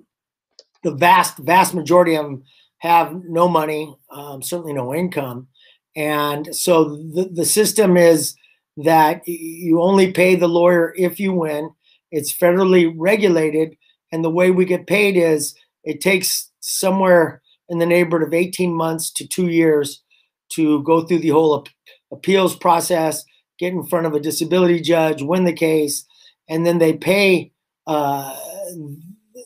the 0.82 0.92
vast 0.92 1.38
vast 1.38 1.74
majority 1.74 2.16
of 2.16 2.24
them 2.24 2.44
have 2.78 3.14
no 3.24 3.48
money, 3.48 3.94
um, 4.10 4.42
certainly 4.42 4.72
no 4.72 4.94
income, 4.94 5.48
and 5.96 6.54
so 6.54 6.96
the 6.96 7.30
the 7.32 7.44
system 7.44 7.96
is 7.96 8.34
that 8.76 9.22
you 9.26 9.80
only 9.82 10.12
pay 10.12 10.36
the 10.36 10.48
lawyer 10.48 10.94
if 10.96 11.18
you 11.18 11.32
win. 11.32 11.70
It's 12.10 12.32
federally 12.32 12.92
regulated, 12.96 13.76
and 14.12 14.24
the 14.24 14.30
way 14.30 14.50
we 14.50 14.64
get 14.64 14.86
paid 14.86 15.16
is 15.16 15.54
it 15.84 16.00
takes 16.00 16.50
somewhere 16.60 17.42
in 17.68 17.78
the 17.78 17.86
neighborhood 17.86 18.26
of 18.26 18.34
18 18.34 18.72
months 18.72 19.10
to 19.12 19.26
two 19.26 19.48
years 19.48 20.02
to 20.50 20.82
go 20.84 21.04
through 21.04 21.18
the 21.18 21.28
whole 21.28 21.66
appeals 22.12 22.56
process, 22.56 23.24
get 23.58 23.72
in 23.72 23.84
front 23.84 24.06
of 24.06 24.14
a 24.14 24.20
disability 24.20 24.80
judge, 24.80 25.22
win 25.22 25.44
the 25.44 25.52
case, 25.52 26.06
and 26.48 26.66
then 26.66 26.78
they 26.78 26.92
pay 26.94 27.52
uh, 27.86 28.36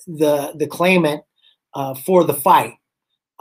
the 0.07 0.53
the 0.57 0.67
claimant 0.67 1.23
uh, 1.75 1.95
for 1.95 2.25
the 2.25 2.35
fight, 2.35 2.75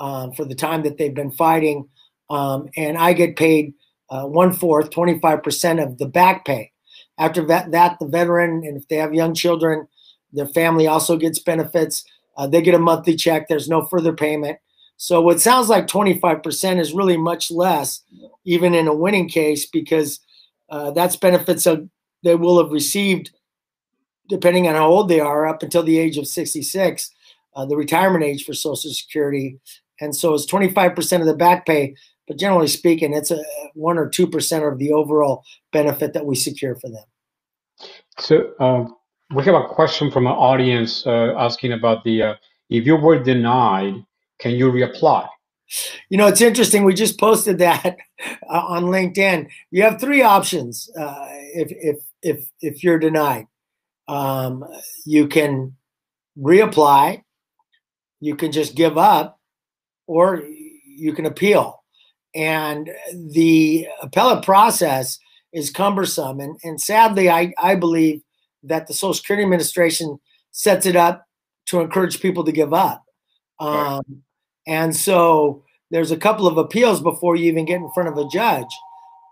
um, 0.01 0.33
for 0.33 0.43
the 0.43 0.55
time 0.55 0.83
that 0.83 0.97
they've 0.97 1.13
been 1.13 1.31
fighting, 1.31 1.87
um, 2.29 2.67
and 2.75 2.97
I 2.97 3.13
get 3.13 3.37
paid 3.37 3.73
uh, 4.09 4.25
one 4.25 4.51
fourth, 4.51 4.89
twenty 4.89 5.19
five 5.19 5.43
percent 5.43 5.79
of 5.79 5.97
the 5.97 6.07
back 6.07 6.43
pay. 6.43 6.71
After 7.17 7.45
that, 7.45 7.71
that 7.71 7.99
the 7.99 8.07
veteran, 8.07 8.63
and 8.65 8.75
if 8.75 8.87
they 8.87 8.97
have 8.97 9.13
young 9.13 9.33
children, 9.33 9.87
their 10.33 10.47
family 10.47 10.87
also 10.87 11.15
gets 11.17 11.39
benefits. 11.39 12.03
Uh, 12.35 12.47
they 12.47 12.61
get 12.61 12.73
a 12.73 12.79
monthly 12.79 13.15
check. 13.15 13.47
There's 13.47 13.69
no 13.69 13.85
further 13.85 14.13
payment. 14.13 14.57
So 14.97 15.19
what 15.19 15.41
sounds 15.41 15.67
like 15.67 15.87
25% 15.87 16.79
is 16.79 16.93
really 16.93 17.17
much 17.17 17.49
less, 17.49 18.03
even 18.45 18.75
in 18.75 18.87
a 18.87 18.93
winning 18.93 19.27
case, 19.27 19.65
because 19.65 20.19
uh, 20.69 20.91
that's 20.91 21.15
benefits 21.15 21.65
of, 21.65 21.89
they 22.23 22.35
will 22.35 22.61
have 22.61 22.71
received, 22.71 23.31
depending 24.29 24.67
on 24.67 24.75
how 24.75 24.87
old 24.87 25.09
they 25.09 25.19
are, 25.19 25.47
up 25.47 25.63
until 25.63 25.81
the 25.81 25.97
age 25.97 26.17
of 26.17 26.27
66, 26.27 27.11
uh, 27.55 27.65
the 27.65 27.75
retirement 27.75 28.23
age 28.23 28.45
for 28.45 28.53
Social 28.53 28.91
Security. 28.91 29.59
And 30.01 30.15
so 30.15 30.33
it's 30.33 30.45
25% 30.45 31.21
of 31.21 31.27
the 31.27 31.35
back 31.35 31.65
pay, 31.65 31.95
but 32.27 32.37
generally 32.37 32.67
speaking, 32.67 33.13
it's 33.13 33.31
a 33.31 33.41
one 33.73 33.97
or 33.97 34.09
two 34.09 34.27
percent 34.27 34.65
of 34.65 34.79
the 34.79 34.91
overall 34.91 35.43
benefit 35.71 36.13
that 36.13 36.25
we 36.25 36.35
secure 36.35 36.75
for 36.75 36.89
them. 36.89 37.05
So 38.19 38.51
uh, 38.59 38.85
we 39.33 39.43
have 39.45 39.55
a 39.55 39.67
question 39.67 40.11
from 40.11 40.27
an 40.27 40.33
audience 40.33 41.05
uh, 41.05 41.33
asking 41.37 41.71
about 41.71 42.03
the 42.03 42.23
uh, 42.23 42.35
if 42.69 42.85
you 42.85 42.95
were 42.95 43.21
denied 43.21 43.95
can 44.41 44.55
you 44.55 44.71
reapply? 44.71 45.27
You 46.09 46.17
know, 46.17 46.27
it's 46.27 46.41
interesting. 46.41 46.83
We 46.83 46.93
just 46.93 47.19
posted 47.19 47.59
that 47.59 47.95
uh, 48.49 48.61
on 48.67 48.85
LinkedIn. 48.85 49.47
You 49.69 49.83
have 49.83 50.01
three 50.01 50.21
options 50.21 50.89
uh, 50.97 51.27
if 51.53 51.71
if 51.71 52.03
if 52.21 52.49
if 52.59 52.83
you're 52.83 52.99
denied. 52.99 53.47
Um, 54.07 54.65
you 55.05 55.27
can 55.27 55.77
reapply, 56.37 57.23
you 58.19 58.35
can 58.35 58.51
just 58.51 58.75
give 58.75 58.97
up, 58.97 59.39
or 60.07 60.43
you 60.85 61.13
can 61.13 61.25
appeal. 61.25 61.83
And 62.33 62.89
the 63.31 63.87
appellate 64.01 64.43
process 64.43 65.19
is 65.53 65.69
cumbersome. 65.69 66.39
And, 66.39 66.57
and 66.63 66.81
sadly, 66.81 67.29
I, 67.29 67.53
I 67.61 67.75
believe 67.75 68.21
that 68.63 68.87
the 68.87 68.93
Social 68.93 69.13
Security 69.13 69.43
Administration 69.43 70.19
sets 70.51 70.85
it 70.85 70.95
up 70.95 71.25
to 71.67 71.79
encourage 71.79 72.21
people 72.21 72.43
to 72.43 72.51
give 72.51 72.73
up. 72.73 73.03
Um, 73.59 74.23
and 74.67 74.95
so 74.95 75.63
there's 75.89 76.11
a 76.11 76.17
couple 76.17 76.47
of 76.47 76.57
appeals 76.57 77.01
before 77.01 77.35
you 77.35 77.45
even 77.45 77.65
get 77.65 77.81
in 77.81 77.91
front 77.91 78.09
of 78.09 78.17
a 78.17 78.27
judge. 78.27 78.73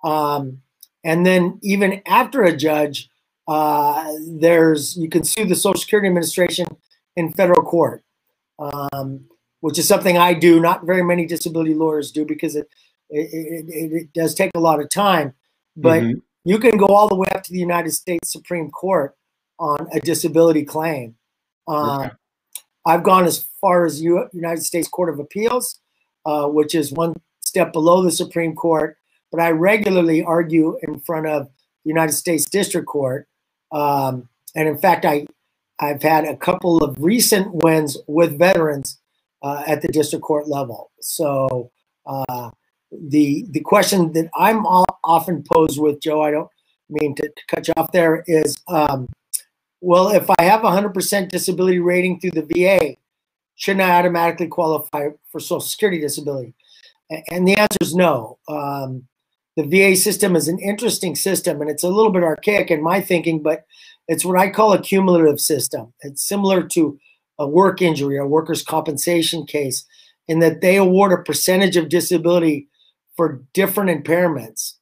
Um, 0.04 0.62
and 1.04 1.26
then 1.26 1.60
even 1.62 2.02
after 2.06 2.44
a 2.44 2.56
judge, 2.56 3.10
uh, 3.48 4.12
there's 4.28 4.96
you 4.98 5.10
can 5.10 5.24
sue 5.24 5.46
the 5.46 5.56
Social 5.56 5.80
Security 5.80 6.08
Administration 6.08 6.68
in 7.16 7.34
federal 7.34 7.64
court, 7.64 8.04
um, 8.60 9.26
which 9.62 9.78
is 9.78 9.88
something 9.88 10.18
I 10.18 10.34
do. 10.34 10.60
Not 10.60 10.86
very 10.86 11.04
many 11.04 11.26
disability 11.26 11.74
lawyers 11.74 12.12
do 12.12 12.26
because 12.26 12.56
it 12.56 12.68
it, 13.10 13.68
it, 13.68 13.92
it 13.94 14.14
does 14.14 14.36
take 14.36 14.52
a 14.56 14.60
lot 14.60 14.80
of 14.80 14.90
time. 14.90 15.34
But 15.76 16.02
mm-hmm. 16.02 16.20
you 16.46 16.60
can 16.60 16.78
go 16.78 16.88
all 16.88 17.08
the 17.08 17.16
way 17.16 17.28
up 17.34 17.44
to 17.44 17.52
the 17.52 17.60
United 17.60 17.92
States 17.92 18.32
Supreme 18.32 18.70
Court 18.70 19.16
on 19.60 19.88
a 19.92 20.00
disability 20.00 20.64
claim. 20.64 21.16
Um, 21.68 22.00
okay. 22.02 22.10
I've 22.86 23.04
gone 23.04 23.26
as 23.26 23.48
far 23.62 23.86
as 23.86 24.02
U- 24.02 24.30
United 24.34 24.64
States 24.64 24.88
Court 24.88 25.10
of 25.10 25.20
Appeals, 25.20 25.80
uh, 26.26 26.48
which 26.48 26.74
is 26.74 26.92
one 26.92 27.14
step 27.42 27.74
below 27.74 28.02
the 28.02 28.12
Supreme 28.12 28.56
Court. 28.56 28.98
But 29.32 29.42
I 29.42 29.52
regularly 29.52 30.24
argue 30.24 30.80
in 30.82 31.00
front 31.00 31.28
of 31.28 31.50
the 31.84 31.90
United 31.90 32.14
States 32.14 32.46
District 32.46 32.88
Court, 32.88 33.28
um, 33.72 34.28
and 34.56 34.68
in 34.68 34.78
fact, 34.78 35.06
I 35.06 35.28
I've 35.80 36.02
had 36.02 36.26
a 36.26 36.36
couple 36.36 36.84
of 36.84 36.98
recent 37.00 37.54
wins 37.54 37.96
with 38.08 38.38
veterans 38.38 38.99
uh, 39.42 39.64
at 39.68 39.82
the 39.82 39.88
district 39.88 40.24
court 40.24 40.48
level. 40.48 40.92
So 41.02 41.72
uh, 42.06 42.50
the 42.92 43.46
the 43.50 43.62
question 43.62 44.12
that 44.14 44.30
I'm 44.36 44.66
often 44.66 45.44
posed 45.52 45.80
with 45.80 46.02
Joe, 46.02 46.22
I 46.22 46.32
don't 46.32 46.50
mean 46.90 47.16
to, 47.16 47.24
to 47.24 47.42
cut 47.48 47.68
you 47.68 47.74
off 47.78 47.92
there, 47.92 48.24
is 48.28 48.56
um, 48.68 49.08
well, 49.82 50.10
if 50.10 50.30
I 50.38 50.44
have 50.44 50.62
100% 50.62 51.30
disability 51.30 51.80
rating 51.80 52.20
through 52.20 52.32
the 52.32 52.42
VA, 52.42 52.96
shouldn't 53.56 53.82
I 53.82 53.98
automatically 53.98 54.48
qualify 54.48 55.10
for 55.32 55.40
Social 55.40 55.62
Security 55.62 56.02
disability? 56.02 56.54
And 57.32 57.48
the 57.48 57.56
answer 57.56 57.78
is 57.82 57.96
no. 57.96 58.38
Um, 58.48 59.08
the 59.56 59.64
VA 59.64 59.96
system 59.96 60.36
is 60.36 60.48
an 60.48 60.60
interesting 60.60 61.16
system, 61.16 61.62
and 61.62 61.70
it's 61.70 61.84
a 61.84 61.90
little 61.90 62.12
bit 62.12 62.24
archaic 62.24 62.72
in 62.72 62.84
my 62.84 63.02
thinking, 63.02 63.42
but 63.42 63.66
it's 64.08 64.26
what 64.26 64.40
I 64.40 64.50
call 64.50 64.74
a 64.74 64.82
cumulative 64.82 65.40
system. 65.40 65.94
It's 66.02 66.28
similar 66.28 66.64
to 66.68 67.00
a 67.40 67.48
work 67.48 67.82
injury, 67.82 68.18
a 68.18 68.26
workers' 68.26 68.62
compensation 68.62 69.46
case, 69.46 69.86
in 70.28 70.40
that 70.40 70.62
they 70.62 70.76
award 70.78 71.12
a 71.12 71.24
percentage 71.24 71.78
of 71.78 71.90
disability 71.90 72.68
for 73.16 73.42
different 73.54 73.90
impairments, 73.90 74.74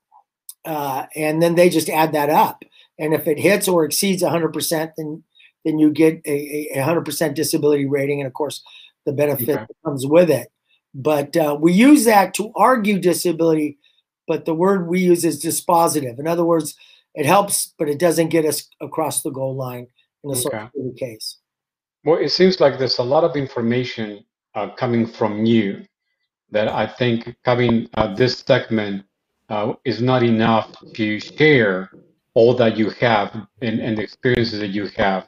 uh, 0.65 1.05
and 1.15 1.41
then 1.41 1.55
they 1.55 1.69
just 1.69 1.89
add 1.89 2.11
that 2.11 2.29
up. 2.29 2.63
And 2.99 3.13
if 3.13 3.27
it 3.27 3.39
hits 3.39 3.67
or 3.67 3.85
exceeds 3.85 4.21
100%, 4.21 4.91
then 4.97 5.23
then 5.65 5.79
you 5.79 5.91
get 5.91 6.21
a, 6.25 6.69
a 6.73 6.77
100% 6.77 7.33
disability 7.33 7.85
rating, 7.85 8.21
and 8.21 8.27
of 8.27 8.33
course, 8.33 8.63
the 9.05 9.11
benefit 9.11 9.49
okay. 9.49 9.65
comes 9.83 10.05
with 10.05 10.29
it. 10.29 10.47
But 10.93 11.35
uh, 11.35 11.57
we 11.59 11.73
use 11.73 12.05
that 12.05 12.33
to 12.35 12.53
argue 12.55 12.99
disability, 12.99 13.77
but 14.27 14.45
the 14.45 14.53
word 14.53 14.87
we 14.87 15.01
use 15.01 15.25
is 15.25 15.43
dispositive. 15.43 16.19
In 16.19 16.27
other 16.27 16.45
words, 16.45 16.75
it 17.15 17.25
helps, 17.25 17.73
but 17.77 17.89
it 17.89 17.99
doesn't 17.99 18.29
get 18.29 18.45
us 18.45 18.69
across 18.79 19.23
the 19.23 19.29
goal 19.29 19.55
line 19.55 19.87
in 20.23 20.29
a 20.29 20.33
okay. 20.33 20.41
social 20.41 20.93
case. 20.97 21.37
Well, 22.07 22.19
it 22.19 22.29
seems 22.29 22.61
like 22.61 22.79
there's 22.79 22.99
a 22.99 23.03
lot 23.03 23.25
of 23.25 23.35
information 23.35 24.23
uh, 24.55 24.69
coming 24.69 25.05
from 25.05 25.45
you 25.45 25.83
that 26.51 26.69
I 26.69 26.87
think 26.87 27.35
having 27.43 27.89
uh, 27.95 28.15
this 28.15 28.39
segment 28.47 29.03
uh, 29.49 29.73
is 29.83 30.01
not 30.01 30.23
enough 30.23 30.73
to 30.93 31.19
share 31.19 31.91
all 32.33 32.53
that 32.53 32.77
you 32.77 32.91
have 32.91 33.35
and, 33.61 33.81
and 33.81 33.97
the 33.97 34.03
experiences 34.03 34.61
that 34.61 34.69
you 34.69 34.87
have. 34.95 35.27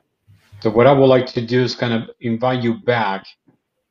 So 0.62 0.70
what 0.70 0.88
I 0.88 0.94
would 0.94 1.08
like 1.08 1.26
to 1.34 1.46
do 1.46 1.62
is 1.62 1.76
kind 1.76 1.92
of 1.92 2.12
invite 2.22 2.64
you 2.64 2.76
back, 2.76 3.26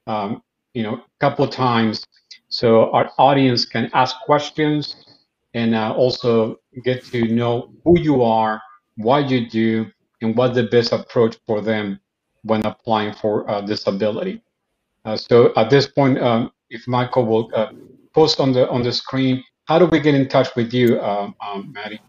um, 0.07 0.43
you 0.73 0.83
know, 0.83 0.95
a 0.95 1.19
couple 1.21 1.45
of 1.45 1.51
times 1.51 2.07
so 2.49 2.91
our 2.93 3.11
audience 3.19 3.67
can 3.67 3.91
ask 3.93 4.17
questions 4.25 4.97
and 5.53 5.75
uh, 5.75 5.93
also 5.93 6.57
get 6.85 7.05
to 7.13 7.29
know 7.29 7.71
who 7.85 8.01
you 8.01 8.23
are, 8.23 8.63
what 8.97 9.29
you 9.29 9.47
do, 9.47 9.85
and 10.23 10.35
what 10.35 10.55
the 10.55 10.63
best 10.63 10.93
approach 10.93 11.37
for 11.47 11.61
them 11.61 12.01
when 12.43 12.65
applying 12.65 13.15
for 13.15 13.49
uh, 13.51 13.61
disability. 13.61 14.43
Uh, 15.05 15.17
so 15.17 15.53
at 15.57 15.71
this 15.71 15.87
point, 15.87 16.19
um, 16.19 16.51
if 16.71 16.87
Michael 16.87 17.27
will 17.27 17.51
uh, 17.55 17.73
post 18.15 18.41
on 18.41 18.53
the 18.53 18.69
on 18.69 18.83
the 18.83 18.93
screen, 18.93 19.43
how 19.65 19.79
do 19.79 19.87
we 19.87 20.01
get 20.01 20.15
in 20.15 20.29
touch 20.29 20.49
with 20.57 20.73
you, 20.73 21.01
um, 21.01 21.35
um, 21.41 21.73
Matty? 21.73 22.01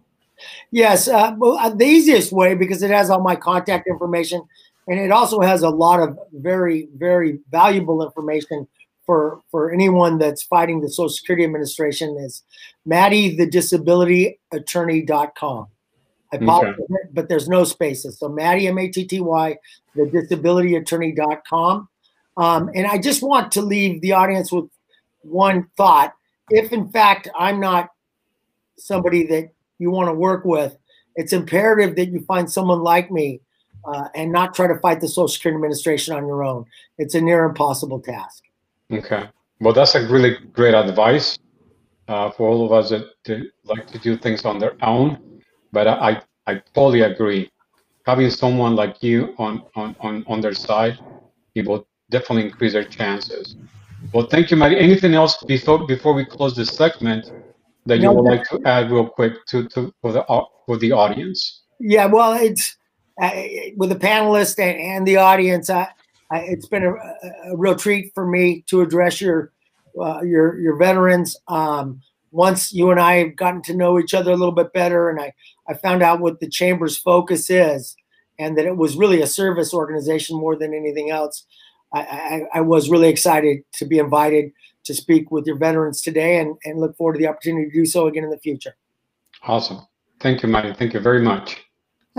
Yes, 0.72 1.08
uh, 1.08 1.36
well, 1.38 1.58
uh, 1.58 1.70
the 1.70 1.86
easiest 1.86 2.32
way 2.32 2.56
because 2.56 2.82
it 2.82 2.90
has 2.92 3.10
all 3.10 3.22
my 3.22 3.36
contact 3.36 3.88
information, 3.88 4.42
and 4.88 4.98
it 5.00 5.12
also 5.12 5.42
has 5.42 5.64
a 5.64 5.70
lot 5.70 6.00
of 6.00 6.18
very, 6.34 6.88
very 6.96 7.40
valuable 7.52 8.02
information 8.04 8.68
for 9.06 9.42
for 9.52 9.72
anyone 9.72 10.18
that's 10.20 10.44
fighting 10.44 10.82
the 10.82 10.90
Social 10.90 11.10
Security 11.10 11.44
Administration. 11.44 12.18
Is 12.18 12.44
MattyTheDisabilityAttorney.com. 12.88 15.68
I 16.32 16.38
apologize, 16.38 16.76
okay. 16.80 17.10
but 17.12 17.28
there's 17.28 17.48
no 17.48 17.64
spaces. 17.64 18.20
So 18.20 18.30
Matty 18.30 18.68
M 18.68 18.78
A 18.78 18.88
T 18.88 19.06
T 19.06 19.20
Y, 19.20 19.58
the 19.96 20.04
disabilityattorney.com. 20.04 21.90
Um, 22.38 22.70
and 22.76 22.88
I 22.88 22.98
just 22.98 23.24
want 23.24 23.52
to 23.54 23.62
leave 23.62 24.02
the 24.02 24.14
audience 24.14 24.52
with 24.52 24.70
one 25.22 25.68
thought. 25.76 26.14
If 26.50 26.72
in 26.72 26.90
fact 26.90 27.30
I'm 27.38 27.60
not 27.60 27.90
somebody 28.78 29.26
that 29.28 29.50
you 29.80 29.92
want 29.92 30.08
to 30.08 30.14
work 30.14 30.46
with, 30.46 30.78
it's 31.16 31.34
imperative 31.34 31.96
that 31.96 32.10
you 32.10 32.22
find 32.22 32.50
someone 32.50 32.82
like 32.82 33.12
me 33.12 33.42
uh, 33.86 34.08
and 34.16 34.32
not 34.32 34.54
try 34.54 34.68
to 34.68 34.78
fight 34.80 35.02
the 35.02 35.08
Social 35.08 35.28
Security 35.28 35.56
Administration 35.56 36.16
on 36.16 36.28
your 36.28 36.44
own. 36.44 36.66
It's 36.98 37.16
a 37.16 37.22
near 37.22 37.46
impossible 37.46 38.00
task. 38.00 38.44
Okay. 38.92 39.28
Well, 39.60 39.74
that's 39.74 39.96
a 39.96 40.08
really 40.08 40.38
great 40.54 40.74
advice 40.74 41.38
uh, 42.08 42.32
for 42.32 42.48
all 42.48 42.66
of 42.66 42.72
us 42.72 42.90
that, 42.90 43.06
that, 43.26 43.52
like 43.66 43.88
to 43.88 44.00
do 44.00 44.18
things 44.18 44.46
on 44.46 44.60
their 44.60 44.74
own. 44.82 45.20
But 45.72 45.88
I, 45.88 46.22
I 46.48 46.62
totally 46.74 47.02
agree. 47.02 47.52
Having 48.06 48.32
someone 48.32 48.76
like 48.76 49.04
you 49.04 49.36
on, 49.38 49.64
on, 49.76 49.96
on, 50.00 50.24
on 50.28 50.42
their 50.42 50.54
side, 50.54 50.98
it 51.56 51.68
will 51.68 51.88
definitely 52.10 52.46
increase 52.46 52.74
their 52.74 52.84
chances. 52.84 53.56
Well, 54.14 54.26
thank 54.28 54.50
you, 54.50 54.58
Matty. 54.58 54.80
Anything 54.80 55.14
else 55.14 55.44
before 55.44 55.86
before 55.86 56.14
we 56.14 56.26
close 56.26 56.56
this 56.56 56.70
segment? 56.70 57.30
that 57.90 58.00
you 58.00 58.12
would 58.12 58.26
like 58.26 58.44
to 58.46 58.62
add 58.66 58.92
real 58.92 59.08
quick 59.08 59.46
to, 59.48 59.68
to 59.70 59.94
for 60.02 60.12
the 60.12 60.24
for 60.66 60.78
the 60.78 60.92
audience? 60.92 61.64
Yeah, 61.80 62.06
well, 62.06 62.34
it's 62.34 62.78
uh, 63.22 63.32
with 63.76 63.90
the 63.90 63.96
panelists 63.96 64.60
and, 64.60 64.80
and 64.80 65.08
the 65.08 65.18
audience. 65.18 65.70
I, 65.70 65.88
I, 66.32 66.40
it's 66.40 66.68
been 66.68 66.84
a, 66.84 66.94
a, 67.52 67.58
real 67.58 67.76
treat 67.76 68.14
for 68.14 68.26
me 68.26 68.64
to 68.68 68.82
address 68.82 69.20
your 69.20 69.52
uh, 70.00 70.22
your 70.22 70.60
your 70.60 70.76
veterans. 70.78 71.36
Um, 71.48 72.02
once 72.32 72.72
you 72.72 72.92
and 72.92 73.00
I 73.00 73.16
have 73.16 73.36
gotten 73.36 73.64
to 73.64 73.74
know 73.74 74.00
each 74.00 74.14
other 74.14 74.32
a 74.32 74.36
little 74.36 74.54
bit 74.54 74.72
better, 74.72 75.10
and 75.10 75.20
I 75.20 75.34
I 75.70 75.76
found 75.76 76.02
out 76.02 76.20
what 76.20 76.40
the 76.40 76.50
chamber's 76.50 76.98
focus 76.98 77.50
is. 77.50 77.96
and 78.40 78.58
that 78.58 78.66
it 78.66 78.78
was 78.78 78.96
really 78.96 79.22
a 79.22 79.28
service 79.28 79.74
organization 79.74 80.38
more 80.38 80.56
than 80.56 80.74
anything 80.74 81.12
else. 81.12 81.46
I, 81.94 82.00
I, 82.00 82.60
I 82.60 82.62
was 82.62 82.90
really 82.90 83.10
excited 83.10 83.64
to 83.74 83.86
be 83.86 84.00
invited 84.00 84.52
to 84.86 84.94
speak 84.94 85.30
with 85.30 85.46
your 85.46 85.58
veterans 85.58 86.02
today 86.02 86.40
and, 86.40 86.56
and 86.64 86.80
look 86.80 86.96
forward 86.96 87.14
to 87.14 87.20
the 87.20 87.28
opportunity 87.28 87.70
to 87.70 87.72
do 87.72 87.86
so 87.86 88.08
again 88.08 88.24
in 88.24 88.30
the 88.30 88.40
future. 88.40 88.76
Awesome. 89.44 89.86
Thank 90.20 90.42
you, 90.42 90.50
Mike. 90.50 90.78
Thank 90.78 90.94
you 90.94 91.00
very 91.00 91.22
much. 91.22 91.58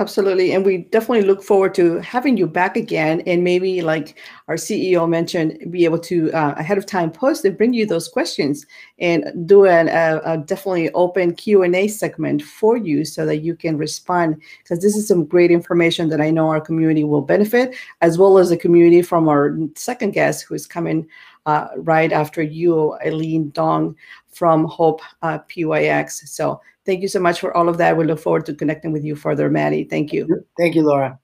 Absolutely. 0.00 0.52
And 0.52 0.64
we 0.64 0.78
definitely 0.78 1.28
look 1.28 1.42
forward 1.42 1.74
to 1.74 1.98
having 1.98 2.38
you 2.38 2.46
back 2.46 2.74
again. 2.74 3.20
And 3.26 3.44
maybe, 3.44 3.82
like 3.82 4.18
our 4.48 4.54
CEO 4.54 5.06
mentioned, 5.06 5.70
be 5.70 5.84
able 5.84 5.98
to 5.98 6.32
uh, 6.32 6.54
ahead 6.56 6.78
of 6.78 6.86
time 6.86 7.10
post 7.10 7.44
and 7.44 7.54
bring 7.54 7.74
you 7.74 7.84
those 7.84 8.08
questions 8.08 8.64
and 8.98 9.46
do 9.46 9.66
an, 9.66 9.88
a, 9.88 10.22
a 10.24 10.38
definitely 10.38 10.90
open 10.92 11.34
Q&A 11.34 11.86
segment 11.88 12.40
for 12.40 12.78
you 12.78 13.04
so 13.04 13.26
that 13.26 13.40
you 13.40 13.54
can 13.54 13.76
respond. 13.76 14.40
Because 14.62 14.80
this 14.80 14.96
is 14.96 15.06
some 15.06 15.26
great 15.26 15.50
information 15.50 16.08
that 16.08 16.20
I 16.22 16.30
know 16.30 16.48
our 16.48 16.62
community 16.62 17.04
will 17.04 17.20
benefit, 17.20 17.76
as 18.00 18.16
well 18.16 18.38
as 18.38 18.48
the 18.48 18.56
community 18.56 19.02
from 19.02 19.28
our 19.28 19.54
second 19.74 20.12
guest 20.12 20.46
who 20.48 20.54
is 20.54 20.66
coming 20.66 21.06
uh, 21.46 21.68
right 21.76 22.12
after 22.12 22.42
you, 22.42 22.96
Ailen 23.04 23.52
Dong 23.52 23.96
from 24.32 24.64
Hope 24.64 25.00
uh, 25.22 25.38
PYX. 25.48 26.28
So 26.28 26.60
thank 26.86 27.02
you 27.02 27.08
so 27.08 27.20
much 27.20 27.40
for 27.40 27.56
all 27.56 27.68
of 27.68 27.78
that. 27.78 27.96
We 27.96 28.04
look 28.04 28.20
forward 28.20 28.46
to 28.46 28.54
connecting 28.54 28.92
with 28.92 29.04
you 29.04 29.14
further, 29.14 29.50
Matty. 29.50 29.84
Thank 29.84 30.12
you. 30.12 30.44
Thank 30.58 30.74
you, 30.74 30.82
Laura. 30.82 31.18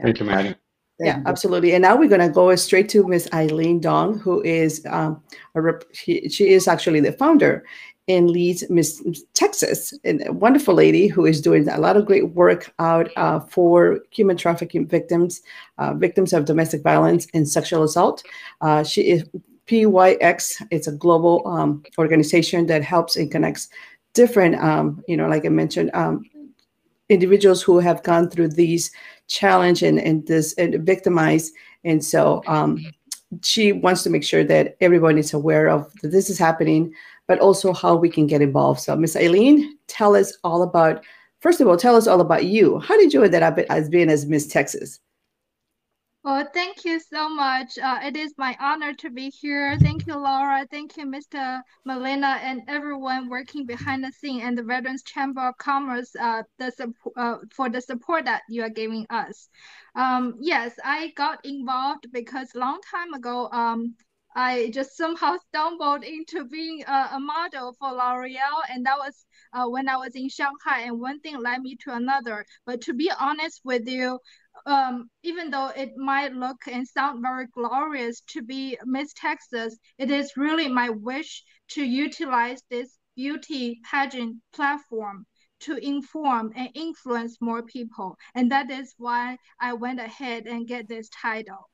Thank 0.00 0.20
you, 0.20 0.26
Matty. 0.26 0.54
yeah, 0.98 1.22
absolutely. 1.26 1.72
And 1.72 1.82
now 1.82 1.96
we're 1.96 2.08
going 2.08 2.20
to 2.20 2.28
go 2.28 2.54
straight 2.56 2.88
to 2.90 3.06
Miss 3.06 3.26
Ailen 3.28 3.80
Dong, 3.80 4.18
who 4.18 4.42
is 4.42 4.84
um, 4.88 5.22
a 5.54 5.60
rep- 5.60 5.84
she, 5.92 6.28
she 6.28 6.50
is 6.50 6.68
actually 6.68 7.00
the 7.00 7.12
founder 7.12 7.64
and 8.08 8.30
leads 8.30 8.68
Miss 8.68 9.02
Texas, 9.34 9.94
and 10.04 10.26
a 10.26 10.32
wonderful 10.32 10.74
lady 10.74 11.06
who 11.06 11.24
is 11.26 11.40
doing 11.40 11.68
a 11.68 11.78
lot 11.78 11.96
of 11.96 12.06
great 12.06 12.34
work 12.34 12.72
out 12.78 13.08
uh, 13.16 13.38
for 13.40 14.00
human 14.10 14.36
trafficking 14.36 14.86
victims, 14.86 15.42
uh, 15.78 15.94
victims 15.94 16.32
of 16.32 16.44
domestic 16.44 16.82
violence 16.82 17.28
and 17.34 17.48
sexual 17.48 17.84
assault. 17.84 18.24
Uh, 18.62 18.82
she 18.82 19.02
is 19.02 19.24
PYX. 19.70 20.66
It's 20.70 20.88
a 20.88 20.92
global 20.92 21.46
um, 21.46 21.84
organization 21.96 22.66
that 22.66 22.82
helps 22.82 23.16
and 23.16 23.30
connects 23.30 23.68
different, 24.14 24.56
um, 24.56 25.04
you 25.06 25.16
know, 25.16 25.28
like 25.28 25.46
I 25.46 25.48
mentioned, 25.48 25.92
um, 25.94 26.24
individuals 27.08 27.62
who 27.62 27.78
have 27.78 28.02
gone 28.02 28.28
through 28.28 28.48
these 28.48 28.90
challenge 29.28 29.84
and, 29.84 30.00
and 30.00 30.26
this 30.26 30.54
and 30.54 30.74
victimized. 30.84 31.54
And 31.84 32.04
so 32.04 32.42
um, 32.48 32.84
she 33.42 33.70
wants 33.70 34.02
to 34.02 34.10
make 34.10 34.24
sure 34.24 34.42
that 34.42 34.76
everyone 34.80 35.18
is 35.18 35.32
aware 35.32 35.68
of 35.68 35.92
that 36.02 36.08
this 36.08 36.30
is 36.30 36.38
happening, 36.38 36.92
but 37.28 37.38
also 37.38 37.72
how 37.72 37.94
we 37.94 38.08
can 38.10 38.26
get 38.26 38.42
involved. 38.42 38.80
So 38.80 38.96
Miss 38.96 39.14
Ailen, 39.14 39.70
tell 39.86 40.16
us 40.16 40.36
all 40.42 40.62
about, 40.62 41.04
first 41.38 41.60
of 41.60 41.68
all, 41.68 41.76
tell 41.76 41.94
us 41.94 42.08
all 42.08 42.20
about 42.20 42.46
you. 42.46 42.80
How 42.80 42.96
did 42.96 43.14
you 43.14 43.22
end 43.22 43.34
up 43.36 43.58
as 43.58 43.88
being 43.88 44.10
as 44.10 44.26
Miss 44.26 44.48
Texas? 44.48 44.98
Well, 46.22 46.46
thank 46.52 46.84
you 46.84 47.00
so 47.00 47.30
much. 47.30 47.78
Uh, 47.78 48.00
it 48.02 48.14
is 48.16 48.34
my 48.36 48.54
honor 48.60 48.92
to 48.94 49.10
be 49.10 49.30
here. 49.30 49.78
Thank 49.78 50.06
you, 50.06 50.16
Laura. 50.16 50.66
Thank 50.70 50.98
you, 50.98 51.06
Mr. 51.06 51.62
Molina, 51.86 52.38
and 52.42 52.62
everyone 52.68 53.30
working 53.30 53.64
behind 53.64 54.04
the 54.04 54.12
scene 54.12 54.42
and 54.42 54.56
the 54.56 54.62
Veterans 54.62 55.02
Chamber 55.02 55.48
of 55.48 55.56
Commerce 55.56 56.14
uh, 56.20 56.42
the 56.58 56.92
uh, 57.16 57.38
for 57.54 57.70
the 57.70 57.80
support 57.80 58.26
that 58.26 58.42
you 58.50 58.62
are 58.62 58.68
giving 58.68 59.06
us. 59.08 59.48
Um, 59.94 60.36
yes, 60.40 60.74
I 60.84 61.12
got 61.16 61.42
involved 61.44 62.06
because 62.12 62.54
a 62.54 62.58
long 62.58 62.80
time 62.90 63.14
ago, 63.14 63.48
um, 63.50 63.94
I 64.36 64.70
just 64.74 64.96
somehow 64.96 65.36
stumbled 65.48 66.04
into 66.04 66.44
being 66.44 66.82
a, 66.86 67.08
a 67.14 67.20
model 67.20 67.72
for 67.78 67.92
L'Oreal, 67.92 68.60
and 68.68 68.84
that 68.84 68.98
was 68.98 69.24
uh, 69.54 69.66
when 69.68 69.88
I 69.88 69.96
was 69.96 70.14
in 70.14 70.28
Shanghai, 70.28 70.82
and 70.82 71.00
one 71.00 71.20
thing 71.20 71.40
led 71.40 71.62
me 71.62 71.76
to 71.84 71.94
another. 71.94 72.44
But 72.66 72.82
to 72.82 72.92
be 72.94 73.10
honest 73.18 73.62
with 73.64 73.88
you, 73.88 74.18
um, 74.66 75.10
even 75.22 75.50
though 75.50 75.68
it 75.68 75.96
might 75.96 76.32
look 76.32 76.58
and 76.66 76.86
sound 76.86 77.22
very 77.22 77.46
glorious 77.46 78.20
to 78.28 78.42
be 78.42 78.78
Miss 78.84 79.12
Texas, 79.14 79.78
it 79.98 80.10
is 80.10 80.36
really 80.36 80.68
my 80.68 80.90
wish 80.90 81.42
to 81.70 81.84
utilize 81.84 82.62
this 82.70 82.98
beauty 83.16 83.80
pageant 83.90 84.36
platform 84.52 85.26
to 85.60 85.76
inform 85.76 86.52
and 86.56 86.70
influence 86.74 87.40
more 87.40 87.62
people. 87.62 88.16
And 88.34 88.50
that 88.50 88.70
is 88.70 88.94
why 88.96 89.36
I 89.60 89.74
went 89.74 90.00
ahead 90.00 90.46
and 90.46 90.66
get 90.66 90.88
this 90.88 91.08
title 91.10 91.68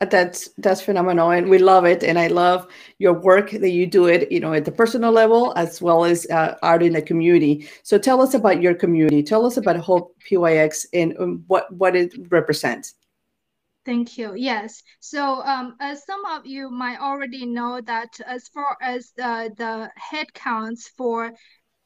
that's 0.00 0.48
that's 0.58 0.80
phenomenal 0.80 1.30
and 1.30 1.48
we 1.48 1.58
love 1.58 1.84
it 1.84 2.04
and 2.04 2.18
i 2.18 2.28
love 2.28 2.68
your 2.98 3.12
work 3.12 3.50
that 3.50 3.70
you 3.70 3.84
do 3.84 4.06
it 4.06 4.30
you 4.30 4.38
know 4.38 4.52
at 4.52 4.64
the 4.64 4.70
personal 4.70 5.10
level 5.10 5.52
as 5.56 5.82
well 5.82 6.04
as 6.04 6.24
uh, 6.30 6.54
out 6.62 6.82
in 6.84 6.92
the 6.92 7.02
community 7.02 7.68
so 7.82 7.98
tell 7.98 8.22
us 8.22 8.34
about 8.34 8.62
your 8.62 8.74
community 8.74 9.24
tell 9.24 9.44
us 9.44 9.56
about 9.56 9.76
hope 9.76 10.16
pyx 10.20 10.86
and 10.92 11.16
um, 11.18 11.42
what 11.48 11.72
what 11.72 11.96
it 11.96 12.12
represents 12.30 12.94
Thank 13.84 14.18
you. 14.18 14.34
Yes. 14.34 14.82
So, 15.00 15.42
um, 15.44 15.74
as 15.80 16.04
some 16.04 16.22
of 16.26 16.44
you 16.44 16.68
might 16.68 17.00
already 17.00 17.46
know, 17.46 17.80
that 17.80 18.20
as 18.26 18.46
far 18.48 18.76
as 18.82 19.12
the 19.16 19.50
the 19.56 19.90
headcounts 19.98 20.90
for 20.94 21.32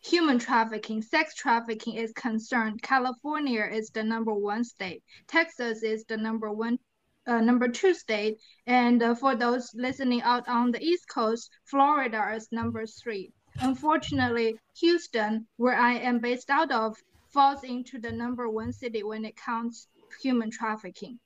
human 0.01 0.41
trafficking, 0.41 1.01
sex 1.01 1.37
trafficking 1.37 1.95
is 1.95 2.13
concerned, 2.15 2.83
California 2.83 3.69
is 3.73 3.91
the 3.91 4.03
number 4.03 4.35
one 4.35 4.65
state. 4.65 5.05
Texas 5.29 5.85
is 5.85 6.05
the 6.07 6.17
number 6.17 6.51
one 6.51 6.77
uh, 7.27 7.41
number 7.41 7.69
two 7.69 7.95
state. 7.95 8.39
And 8.67 9.03
uh, 9.03 9.15
for 9.15 9.35
those 9.37 9.71
listening 9.75 10.23
out 10.23 10.49
on 10.49 10.71
the 10.71 10.83
East 10.83 11.09
Coast, 11.09 11.51
Florida 11.65 12.33
is 12.35 12.49
number 12.53 12.87
three. 12.87 13.33
Unfortunately, 13.61 14.59
Houston, 14.81 15.47
where 15.57 15.77
I 15.77 15.95
am 15.95 16.19
based 16.19 16.51
out 16.51 16.73
of, 16.73 16.97
falls 17.29 17.65
into 17.65 17.99
the 17.99 18.13
number 18.13 18.49
one 18.49 18.73
city 18.73 19.03
when 19.03 19.25
it 19.25 19.37
counts 19.37 19.89
human 20.23 20.51
trafficking. 20.51 21.19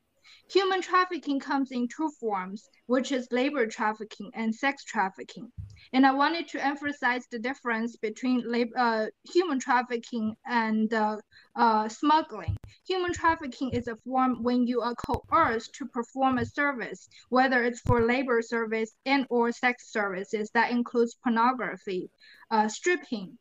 Human 0.51 0.81
trafficking 0.81 1.41
comes 1.41 1.73
in 1.73 1.89
two 1.89 2.11
forms, 2.21 2.69
which 2.87 3.13
is 3.13 3.27
labor 3.31 3.67
trafficking 3.67 4.31
and 4.35 4.55
sex 4.55 4.85
trafficking. 4.85 5.53
And 5.93 6.07
I 6.07 6.13
wanted 6.13 6.49
to 6.49 6.65
emphasize 6.65 7.27
the 7.31 7.39
difference 7.39 7.97
between 7.97 8.45
uh, 8.77 9.07
human 9.33 9.59
trafficking 9.59 10.37
and 10.47 10.93
uh, 10.93 11.19
uh, 11.55 11.89
smuggling. 11.89 12.57
Human 12.87 13.13
trafficking 13.13 13.71
is 13.71 13.89
a 13.89 13.97
form 13.97 14.43
when 14.43 14.67
you 14.67 14.81
are 14.83 14.95
coerced 14.95 15.75
to 15.75 15.87
perform 15.87 16.39
a 16.39 16.47
service, 16.47 17.09
whether 17.29 17.65
it's 17.65 17.81
for 17.81 18.07
labor 18.07 18.41
service 18.43 18.95
and 19.05 19.27
or 19.31 19.53
sex 19.53 19.93
services. 19.93 20.51
That 20.55 20.71
includes 20.71 21.17
pornography, 21.23 22.11
uh, 22.51 22.69
stripping, 22.69 23.39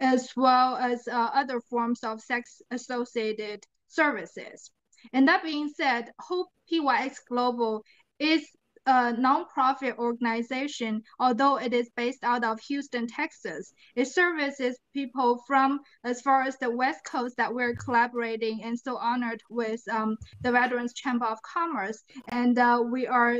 as 0.00 0.30
well 0.36 0.76
as 0.76 1.06
uh, 1.08 1.30
other 1.34 1.60
forms 1.60 2.04
of 2.04 2.20
sex 2.20 2.62
associated 2.70 3.64
services. 3.88 4.70
And 5.12 5.28
that 5.28 5.42
being 5.42 5.68
said, 5.68 6.10
Hope 6.18 6.48
PYX 6.70 7.18
Global 7.28 7.84
is 8.18 8.46
a 8.86 9.14
nonprofit 9.14 9.96
organization, 9.96 11.02
although 11.18 11.56
it 11.56 11.72
is 11.72 11.90
based 11.96 12.22
out 12.22 12.44
of 12.44 12.60
Houston, 12.60 13.06
Texas. 13.06 13.72
It 13.96 14.06
services 14.06 14.78
people 14.92 15.42
from 15.46 15.80
as 16.04 16.20
far 16.20 16.42
as 16.42 16.58
the 16.58 16.70
West 16.70 17.00
Coast 17.04 17.36
that 17.38 17.54
we're 17.54 17.74
collaborating 17.76 18.62
and 18.62 18.78
so 18.78 18.96
honored 18.96 19.42
with 19.48 19.80
um, 19.90 20.16
the 20.42 20.52
Veterans 20.52 20.92
Chamber 20.92 21.26
of 21.26 21.40
Commerce. 21.42 22.02
And 22.28 22.58
uh, 22.58 22.82
we 22.84 23.06
are 23.06 23.38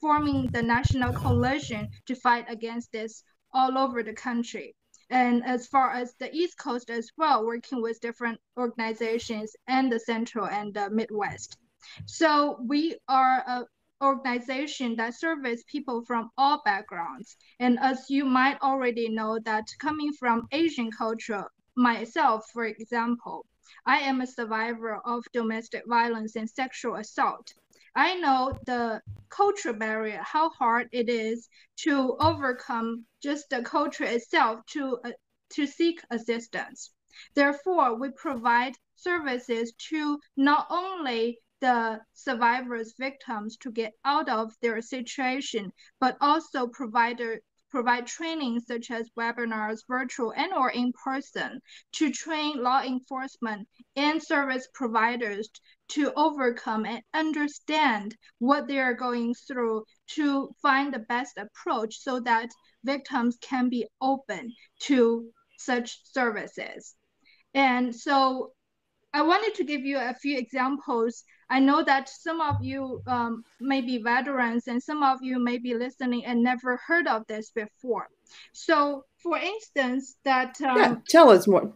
forming 0.00 0.48
the 0.48 0.62
national 0.62 1.14
coalition 1.14 1.88
to 2.06 2.14
fight 2.14 2.44
against 2.48 2.92
this 2.92 3.24
all 3.54 3.78
over 3.78 4.02
the 4.02 4.14
country 4.14 4.74
and 5.12 5.44
as 5.44 5.66
far 5.66 5.90
as 5.90 6.14
the 6.14 6.34
East 6.34 6.56
Coast 6.56 6.88
as 6.88 7.12
well, 7.18 7.44
working 7.44 7.82
with 7.82 8.00
different 8.00 8.40
organizations 8.56 9.54
and 9.68 9.92
the 9.92 10.00
Central 10.00 10.46
and 10.46 10.72
the 10.72 10.88
Midwest. 10.88 11.58
So 12.06 12.58
we 12.66 12.96
are 13.08 13.44
a 13.46 13.66
organization 14.02 14.96
that 14.96 15.14
serves 15.14 15.62
people 15.64 16.02
from 16.06 16.30
all 16.36 16.62
backgrounds. 16.64 17.36
And 17.60 17.78
as 17.78 18.08
you 18.08 18.24
might 18.24 18.60
already 18.62 19.08
know 19.10 19.38
that 19.44 19.66
coming 19.78 20.12
from 20.14 20.48
Asian 20.50 20.90
culture, 20.90 21.44
myself, 21.76 22.46
for 22.52 22.64
example, 22.64 23.46
I 23.86 23.98
am 23.98 24.20
a 24.20 24.26
survivor 24.26 24.96
of 25.04 25.24
domestic 25.32 25.84
violence 25.86 26.36
and 26.36 26.48
sexual 26.48 26.96
assault. 26.96 27.54
I 27.94 28.14
know 28.16 28.58
the 28.64 29.02
cultural 29.28 29.74
barrier, 29.74 30.22
how 30.22 30.50
hard 30.50 30.88
it 30.92 31.08
is 31.08 31.48
to 31.84 32.16
overcome 32.20 33.04
just 33.22 33.50
the 33.50 33.62
culture 33.62 34.04
itself 34.04 34.64
to, 34.66 34.98
uh, 35.04 35.12
to 35.50 35.66
seek 35.66 36.00
assistance. 36.10 36.90
Therefore, 37.34 37.94
we 37.94 38.10
provide 38.12 38.74
services 38.96 39.72
to 39.90 40.18
not 40.36 40.66
only 40.70 41.38
the 41.60 42.00
survivors, 42.14 42.94
victims 42.98 43.56
to 43.58 43.70
get 43.70 43.92
out 44.04 44.28
of 44.28 44.52
their 44.62 44.80
situation, 44.80 45.72
but 46.00 46.16
also 46.20 46.66
provider, 46.66 47.40
provide 47.70 48.06
training 48.06 48.60
such 48.60 48.90
as 48.90 49.10
webinars, 49.18 49.86
virtual 49.86 50.32
and 50.32 50.52
or 50.52 50.70
in 50.70 50.92
person 50.92 51.60
to 51.92 52.10
train 52.10 52.62
law 52.62 52.82
enforcement 52.82 53.68
and 53.96 54.22
service 54.22 54.66
providers 54.74 55.48
to 55.88 56.12
overcome 56.16 56.86
and 56.86 57.02
understand 57.14 58.16
what 58.38 58.66
they 58.66 58.78
are 58.78 58.94
going 58.94 59.34
through 59.34 59.84
to 60.06 60.54
find 60.62 60.92
the 60.92 61.00
best 61.00 61.38
approach 61.38 61.98
so 61.98 62.20
that 62.20 62.50
victims 62.84 63.36
can 63.40 63.68
be 63.68 63.86
open 64.00 64.52
to 64.80 65.30
such 65.58 66.00
services. 66.04 66.94
And 67.54 67.94
so 67.94 68.52
I 69.14 69.22
wanted 69.22 69.54
to 69.56 69.64
give 69.64 69.82
you 69.82 69.98
a 69.98 70.14
few 70.14 70.38
examples. 70.38 71.24
I 71.50 71.60
know 71.60 71.84
that 71.84 72.08
some 72.08 72.40
of 72.40 72.62
you 72.62 73.02
um, 73.06 73.44
may 73.60 73.82
be 73.82 73.98
veterans 73.98 74.68
and 74.68 74.82
some 74.82 75.02
of 75.02 75.18
you 75.22 75.38
may 75.38 75.58
be 75.58 75.74
listening 75.74 76.24
and 76.24 76.42
never 76.42 76.80
heard 76.86 77.06
of 77.06 77.26
this 77.28 77.50
before. 77.50 78.08
So, 78.52 79.04
for 79.22 79.36
instance, 79.36 80.16
that 80.24 80.58
um, 80.62 80.78
yeah, 80.78 80.96
tell 81.08 81.28
us 81.28 81.46
more 81.46 81.74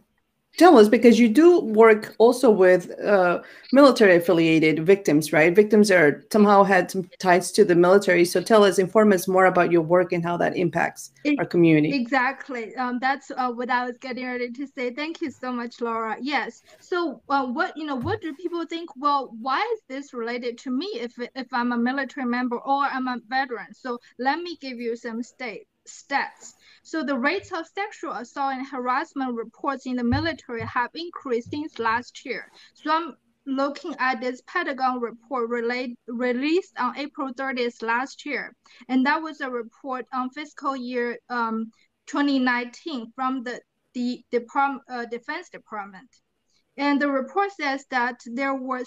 tell 0.57 0.77
us 0.77 0.89
because 0.89 1.19
you 1.19 1.29
do 1.29 1.61
work 1.61 2.15
also 2.17 2.49
with 2.49 2.99
uh, 2.99 3.41
military 3.71 4.15
affiliated 4.15 4.85
victims 4.85 5.27
right? 5.31 5.55
Victims 5.55 5.91
are 5.91 6.23
somehow 6.31 6.63
had 6.63 6.91
some 6.91 7.09
ties 7.19 7.51
to 7.51 7.65
the 7.65 7.75
military. 7.75 8.25
So 8.25 8.41
tell 8.41 8.63
us 8.63 8.79
inform 8.79 9.13
us 9.13 9.27
more 9.27 9.45
about 9.45 9.71
your 9.71 9.81
work 9.81 10.11
and 10.11 10.23
how 10.23 10.37
that 10.37 10.55
impacts 10.55 11.11
it, 11.23 11.37
our 11.39 11.45
community. 11.45 11.93
exactly. 11.93 12.75
Um, 12.75 12.99
that's 12.99 13.31
uh, 13.31 13.51
what 13.51 13.69
i 13.69 13.85
was 13.85 13.97
getting 13.97 14.25
ready 14.25 14.51
to 14.51 14.67
say. 14.67 14.93
Thank 14.93 15.21
you 15.21 15.31
so 15.31 15.51
much 15.51 15.81
laura. 15.81 16.17
Yes. 16.19 16.63
So 16.79 17.21
uh, 17.29 17.45
what 17.45 17.75
you 17.77 17.85
know 17.85 17.95
what 17.95 18.21
do 18.21 18.33
people 18.33 18.65
think? 18.65 18.89
Well 18.95 19.31
why 19.39 19.61
is 19.75 19.81
this 19.87 20.13
related 20.13 20.57
to 20.59 20.71
me 20.71 20.87
if 20.95 21.13
if 21.35 21.47
i'm 21.53 21.71
a 21.71 21.77
military 21.77 22.25
member 22.25 22.57
or 22.57 22.83
i'm 22.85 23.07
a 23.07 23.17
veteran? 23.27 23.73
So 23.73 23.99
let 24.19 24.39
me 24.39 24.57
give 24.59 24.79
you 24.79 24.95
some 24.95 25.21
state 25.23 25.67
stats 25.87 26.53
so 26.87 27.03
the 27.03 27.17
rates 27.17 27.51
of 27.51 27.67
sexual 27.67 28.13
assault 28.13 28.53
and 28.53 28.65
harassment 28.65 29.35
reports 29.35 29.85
in 29.85 29.97
the 29.97 30.05
military 30.05 30.61
have 30.61 30.91
increased 30.95 31.49
since 31.49 31.79
last 31.79 32.25
year. 32.25 32.49
So 32.75 32.89
I'm 32.89 33.17
looking 33.45 33.93
at 33.99 34.21
this 34.21 34.41
Pentagon 34.47 35.01
report 35.01 35.49
relate, 35.49 35.99
released 36.07 36.79
on 36.79 36.97
April 36.97 37.33
30th 37.33 37.81
last 37.81 38.25
year. 38.25 38.55
And 38.87 39.05
that 39.05 39.21
was 39.21 39.41
a 39.41 39.49
report 39.49 40.05
on 40.13 40.29
fiscal 40.29 40.77
year 40.77 41.19
um, 41.29 41.73
2019 42.05 43.11
from 43.13 43.43
the, 43.43 43.59
the 43.93 44.23
Depart 44.31 44.79
uh, 44.89 45.03
Defense 45.07 45.49
Department. 45.49 46.09
And 46.77 47.01
the 47.01 47.11
report 47.11 47.51
says 47.51 47.85
that 47.89 48.21
there 48.25 48.55
were 48.55 48.85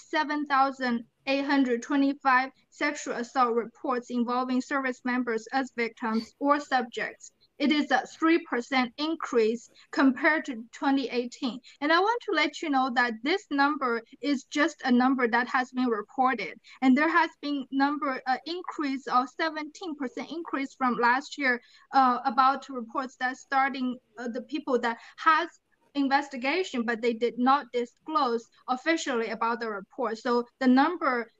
7,825 1.26 2.50
sexual 2.70 3.14
assault 3.14 3.54
reports 3.54 4.10
involving 4.10 4.60
service 4.60 5.00
members 5.04 5.46
as 5.52 5.72
victims 5.76 6.34
or 6.38 6.60
subjects 6.60 7.32
it 7.60 7.70
is 7.70 7.90
a 7.90 8.06
3% 8.20 8.90
increase 8.96 9.70
compared 9.92 10.46
to 10.46 10.54
2018. 10.72 11.60
And 11.82 11.92
I 11.92 12.00
want 12.00 12.22
to 12.22 12.32
let 12.32 12.62
you 12.62 12.70
know 12.70 12.90
that 12.94 13.12
this 13.22 13.44
number 13.50 14.00
is 14.22 14.44
just 14.44 14.80
a 14.82 14.90
number 14.90 15.28
that 15.28 15.46
has 15.48 15.70
been 15.70 15.88
reported. 15.88 16.54
And 16.80 16.96
there 16.96 17.10
has 17.10 17.30
been 17.42 17.66
number 17.70 18.20
uh, 18.26 18.38
increase 18.46 19.06
of 19.06 19.28
17% 19.38 20.32
increase 20.32 20.74
from 20.74 20.96
last 20.96 21.36
year 21.36 21.60
uh, 21.92 22.20
about 22.24 22.66
reports 22.70 23.16
that 23.20 23.36
starting 23.36 23.98
uh, 24.18 24.28
the 24.28 24.42
people 24.42 24.78
that 24.80 24.96
has 25.18 25.48
investigation, 25.94 26.82
but 26.82 27.00
they 27.00 27.12
did 27.12 27.38
not 27.38 27.66
disclose 27.72 28.48
officially 28.68 29.28
about 29.30 29.60
the 29.60 29.68
report. 29.68 30.18
So 30.18 30.44
the 30.58 30.66
number 30.66 31.30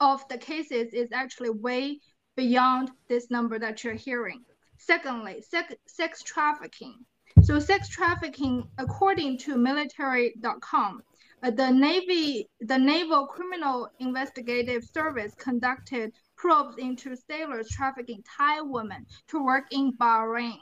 of 0.00 0.26
the 0.28 0.38
cases 0.38 0.92
is 0.92 1.12
actually 1.12 1.50
way 1.50 2.00
beyond 2.36 2.90
this 3.08 3.30
number 3.30 3.58
that 3.58 3.84
you're 3.84 3.94
hearing. 3.94 4.44
Secondly, 4.78 5.42
sex, 5.42 5.74
sex 5.86 6.22
trafficking. 6.22 7.04
So 7.42 7.58
sex 7.58 7.88
trafficking, 7.88 8.68
according 8.78 9.38
to 9.38 9.56
military.com, 9.56 11.02
uh, 11.42 11.50
the 11.50 11.70
Navy, 11.70 12.48
the 12.60 12.78
Naval 12.78 13.26
Criminal 13.26 13.88
Investigative 13.98 14.84
Service 14.84 15.34
conducted 15.34 16.12
probes 16.36 16.78
into 16.78 17.14
sailors 17.16 17.68
trafficking 17.68 18.22
Thai 18.36 18.62
women 18.62 19.06
to 19.28 19.44
work 19.44 19.64
in 19.70 19.92
Bahrain. 19.92 20.58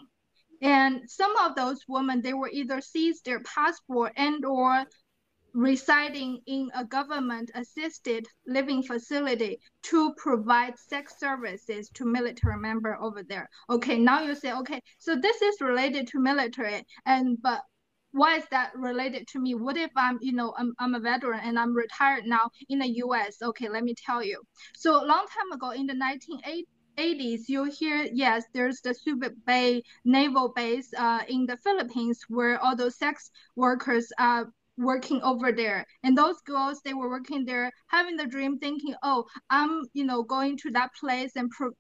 And 0.63 1.11
some 1.11 1.37
of 1.39 1.57
those 1.57 1.81
women, 1.89 2.23
they 2.23 2.35
were 2.35 2.49
either 2.49 2.81
seized 2.81 3.25
their 3.25 3.41
passport 3.41 4.13
and 4.17 4.45
or 4.45 4.87
residing 5.55 6.41
in 6.47 6.71
a 6.75 6.85
government 6.85 7.51
assisted 7.55 8.27
living 8.47 8.83
facility 8.83 9.59
to 9.83 10.15
provide 10.15 10.79
sex 10.79 11.19
services 11.19 11.91
to 11.91 12.07
military 12.07 12.59
member 12.59 12.97
over 13.01 13.23
there. 13.23 13.49
Okay 13.69 13.99
now 13.99 14.23
you 14.23 14.35
say 14.35 14.53
okay 14.53 14.81
so 14.99 15.15
this 15.17 15.43
is 15.43 15.61
related 15.61 16.07
to 16.09 16.21
military. 16.21 16.87
And 17.05 17.37
but 17.43 17.63
why 18.13 18.37
is 18.37 18.45
that 18.51 18.73
related 18.77 19.27
to 19.29 19.41
me? 19.41 19.55
What 19.55 19.77
if 19.77 19.91
i'm 19.97 20.19
you 20.23 20.33
know 20.33 20.55
i'm, 20.57 20.73
I'm 20.79 20.95
a 20.95 21.01
veteran 21.01 21.41
and 21.43 21.59
i'm 21.59 21.75
retired 21.75 22.25
now 22.25 22.51
in 22.69 22.79
the 22.79 22.87
us 22.87 23.43
okay 23.43 23.69
let 23.69 23.85
me 23.85 23.95
tell 23.95 24.23
you. 24.23 24.41
So 24.75 25.05
a 25.05 25.05
long 25.05 25.27
time 25.27 25.53
ago 25.53 25.71
in 25.71 25.87
the 25.87 25.95
1980s 25.95 26.65
you 26.99 27.65
hear 27.65 28.09
yes 28.13 28.45
there's 28.55 28.81
the 28.81 28.95
Subic 28.95 29.35
Bay 29.47 29.83
naval 30.05 30.53
base 30.55 30.93
uh, 30.97 31.21
in 31.29 31.47
the 31.47 31.57
Philippines 31.57 32.21
where 32.29 32.59
all 32.59 32.77
those 32.77 32.97
sex 32.97 33.31
workers 33.57 34.13
are 34.19 34.53
working 34.79 35.21
over 35.23 35.53
there. 35.53 35.85
And 36.03 36.17
those 36.17 36.41
girls 36.43 36.81
they 36.85 36.95
were 36.95 37.09
working 37.09 37.45
there 37.45 37.71
having 37.89 38.17
the 38.17 38.27
dream 38.27 38.59
thinking 38.59 38.95
oh 39.03 39.25
i'm 39.51 39.83
you 39.93 40.05
know 40.05 40.23
going 40.23 40.57
to 40.59 40.71
that 40.71 40.91
place 40.99 41.33
and 41.37 41.51
pro- 41.51 41.77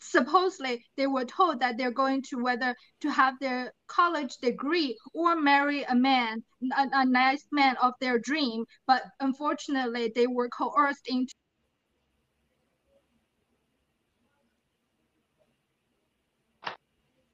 supposedly 0.00 0.84
they 0.96 1.06
were 1.06 1.24
told 1.24 1.60
that 1.60 1.78
they're 1.78 1.92
going 1.92 2.22
to 2.22 2.42
whether 2.42 2.74
to 3.00 3.10
have 3.10 3.34
their 3.40 3.72
college 3.86 4.36
degree 4.38 4.96
or 5.14 5.36
marry 5.40 5.84
a 5.84 5.94
man 5.94 6.42
a, 6.76 6.86
a 6.92 7.04
nice 7.04 7.46
man 7.52 7.76
of 7.82 7.92
their 8.00 8.18
dream. 8.18 8.64
But 8.86 9.02
unfortunately 9.20 10.12
they 10.14 10.26
were 10.26 10.48
coerced 10.48 11.06
into 11.08 11.32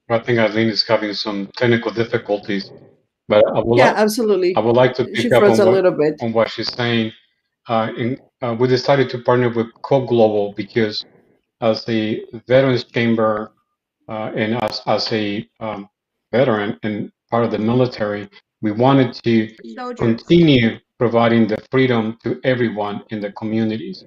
I 0.08 0.18
think 0.18 0.38
Ailen 0.38 0.68
is 0.68 0.86
having 0.86 1.12
some 1.12 1.48
technical 1.56 1.92
difficulties. 1.92 2.70
But 3.28 3.44
I 3.46 3.60
would 3.60 3.76
yeah, 3.76 3.88
like, 3.88 3.96
absolutely. 3.96 4.56
I 4.56 4.60
would 4.60 4.76
like 4.76 4.94
to 4.94 5.04
pick 5.04 5.16
She 5.16 5.32
up 5.32 5.42
on 5.42 5.50
a 5.50 5.64
what, 5.64 5.74
little 5.74 5.92
bit. 5.92 6.14
on 6.22 6.32
what 6.32 6.50
she's 6.50 6.72
saying. 6.72 7.12
Uh, 7.68 7.92
in, 7.98 8.18
uh, 8.40 8.56
we 8.58 8.66
decided 8.66 9.10
to 9.10 9.18
partner 9.18 9.50
with 9.50 9.66
Hope 9.84 10.08
Global 10.08 10.54
because 10.56 11.04
as 11.60 11.86
a 11.88 12.24
veterans 12.46 12.84
chamber 12.84 13.52
uh, 14.08 14.32
and 14.34 14.54
as, 14.62 14.80
as 14.86 15.12
a 15.12 15.46
um, 15.60 15.88
veteran 16.32 16.78
and 16.82 17.12
part 17.30 17.44
of 17.44 17.50
the 17.50 17.58
military, 17.58 18.28
we 18.62 18.72
wanted 18.72 19.12
to 19.24 19.54
soldiers. 19.74 19.98
continue 19.98 20.78
providing 20.98 21.46
the 21.46 21.58
freedom 21.70 22.18
to 22.22 22.40
everyone 22.44 23.02
in 23.10 23.20
the 23.20 23.30
communities. 23.32 24.04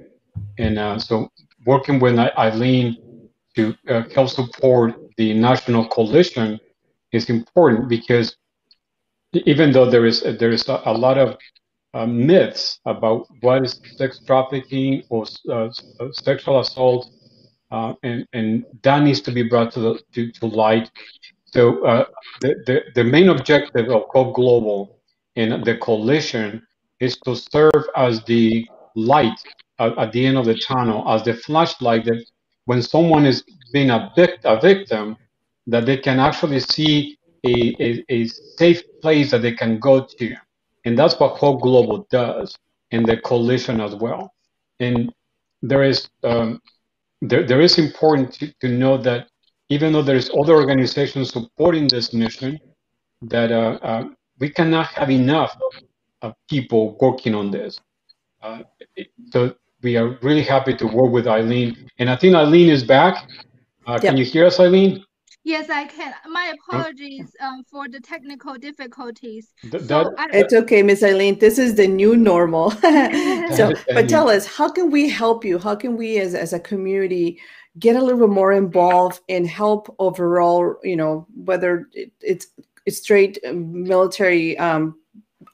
And 0.58 0.80
uh, 0.80 0.98
so 0.98 1.30
working 1.66 2.00
with 2.00 2.16
Ailen 2.16 2.98
to 3.56 3.76
uh, 3.88 4.04
help 4.14 4.30
support 4.30 4.96
the 5.18 5.34
national 5.34 5.88
coalition 5.88 6.60
is 7.12 7.30
important 7.30 7.90
because 7.90 8.36
even 9.34 9.72
though 9.72 9.90
there 9.90 10.06
is 10.06 10.22
there 10.40 10.52
is 10.52 10.68
a, 10.68 10.82
a 10.86 10.94
lot 10.94 11.18
of 11.18 11.38
uh, 11.94 12.06
myths 12.06 12.80
about 12.86 13.28
what 13.42 13.64
is 13.64 13.80
sex 13.98 14.20
trafficking 14.26 15.04
or 15.10 15.26
uh, 15.52 15.70
sexual 16.12 16.60
assault, 16.60 17.10
uh, 17.72 17.94
and 18.04 18.26
and 18.34 18.66
that 18.84 19.04
needs 19.04 19.22
to 19.22 19.32
be 19.32 19.44
brought 19.44 19.72
to 19.74 19.80
the 19.80 20.02
to, 20.14 20.32
to 20.32 20.46
light. 20.48 20.90
So 21.46 21.84
uh, 21.86 22.06
the, 22.42 22.56
the 22.66 22.82
the 22.96 23.04
main 23.04 23.30
objective 23.30 23.90
of 23.90 24.04
Hope 24.10 24.36
Global 24.36 25.00
and 25.36 25.64
the 25.64 25.78
coalition 25.78 26.66
is 27.00 27.18
to 27.26 27.36
serve 27.36 27.84
as 27.96 28.24
the 28.26 28.66
light 28.96 29.38
at, 29.80 29.98
at 29.98 30.12
the 30.12 30.26
end 30.26 30.38
of 30.38 30.46
the 30.46 30.56
tunnel, 30.56 31.08
as 31.10 31.24
the 31.24 31.34
flashlight 31.34 32.06
that 32.06 32.24
when 32.66 32.82
someone 32.82 33.26
is 33.26 33.44
being 33.74 33.90
a, 33.90 34.12
a 34.44 34.60
victim, 34.60 35.18
that 35.68 35.86
they 35.86 35.98
can 35.98 36.20
actually 36.20 36.60
see 36.60 37.18
a, 37.46 37.76
a, 37.80 38.06
a 38.10 38.28
safe 38.28 38.82
place 39.02 39.32
that 39.32 39.42
they 39.42 39.54
can 39.54 39.80
go 39.80 40.06
to. 40.06 40.36
And 40.86 40.98
that's 40.98 41.20
what 41.20 41.38
Hope 41.38 41.62
Global 41.62 42.08
does, 42.10 42.58
and 42.92 43.06
the 43.06 43.18
coalition 43.18 43.80
as 43.80 43.96
well. 43.96 44.34
And 44.80 45.14
there 45.62 45.84
is 45.84 46.10
um, 46.24 46.60
there, 47.22 47.46
there 47.46 47.62
is 47.62 47.78
important 47.78 48.34
to, 48.34 48.52
to 48.62 48.68
know 48.68 48.98
that 48.98 49.28
even 49.70 49.94
though 49.94 50.02
there's 50.02 50.30
other 50.32 50.56
organizations 50.56 51.32
supporting 51.32 51.88
this 51.88 52.14
mission, 52.14 52.60
that 53.22 53.52
uh, 53.52 53.78
uh, 53.82 54.04
we 54.40 54.50
cannot 54.50 54.88
have 54.88 55.12
enough 55.12 55.56
of 56.22 56.34
people 56.50 56.98
working 57.00 57.36
on 57.36 57.52
this. 57.52 57.80
Uh, 58.42 58.64
so 59.32 59.56
we 59.84 59.98
are 59.98 60.18
really 60.22 60.44
happy 60.44 60.76
to 60.76 60.86
work 60.88 61.12
with 61.12 61.26
Ailen, 61.26 61.76
and 62.00 62.10
I 62.10 62.16
think 62.16 62.36
Ailen 62.36 62.70
is 62.70 62.84
back. 62.84 63.30
Uh, 63.88 63.98
Can 63.98 64.18
you 64.18 64.26
hear 64.26 64.46
us, 64.46 64.58
Ailen? 64.58 65.04
yes 65.44 65.72
i 65.72 65.86
can 65.86 66.14
my 66.30 66.54
apologies 66.54 67.36
um, 67.40 67.64
for 67.64 67.90
the 67.90 68.00
technical 68.00 68.54
difficulties 68.56 69.54
Th- 69.62 69.82
so 69.82 69.88
that- 69.88 70.14
I, 70.18 70.28
It's 70.34 70.54
okay, 70.54 70.84
Miss 70.84 71.02
Ailen. 71.02 71.40
This 71.40 71.58
is 71.58 71.74
the 71.76 71.88
new 71.88 72.16
normal. 72.16 72.70
so, 73.58 73.74
but 73.88 74.08
tell 74.08 74.30
us, 74.30 74.46
how 74.46 74.70
can 74.70 74.92
we 74.92 75.10
help 75.10 75.44
you? 75.44 75.58
How 75.58 75.76
can 75.76 75.98
we, 75.98 76.20
as 76.20 76.36
as 76.36 76.54
a 76.54 76.60
community, 76.60 77.40
get 77.80 77.96
a 77.96 78.02
little 78.04 78.20
bit 78.20 78.34
more 78.34 78.54
involved 78.54 79.22
and 79.30 79.48
help 79.48 79.96
overall? 79.98 80.76
You 80.84 80.96
know, 80.96 81.28
whether 81.34 81.88
it, 81.94 82.12
it's 82.22 82.48
it's 82.86 83.00
straight 83.00 83.40
um, 83.48 83.84
military 83.84 84.58
um, 84.60 85.00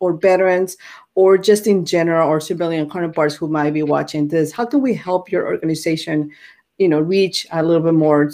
or 0.02 0.18
veterans, 0.18 0.76
or 1.18 1.36
just 1.36 1.66
in 1.66 1.84
general, 1.84 2.30
or 2.30 2.40
civilian 2.40 2.88
counterparts 2.88 3.34
who 3.34 3.48
might 3.48 3.74
be 3.74 3.82
watching 3.82 4.28
this. 4.28 4.52
How 4.52 4.66
can 4.66 4.82
we 4.82 4.94
help 4.94 5.32
your 5.32 5.48
organization? 5.48 6.30
You 6.78 6.90
know, 6.90 7.00
reach 7.00 7.48
a 7.52 7.64
little 7.64 7.82
bit 7.82 7.96
more 7.96 8.32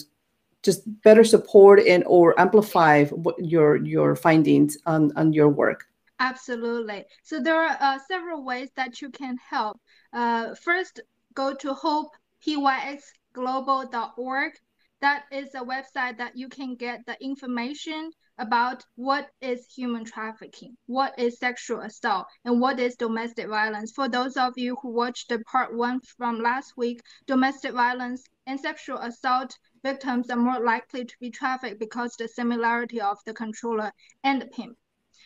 just 0.63 0.81
better 1.01 1.23
support 1.23 1.79
and 1.79 2.03
or 2.07 2.37
amplify 2.37 3.05
your 3.37 3.77
your 3.77 4.17
findings 4.17 4.77
on 4.85 5.13
on 5.15 5.31
your 5.31 5.47
work 5.47 5.85
Absolutely. 6.19 7.05
So 7.23 7.39
there 7.39 7.61
are 7.61 7.77
uh, 7.81 7.97
several 8.07 8.43
ways 8.45 8.69
that 8.75 9.01
you 9.01 9.09
can 9.09 9.35
help. 9.37 9.79
Uh, 10.13 10.53
first, 10.55 10.99
go 11.33 11.55
to 11.55 11.73
hopepyxglobal.org. 11.73 14.53
That 15.01 15.23
is 15.31 15.55
a 15.55 15.59
website 15.59 16.19
that 16.19 16.37
you 16.37 16.47
can 16.47 16.75
get 16.75 17.03
the 17.05 17.21
information 17.21 18.11
about 18.37 18.83
what 18.95 19.29
is 19.41 19.67
human 19.73 20.03
trafficking, 20.03 20.75
what 20.87 21.17
is 21.19 21.37
sexual 21.37 21.81
assault, 21.81 22.25
and 22.45 22.59
what 22.59 22.79
is 22.79 22.95
domestic 22.95 23.47
violence. 23.47 23.91
For 23.91 24.09
those 24.09 24.37
of 24.37 24.53
you 24.57 24.75
who 24.81 24.89
watched 24.89 25.29
the 25.29 25.39
part 25.39 25.75
one 25.75 25.99
from 26.17 26.39
last 26.39 26.73
week, 26.75 27.01
domestic 27.27 27.73
violence 27.73 28.23
and 28.47 28.59
sexual 28.59 28.97
assault 28.97 29.57
victims 29.83 30.29
are 30.29 30.37
more 30.37 30.63
likely 30.63 31.05
to 31.05 31.15
be 31.19 31.29
trafficked 31.29 31.79
because 31.79 32.15
the 32.15 32.27
similarity 32.27 32.99
of 33.01 33.17
the 33.25 33.33
controller 33.33 33.91
and 34.23 34.41
the 34.41 34.47
pimp. 34.47 34.77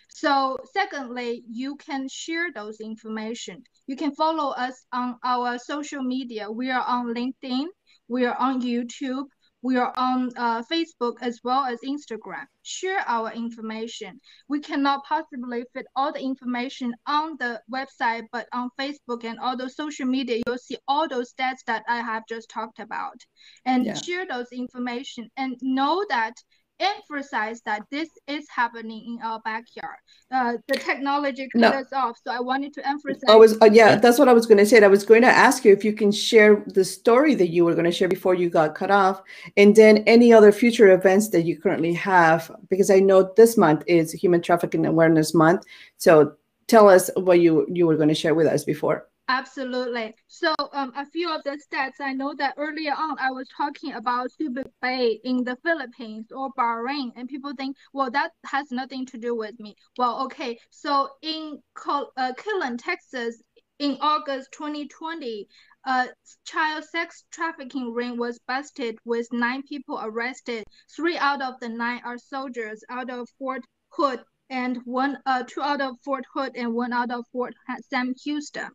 So 0.09 0.57
secondly, 0.73 1.43
you 1.49 1.75
can 1.75 2.07
share 2.09 2.51
those 2.51 2.79
information. 2.79 3.63
You 3.85 3.95
can 3.95 4.15
follow 4.15 4.49
us 4.51 4.85
on 4.91 5.17
our 5.23 5.59
social 5.59 6.01
media. 6.01 6.49
We 6.49 6.71
are 6.71 6.83
on 6.83 7.13
LinkedIn. 7.13 7.67
We 8.07 8.25
are 8.25 8.35
on 8.35 8.61
YouTube. 8.61 9.25
We 9.63 9.75
are 9.77 9.91
on 9.97 10.31
uh, 10.37 10.61
Facebook 10.63 11.15
as 11.21 11.39
well 11.43 11.65
as 11.65 11.79
Instagram. 11.81 12.45
Share 12.61 13.03
our 13.07 13.33
information. 13.33 14.21
We 14.47 14.59
cannot 14.59 15.03
possibly 15.03 15.63
fit 15.73 15.87
all 15.95 16.13
the 16.13 16.21
information 16.21 16.93
on 17.07 17.37
the 17.39 17.61
website, 17.71 18.25
but 18.31 18.47
on 18.53 18.69
Facebook 18.79 19.23
and 19.23 19.39
all 19.39 19.57
those 19.57 19.75
social 19.75 20.05
media, 20.05 20.41
you'll 20.45 20.59
see 20.59 20.77
all 20.87 21.07
those 21.07 21.33
stats 21.33 21.63
that 21.65 21.83
I 21.87 21.97
have 22.01 22.23
just 22.29 22.49
talked 22.49 22.79
about. 22.79 23.19
And 23.65 23.85
yeah. 23.85 23.95
share 23.95 24.27
those 24.27 24.47
information 24.51 25.29
and 25.37 25.57
know 25.61 26.05
that 26.09 26.33
emphasize 26.79 27.61
that 27.61 27.83
this 27.91 28.09
is 28.27 28.47
happening 28.49 29.03
in 29.07 29.19
our 29.23 29.39
backyard. 29.41 29.97
Uh, 30.31 30.53
the 30.67 30.75
technology 30.75 31.47
cut 31.53 31.59
no. 31.61 31.69
us 31.69 31.91
off, 31.93 32.17
so 32.23 32.31
I 32.31 32.39
wanted 32.39 32.73
to 32.73 32.87
emphasize. 32.87 33.23
I 33.27 33.35
was 33.35 33.59
uh, 33.61 33.69
yeah, 33.71 33.95
that's 33.95 34.19
what 34.19 34.27
I 34.27 34.33
was 34.33 34.45
going 34.45 34.57
to 34.57 34.65
say. 34.65 34.83
I 34.83 34.87
was 34.87 35.03
going 35.03 35.21
to 35.21 35.27
ask 35.27 35.65
you 35.65 35.73
if 35.73 35.83
you 35.83 35.93
can 35.93 36.11
share 36.11 36.63
the 36.67 36.83
story 36.83 37.35
that 37.35 37.47
you 37.47 37.65
were 37.65 37.73
going 37.73 37.85
to 37.85 37.91
share 37.91 38.07
before 38.07 38.35
you 38.35 38.49
got 38.49 38.75
cut 38.75 38.91
off, 38.91 39.21
and 39.55 39.75
then 39.75 39.99
any 40.07 40.33
other 40.33 40.51
future 40.51 40.91
events 40.91 41.29
that 41.29 41.43
you 41.43 41.59
currently 41.59 41.93
have, 41.93 42.51
because 42.69 42.89
I 42.89 42.99
know 42.99 43.31
this 43.35 43.57
month 43.57 43.83
is 43.87 44.11
Human 44.11 44.41
Trafficking 44.41 44.85
Awareness 44.85 45.33
Month. 45.33 45.63
So 45.97 46.33
tell 46.67 46.89
us 46.89 47.09
what 47.15 47.39
you 47.39 47.65
you 47.71 47.87
were 47.87 47.95
going 47.95 48.09
to 48.09 48.15
share 48.15 48.35
with 48.35 48.47
us 48.47 48.63
before. 48.63 49.07
Absolutely. 49.29 50.15
So 50.27 50.55
um, 50.71 50.93
a 50.95 51.05
few 51.05 51.29
of 51.29 51.43
the 51.43 51.59
stats, 51.59 51.99
I 51.99 52.13
know 52.13 52.33
that 52.35 52.53
earlier 52.57 52.93
on 52.93 53.19
I 53.19 53.31
was 53.31 53.47
talking 53.49 53.91
about 53.91 54.31
Subic 54.31 54.71
Bay 54.81 55.19
in 55.23 55.43
the 55.43 55.57
Philippines 55.63 56.31
or 56.31 56.49
Bahrain, 56.53 57.11
and 57.15 57.27
people 57.27 57.53
think, 57.57 57.75
well, 57.93 58.09
that 58.11 58.31
has 58.45 58.71
nothing 58.71 59.05
to 59.07 59.17
do 59.17 59.35
with 59.35 59.59
me. 59.59 59.75
Well, 59.97 60.23
okay. 60.25 60.57
So 60.69 61.09
in 61.21 61.61
Col- 61.73 62.11
uh, 62.15 62.33
Killeen, 62.37 62.77
Texas, 62.77 63.43
in 63.79 63.97
August 63.99 64.53
2020, 64.53 65.47
a 65.85 66.07
child 66.45 66.85
sex 66.85 67.25
trafficking 67.29 67.93
ring 67.93 68.17
was 68.17 68.39
busted 68.47 68.97
with 69.03 69.27
nine 69.33 69.61
people 69.63 69.99
arrested. 70.01 70.63
Three 70.95 71.17
out 71.17 71.41
of 71.41 71.59
the 71.59 71.67
nine 71.67 72.01
are 72.05 72.17
soldiers 72.17 72.81
out 72.89 73.09
of 73.09 73.27
Fort 73.37 73.63
Hood 73.89 74.23
and 74.49 74.77
one, 74.85 75.17
uh, 75.25 75.43
two 75.43 75.61
out 75.61 75.81
of 75.81 75.97
Fort 76.05 76.25
Hood 76.33 76.55
and 76.55 76.73
one 76.73 76.93
out 76.93 77.11
of 77.11 77.25
Fort 77.33 77.53
Sam 77.89 78.13
Houston. 78.23 78.71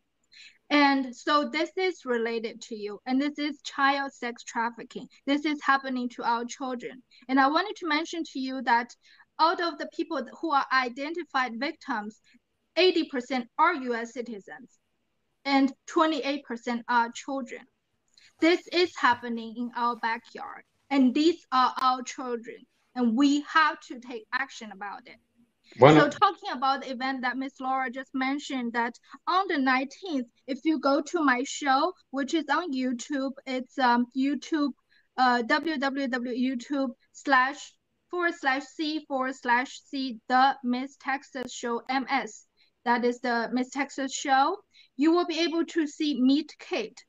And 0.73 1.15
so 1.15 1.47
this 1.47 1.69
is 1.77 2.03
related 2.03 2.59
to 2.63 2.75
you, 2.75 2.99
and 3.05 3.21
this 3.21 3.37
is 3.37 3.61
child 3.61 4.11
sex 4.11 4.43
trafficking. 4.43 5.07
This 5.27 5.45
is 5.45 5.61
happening 5.61 6.09
to 6.15 6.23
our 6.23 6.45
children. 6.45 7.03
And 7.29 7.39
I 7.39 7.47
wanted 7.47 7.75
to 7.75 7.87
mention 7.87 8.23
to 8.33 8.39
you 8.39 8.59
that 8.63 8.89
out 9.39 9.61
of 9.61 9.77
the 9.77 9.87
people 9.95 10.25
who 10.41 10.51
are 10.51 10.65
identified 10.73 11.59
victims, 11.59 12.19
80% 12.75 13.45
are 13.59 13.75
US 13.75 14.13
citizens 14.13 14.79
and 15.45 15.71
28% 15.87 16.41
are 16.89 17.11
children. 17.11 17.61
This 18.39 18.67
is 18.71 18.91
happening 18.97 19.53
in 19.55 19.71
our 19.75 19.95
backyard, 19.97 20.63
and 20.89 21.13
these 21.13 21.45
are 21.51 21.71
our 21.83 22.01
children, 22.01 22.65
and 22.95 23.15
we 23.15 23.41
have 23.41 23.79
to 23.89 23.99
take 23.99 24.25
action 24.33 24.71
about 24.71 25.05
it. 25.05 25.17
So 25.79 26.09
talking 26.09 26.51
about 26.51 26.81
the 26.81 26.91
event 26.91 27.21
that 27.21 27.37
Miss 27.37 27.59
Laura 27.59 27.89
just 27.89 28.11
mentioned, 28.13 28.73
that 28.73 28.93
on 29.27 29.47
the 29.47 29.55
19th, 29.55 30.27
if 30.47 30.59
you 30.63 30.79
go 30.79 31.01
to 31.01 31.23
my 31.23 31.43
show, 31.43 31.93
which 32.11 32.33
is 32.33 32.45
on 32.49 32.71
YouTube, 32.73 33.31
it's 33.45 33.77
um 33.79 34.05
YouTube, 34.15 34.71
uh 35.17 35.41
www.youtube 35.43 36.89
slash 37.13 37.73
forward 38.11 38.33
slash 38.39 38.63
c 38.63 39.03
forward 39.07 39.35
slash 39.35 39.79
c 39.89 40.19
the 40.29 40.55
Miss 40.63 40.95
Texas 40.97 41.51
Show 41.51 41.81
MS. 41.89 42.45
That 42.85 43.03
is 43.05 43.19
the 43.21 43.49
Miss 43.51 43.69
Texas 43.71 44.13
Show. 44.13 44.57
You 44.97 45.11
will 45.11 45.25
be 45.25 45.39
able 45.39 45.65
to 45.65 45.87
see 45.87 46.21
Meet 46.21 46.55
Kate. 46.59 47.03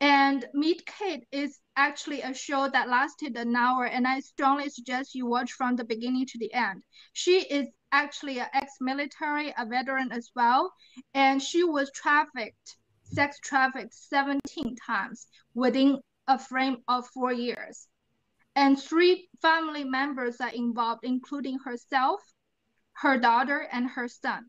And 0.00 0.44
Meet 0.52 0.84
Kate 0.84 1.26
is 1.32 1.58
actually 1.74 2.20
a 2.20 2.34
show 2.34 2.68
that 2.68 2.90
lasted 2.90 3.36
an 3.36 3.56
hour, 3.56 3.86
and 3.86 4.06
I 4.06 4.20
strongly 4.20 4.68
suggest 4.68 5.14
you 5.14 5.24
watch 5.26 5.52
from 5.52 5.76
the 5.76 5.84
beginning 5.84 6.26
to 6.26 6.38
the 6.38 6.52
end. 6.52 6.82
She 7.14 7.40
is 7.40 7.68
actually 7.92 8.38
an 8.38 8.48
ex-military, 8.52 9.54
a 9.56 9.66
veteran 9.66 10.12
as 10.12 10.30
well, 10.34 10.72
and 11.14 11.42
she 11.42 11.64
was 11.64 11.90
trafficked, 11.92 12.76
sex 13.04 13.38
trafficked 13.40 13.94
17 13.94 14.76
times 14.86 15.26
within 15.54 15.98
a 16.28 16.38
frame 16.38 16.78
of 16.88 17.08
four 17.08 17.32
years. 17.32 17.88
And 18.54 18.80
three 18.80 19.28
family 19.42 19.84
members 19.84 20.40
are 20.40 20.52
involved, 20.52 21.04
including 21.04 21.58
herself, 21.58 22.20
her 22.92 23.18
daughter, 23.18 23.66
and 23.70 23.88
her 23.88 24.08
son. 24.08 24.46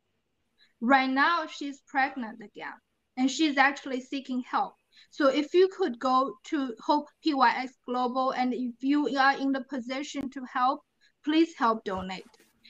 Right 0.79 1.09
now, 1.09 1.47
she's 1.47 1.81
pregnant 1.87 2.41
again, 2.41 2.73
and 3.17 3.29
she's 3.29 3.57
actually 3.57 4.01
seeking 4.01 4.41
help. 4.41 4.75
So 5.09 5.27
if 5.27 5.53
you 5.53 5.67
could 5.69 5.99
go 5.99 6.37
to 6.45 6.73
Hope 6.79 7.07
PYX 7.25 7.69
Global, 7.85 8.31
and 8.31 8.53
if 8.53 8.81
you 8.81 9.07
are 9.17 9.37
in 9.37 9.51
the 9.51 9.63
position 9.69 10.29
to 10.31 10.43
help, 10.45 10.81
please 11.23 11.53
help 11.57 11.83
donate. 11.83 12.25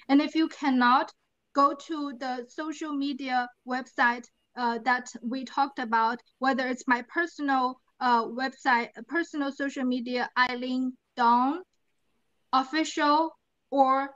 And 0.10 0.22
if 0.22 0.36
you 0.36 0.48
cannot, 0.48 1.12
go 1.54 1.74
to 1.74 2.14
the 2.20 2.46
social 2.48 2.94
media 2.94 3.50
website 3.68 4.26
uh, 4.56 4.78
that 4.86 5.08
we 5.24 5.44
talked 5.44 5.80
about, 5.80 6.22
whether 6.38 6.68
it's 6.68 6.88
my 6.88 7.02
personal 7.10 7.82
uh, 8.00 8.26
website, 8.26 8.90
personal 9.08 9.52
social 9.52 9.84
media, 9.84 10.30
Ailen 10.38 10.92
Dong, 11.16 11.64
official, 12.54 13.36
or 13.72 14.10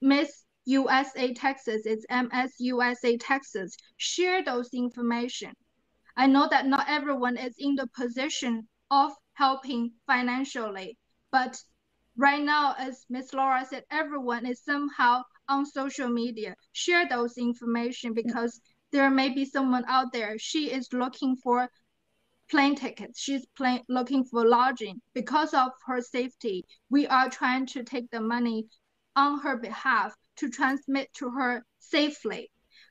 Miss 0.00 0.44
USA 0.64 1.34
Texas, 1.34 1.82
it's 1.84 2.06
MS 2.10 2.52
USA 2.58 3.16
Texas. 3.18 3.76
Share 3.98 4.42
those 4.42 4.70
information. 4.72 5.52
I 6.16 6.26
know 6.26 6.48
that 6.50 6.66
not 6.66 6.88
everyone 6.88 7.36
is 7.36 7.54
in 7.58 7.74
the 7.74 7.88
position 7.88 8.68
of 8.90 9.12
helping 9.34 9.92
financially, 10.06 10.96
but 11.30 11.58
right 12.16 12.42
now, 12.42 12.74
as 12.78 13.04
Miss 13.08 13.32
Laura 13.32 13.64
said, 13.68 13.84
everyone 13.90 14.46
is 14.46 14.62
somehow 14.64 15.22
on 15.48 15.66
social 15.66 16.08
media. 16.08 16.54
Share 16.72 17.08
those 17.08 17.38
information 17.38 18.12
because 18.14 18.60
there 18.92 19.10
may 19.10 19.30
be 19.30 19.44
someone 19.44 19.84
out 19.88 20.12
there. 20.12 20.38
She 20.38 20.70
is 20.70 20.88
looking 20.92 21.36
for 21.36 21.68
plane 22.50 22.74
tickets. 22.74 23.18
She's 23.20 23.46
plane, 23.56 23.82
looking 23.88 24.24
for 24.24 24.46
lodging. 24.46 25.00
Because 25.14 25.54
of 25.54 25.70
her 25.86 26.00
safety, 26.00 26.64
we 26.90 27.06
are 27.06 27.30
trying 27.30 27.66
to 27.66 27.82
take 27.82 28.10
the 28.10 28.20
money 28.20 28.66
on 29.16 29.40
her 29.40 29.56
behalf 29.56 30.14
to 30.36 30.50
transmit 30.50 31.12
to 31.14 31.30
her 31.30 31.64
safely. 31.78 32.50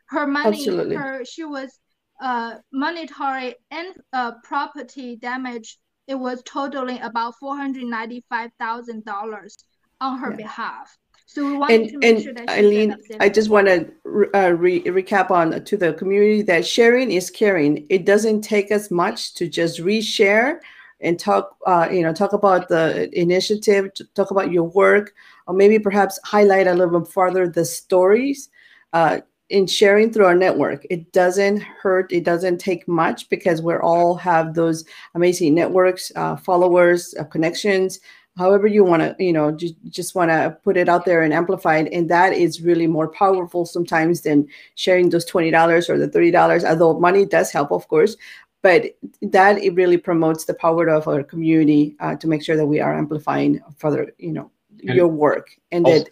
Her 0.10 0.28
money, 0.28 0.68
Absolutely. 0.68 0.96
her 0.96 1.26
she 1.26 1.44
was 1.44 1.80
uh, 2.22 2.56
monetary 2.72 3.56
and 3.72 3.96
uh, 4.14 4.34
property 4.44 5.16
damage 5.16 5.78
it 6.08 6.16
was 6.16 6.42
totaling 6.44 7.02
about 7.02 7.36
$495,000 7.42 9.64
on 10.02 10.20
her 10.20 10.32
yeah. 10.32 10.36
behalf. 10.36 10.98
So 11.26 11.46
we 11.46 11.56
wanted 11.56 11.82
and, 11.82 11.90
to 11.92 11.98
make 12.00 12.16
and 12.16 12.24
sure 12.24 12.34
that 12.34 12.50
Ailen, 12.50 12.98
I 13.22 13.30
just 13.30 13.50
want 13.50 13.68
to 13.68 13.90
uh, 14.36 14.50
re- 14.50 14.84
recap 14.84 15.32
on 15.32 15.64
to 15.64 15.78
the 15.78 15.94
community 15.94 16.42
that 16.42 16.66
sharing 16.66 17.10
is 17.10 17.30
caring. 17.30 17.86
It 17.90 18.06
doesn't 18.06 18.42
take 18.42 18.70
us 18.70 18.92
much 18.92 19.34
to 19.36 19.48
just 19.48 19.80
reshare 19.80 20.60
and 21.00 21.18
talk, 21.18 21.56
uh, 21.66 21.88
you 21.90 22.02
know, 22.02 22.14
talk 22.14 22.34
about 22.34 22.68
the 22.68 23.10
initiative, 23.18 23.92
talk 24.14 24.32
about 24.32 24.52
your 24.52 24.66
work, 24.66 25.14
or 25.48 25.54
maybe 25.54 25.80
perhaps 25.80 26.20
highlight 26.26 26.68
a 26.68 26.74
little 26.74 27.00
bit 27.00 27.10
further 27.10 27.48
the 27.48 27.64
stories. 27.64 28.50
Uh, 28.92 29.22
in 29.52 29.68
sharing 29.68 30.12
through 30.12 30.26
our 30.26 30.36
network. 30.36 30.86
It 30.90 31.12
doesn't 31.12 31.62
hurt. 31.62 32.12
It 32.12 32.24
doesn't 32.24 32.58
take 32.58 32.88
much 32.88 33.30
because 33.30 33.62
we 33.62 33.76
all 33.76 34.16
have 34.16 34.54
those 34.54 34.86
amazing 35.14 35.54
networks, 35.54 36.12
uh, 36.16 36.38
followers, 36.38 37.14
uh, 37.20 37.26
connections. 37.26 38.00
However 38.38 38.66
you 38.66 38.86
want 38.86 39.02
to, 39.02 39.14
you 39.24 39.34
know, 39.34 39.52
just, 39.52 39.76
just 39.90 40.16
want 40.16 40.32
to 40.32 40.58
put 40.64 40.78
it 40.78 40.88
out 40.88 41.04
there 41.04 41.22
and 41.22 41.34
amplify 41.34 41.78
it. 41.78 41.92
And 41.92 42.10
that 42.10 42.32
is 42.32 42.62
really 42.62 42.88
more 42.88 43.10
powerful 43.10 43.66
sometimes 43.66 44.22
than 44.22 44.48
sharing 44.76 45.10
those 45.10 45.30
$20 45.30 45.90
or 45.90 45.98
the 45.98 46.08
$30, 46.08 46.64
although 46.64 46.98
money 46.98 47.26
does 47.26 47.52
help, 47.52 47.72
of 47.72 47.88
course. 47.90 48.16
But 48.62 48.96
that 49.22 49.58
it 49.58 49.76
really 49.76 49.98
promotes 49.98 50.46
the 50.46 50.54
power 50.54 50.88
of 50.88 51.10
our 51.10 51.24
community 51.24 51.98
uh, 52.00 52.16
to 52.16 52.28
make 52.28 52.42
sure 52.42 52.56
that 52.56 52.66
we 52.66 52.80
are 52.80 52.98
amplifying 52.98 53.60
further, 53.78 54.14
you 54.18 54.32
know, 54.32 54.50
and 54.88 54.96
your 54.96 55.08
work 55.08 55.50
and 55.72 55.86
also, 55.86 56.04
that 56.06 56.10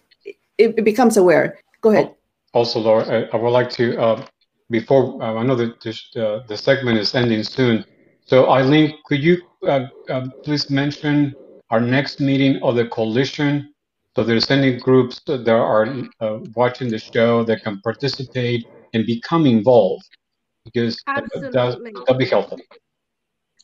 it, 0.57 0.75
it 0.77 0.83
becomes 0.83 1.15
aware. 1.15 1.59
Go 1.81 1.91
ahead 1.91 2.15
also, 2.53 2.79
Laura, 2.79 3.05
I, 3.07 3.35
I 3.35 3.37
would 3.37 3.49
like 3.49 3.69
to, 3.71 3.97
uh, 3.99 4.25
before 4.69 5.21
uh, 5.21 5.35
I 5.35 5.43
know 5.43 5.55
that 5.55 5.81
this, 5.81 6.09
uh, 6.15 6.39
the 6.47 6.57
segment 6.57 6.97
is 6.97 7.13
ending 7.15 7.43
soon. 7.43 7.85
So, 8.25 8.45
Ailen, 8.45 8.93
could 9.05 9.23
you 9.23 9.37
uh, 9.67 9.87
uh, 10.09 10.27
please 10.43 10.69
mention 10.69 11.35
our 11.69 11.79
next 11.79 12.19
meeting 12.19 12.59
of 12.63 12.75
the 12.75 12.87
coalition? 12.87 13.73
So, 14.15 14.23
there's 14.23 14.49
any 14.51 14.77
groups 14.77 15.21
that 15.27 15.47
are 15.47 15.87
uh, 16.19 16.39
watching 16.55 16.89
the 16.89 16.99
show 16.99 17.43
that 17.45 17.63
can 17.63 17.79
participate 17.81 18.65
and 18.93 19.05
become 19.05 19.45
involved 19.45 20.05
because 20.65 21.03
Absolutely. 21.07 21.51
that, 21.51 21.79
that'll 22.05 22.17
be 22.17 22.25
helpful. 22.25 22.59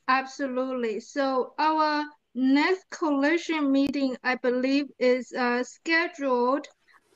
Absolutely. 0.08 1.00
So 1.00 1.54
our 1.58 2.06
next 2.34 2.90
coalition 2.90 3.72
meeting, 3.72 4.18
I 4.24 4.36
believe, 4.36 4.86
is 5.00 5.32
uh, 5.34 5.64
scheduled 5.64 6.68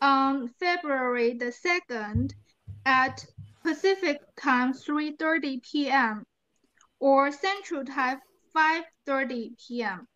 on 0.02 0.50
February 0.60 1.34
the 1.34 1.52
2nd 1.52 2.32
at 2.86 3.26
Pacific 3.64 4.20
time 4.40 4.74
3.30 4.74 5.64
p.m. 5.64 6.24
or 7.00 7.32
Central 7.32 7.84
time 7.84 8.20
5.30 8.56 9.50
p.m. 9.68 10.08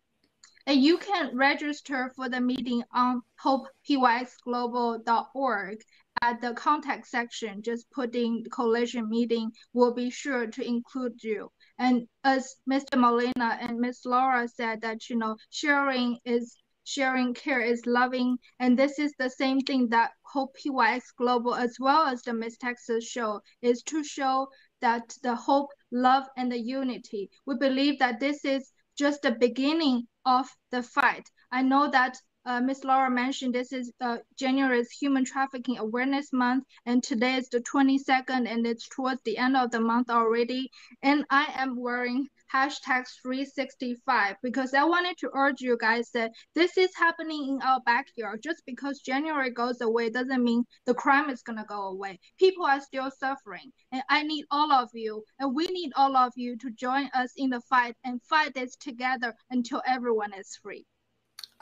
And 0.66 0.82
you 0.82 0.96
can 0.98 1.36
register 1.36 2.10
for 2.16 2.30
the 2.30 2.40
meeting 2.40 2.82
on 2.92 3.22
hopepyxglobal.org 3.42 5.78
at 6.22 6.40
the 6.40 6.54
contact 6.54 7.06
section. 7.06 7.62
Just 7.62 7.90
putting 7.90 8.46
coalition 8.50 9.10
meeting 9.10 9.52
will 9.74 9.92
be 9.92 10.08
sure 10.08 10.46
to 10.46 10.66
include 10.66 11.22
you. 11.22 11.50
And 11.78 12.08
as 12.24 12.56
Mr. 12.70 12.98
Molina 12.98 13.58
and 13.60 13.78
Miss 13.78 14.06
Laura 14.06 14.48
said 14.48 14.80
that, 14.80 15.10
you 15.10 15.16
know, 15.16 15.36
sharing 15.50 16.18
is 16.24 16.56
sharing 16.84 17.34
care 17.34 17.60
is 17.60 17.86
loving. 17.86 18.38
And 18.60 18.78
this 18.78 18.98
is 18.98 19.12
the 19.18 19.30
same 19.30 19.60
thing 19.60 19.88
that 19.88 20.12
Hope 20.22 20.54
PYX 20.56 21.02
Global, 21.16 21.54
as 21.54 21.76
well 21.80 22.06
as 22.06 22.22
the 22.22 22.32
Miss 22.32 22.56
Texas 22.56 23.06
show, 23.08 23.40
is 23.62 23.82
to 23.84 24.04
show 24.04 24.48
that 24.80 25.16
the 25.22 25.34
hope, 25.34 25.70
love, 25.90 26.28
and 26.36 26.52
the 26.52 26.58
unity. 26.58 27.30
We 27.46 27.56
believe 27.56 27.98
that 27.98 28.20
this 28.20 28.44
is 28.44 28.70
just 28.96 29.22
the 29.22 29.32
beginning 29.32 30.06
of 30.24 30.46
the 30.70 30.82
fight. 30.82 31.28
I 31.50 31.62
know 31.62 31.90
that 31.90 32.16
uh, 32.46 32.60
Ms. 32.60 32.84
Laura 32.84 33.10
mentioned 33.10 33.54
this 33.54 33.72
is 33.72 33.90
uh, 34.02 34.18
January's 34.38 34.90
Human 34.90 35.24
Trafficking 35.24 35.78
Awareness 35.78 36.30
Month, 36.30 36.64
and 36.84 37.02
today 37.02 37.36
is 37.36 37.48
the 37.48 37.60
22nd, 37.60 38.46
and 38.46 38.66
it's 38.66 38.86
towards 38.88 39.22
the 39.24 39.38
end 39.38 39.56
of 39.56 39.70
the 39.70 39.80
month 39.80 40.10
already. 40.10 40.70
And 41.02 41.24
I 41.30 41.46
am 41.56 41.80
wearing 41.80 42.28
hashtag 42.52 43.06
365 43.22 44.36
because 44.42 44.74
I 44.74 44.84
wanted 44.84 45.16
to 45.18 45.30
urge 45.34 45.62
you 45.62 45.78
guys 45.80 46.10
that 46.10 46.32
this 46.54 46.76
is 46.76 46.94
happening 46.94 47.48
in 47.48 47.62
our 47.62 47.80
backyard. 47.86 48.42
Just 48.42 48.62
because 48.66 49.00
January 49.00 49.50
goes 49.50 49.80
away 49.80 50.10
doesn't 50.10 50.44
mean 50.44 50.64
the 50.84 50.92
crime 50.92 51.30
is 51.30 51.42
going 51.42 51.58
to 51.58 51.64
go 51.64 51.88
away. 51.88 52.20
People 52.38 52.66
are 52.66 52.80
still 52.80 53.10
suffering, 53.10 53.72
and 53.90 54.02
I 54.10 54.22
need 54.22 54.44
all 54.50 54.70
of 54.70 54.90
you, 54.92 55.24
and 55.38 55.54
we 55.54 55.66
need 55.68 55.92
all 55.96 56.14
of 56.14 56.32
you 56.36 56.58
to 56.58 56.70
join 56.72 57.08
us 57.14 57.32
in 57.38 57.48
the 57.50 57.62
fight 57.62 57.96
and 58.04 58.22
fight 58.22 58.52
this 58.52 58.76
together 58.76 59.34
until 59.50 59.80
everyone 59.86 60.34
is 60.34 60.58
free. 60.62 60.84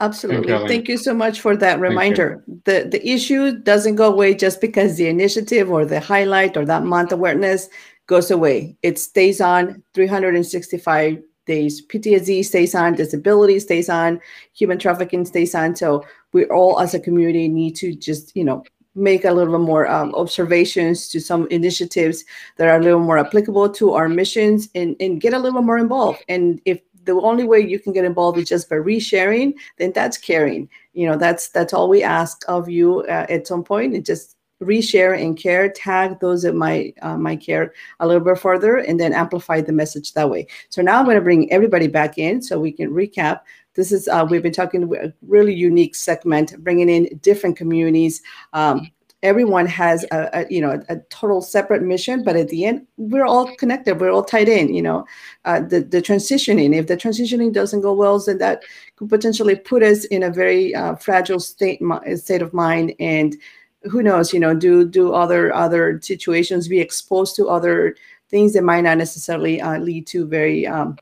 Absolutely. 0.03 0.47
Thank 0.47 0.61
you, 0.61 0.67
Thank 0.67 0.87
you 0.89 0.97
so 0.97 1.13
much 1.13 1.39
for 1.39 1.55
that 1.57 1.79
reminder. 1.79 2.43
The 2.65 2.87
the 2.91 3.01
issue 3.07 3.57
doesn't 3.71 3.95
go 3.95 4.11
away 4.11 4.33
just 4.33 4.59
because 4.59 4.97
the 4.97 5.07
initiative 5.07 5.71
or 5.71 5.85
the 5.85 5.99
highlight 5.99 6.57
or 6.57 6.65
that 6.65 6.83
month 6.83 7.11
awareness 7.11 7.69
goes 8.07 8.29
away. 8.31 8.75
It 8.83 8.99
stays 8.99 9.39
on 9.39 9.81
365 9.93 11.21
days. 11.45 11.85
PTSD 11.87 12.43
stays 12.43 12.75
on, 12.75 12.95
disability 12.95 13.59
stays 13.59 13.89
on, 13.89 14.19
human 14.53 14.77
trafficking 14.77 15.25
stays 15.25 15.55
on. 15.55 15.75
So 15.75 16.05
we 16.33 16.45
all 16.45 16.79
as 16.79 16.93
a 16.93 16.99
community 16.99 17.47
need 17.47 17.75
to 17.77 17.95
just, 17.95 18.35
you 18.35 18.43
know, 18.43 18.63
make 18.95 19.25
a 19.25 19.31
little 19.31 19.57
bit 19.57 19.65
more 19.65 19.89
um, 19.89 20.13
observations 20.15 21.09
to 21.09 21.19
some 21.19 21.47
initiatives 21.49 22.23
that 22.57 22.67
are 22.67 22.77
a 22.77 22.83
little 22.83 22.99
more 22.99 23.17
applicable 23.17 23.69
to 23.69 23.93
our 23.93 24.07
missions 24.07 24.69
and, 24.75 24.95
and 24.99 25.19
get 25.19 25.33
a 25.33 25.39
little 25.39 25.61
more 25.61 25.79
involved. 25.79 26.23
And 26.29 26.61
if 26.65 26.79
the 27.05 27.13
only 27.13 27.43
way 27.43 27.59
you 27.59 27.79
can 27.79 27.93
get 27.93 28.05
involved 28.05 28.37
is 28.37 28.47
just 28.47 28.69
by 28.69 28.75
resharing, 28.75 29.53
then 29.77 29.91
that's 29.93 30.17
caring. 30.17 30.69
You 30.93 31.07
know, 31.07 31.17
that's 31.17 31.49
that's 31.49 31.73
all 31.73 31.89
we 31.89 32.03
ask 32.03 32.43
of 32.47 32.69
you 32.69 33.01
uh, 33.01 33.25
at 33.29 33.47
some 33.47 33.63
point. 33.63 33.95
And 33.95 34.05
just 34.05 34.37
reshare 34.61 35.21
and 35.21 35.37
care, 35.37 35.69
tag 35.69 36.19
those 36.19 36.43
that 36.43 36.55
might 36.55 36.95
uh, 37.01 37.17
might 37.17 37.41
care 37.41 37.73
a 37.99 38.07
little 38.07 38.23
bit 38.23 38.39
further, 38.39 38.77
and 38.77 38.99
then 38.99 39.13
amplify 39.13 39.61
the 39.61 39.73
message 39.73 40.13
that 40.13 40.29
way. 40.29 40.47
So 40.69 40.81
now 40.81 40.99
I'm 40.99 41.05
going 41.05 41.17
to 41.17 41.21
bring 41.21 41.51
everybody 41.51 41.87
back 41.87 42.17
in 42.17 42.41
so 42.41 42.59
we 42.59 42.71
can 42.71 42.89
recap. 42.91 43.41
This 43.75 43.91
is 43.91 44.07
uh, 44.07 44.25
we've 44.29 44.43
been 44.43 44.53
talking 44.53 44.83
a 44.95 45.13
really 45.27 45.53
unique 45.53 45.95
segment, 45.95 46.55
bringing 46.63 46.89
in 46.89 47.19
different 47.21 47.57
communities. 47.57 48.21
Um, 48.53 48.91
everyone 49.23 49.65
has 49.65 50.05
a, 50.11 50.29
a, 50.33 50.45
you 50.49 50.61
know 50.61 50.83
a 50.89 50.97
total 51.09 51.41
separate 51.41 51.81
mission 51.81 52.23
but 52.23 52.35
at 52.35 52.49
the 52.49 52.65
end 52.65 52.85
we're 52.97 53.25
all 53.25 53.47
connected 53.55 53.99
we're 53.99 54.11
all 54.11 54.23
tied 54.23 54.49
in 54.49 54.73
you 54.73 54.81
know. 54.81 55.05
Uh, 55.45 55.59
the 55.59 55.81
the 55.81 56.01
transitioning 56.01 56.75
if 56.75 56.87
the 56.87 56.95
transitioning 56.95 57.51
doesn't 57.51 57.81
go 57.81 57.93
well 57.93 58.19
then 58.19 58.37
that 58.37 58.63
could 58.95 59.09
potentially 59.09 59.55
put 59.55 59.81
us 59.81 60.05
in 60.05 60.23
a 60.23 60.29
very 60.29 60.75
uh, 60.75 60.95
fragile 60.95 61.39
state 61.39 61.81
state 62.15 62.41
of 62.41 62.53
mind 62.53 62.93
and 62.99 63.35
who 63.83 64.03
knows 64.03 64.33
you 64.33 64.39
know 64.39 64.53
do 64.53 64.87
do 64.87 65.13
other 65.13 65.53
other 65.53 65.99
situations 66.01 66.67
be 66.67 66.79
exposed 66.79 67.35
to 67.35 67.49
other 67.49 67.95
things 68.29 68.53
that 68.53 68.63
might 68.63 68.81
not 68.81 68.97
necessarily 68.97 69.61
uh, 69.61 69.77
lead 69.79 70.07
to 70.07 70.25
very 70.25 70.65
um, 70.67 70.97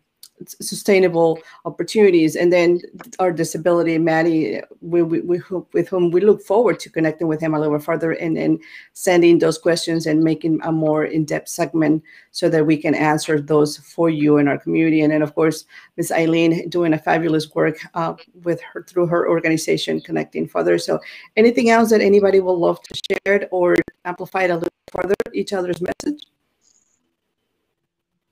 sustainable 0.47 1.39
opportunities. 1.65 2.35
And 2.35 2.51
then 2.51 2.81
our 3.19 3.31
disability, 3.31 3.97
Matty, 3.97 4.61
we, 4.81 5.03
we, 5.03 5.21
we, 5.21 5.41
with 5.73 5.89
whom 5.89 6.11
we 6.11 6.21
look 6.21 6.41
forward 6.41 6.79
to 6.81 6.89
connecting 6.89 7.27
with 7.27 7.41
him 7.41 7.53
a 7.53 7.59
little 7.59 7.79
further 7.79 8.11
and, 8.11 8.37
and 8.37 8.61
sending 8.93 9.39
those 9.39 9.57
questions 9.57 10.05
and 10.05 10.23
making 10.23 10.59
a 10.63 10.71
more 10.71 11.05
in-depth 11.05 11.49
segment 11.49 12.03
so 12.31 12.49
that 12.49 12.65
we 12.65 12.77
can 12.77 12.95
answer 12.95 13.39
those 13.39 13.77
for 13.77 14.09
you 14.09 14.37
in 14.37 14.47
our 14.47 14.57
community. 14.57 15.01
And 15.01 15.11
then, 15.11 15.21
of 15.21 15.35
course, 15.35 15.65
Ms. 15.97 16.11
Ailen 16.15 16.69
doing 16.69 16.93
a 16.93 16.97
fabulous 16.97 17.53
work 17.53 17.77
uh, 17.93 18.13
with 18.43 18.61
her 18.61 18.83
through 18.83 19.07
her 19.07 19.29
organization, 19.29 20.01
Connecting 20.01 20.47
Further. 20.47 20.77
So 20.77 20.99
anything 21.35 21.69
else 21.69 21.89
that 21.89 22.01
anybody 22.01 22.39
will 22.39 22.59
love 22.59 22.81
to 22.83 23.19
share 23.25 23.47
or 23.51 23.77
amplify 24.05 24.43
it 24.43 24.51
a 24.51 24.55
little 24.55 24.69
further, 24.91 25.15
each 25.33 25.53
other's 25.53 25.81
message? 25.81 26.23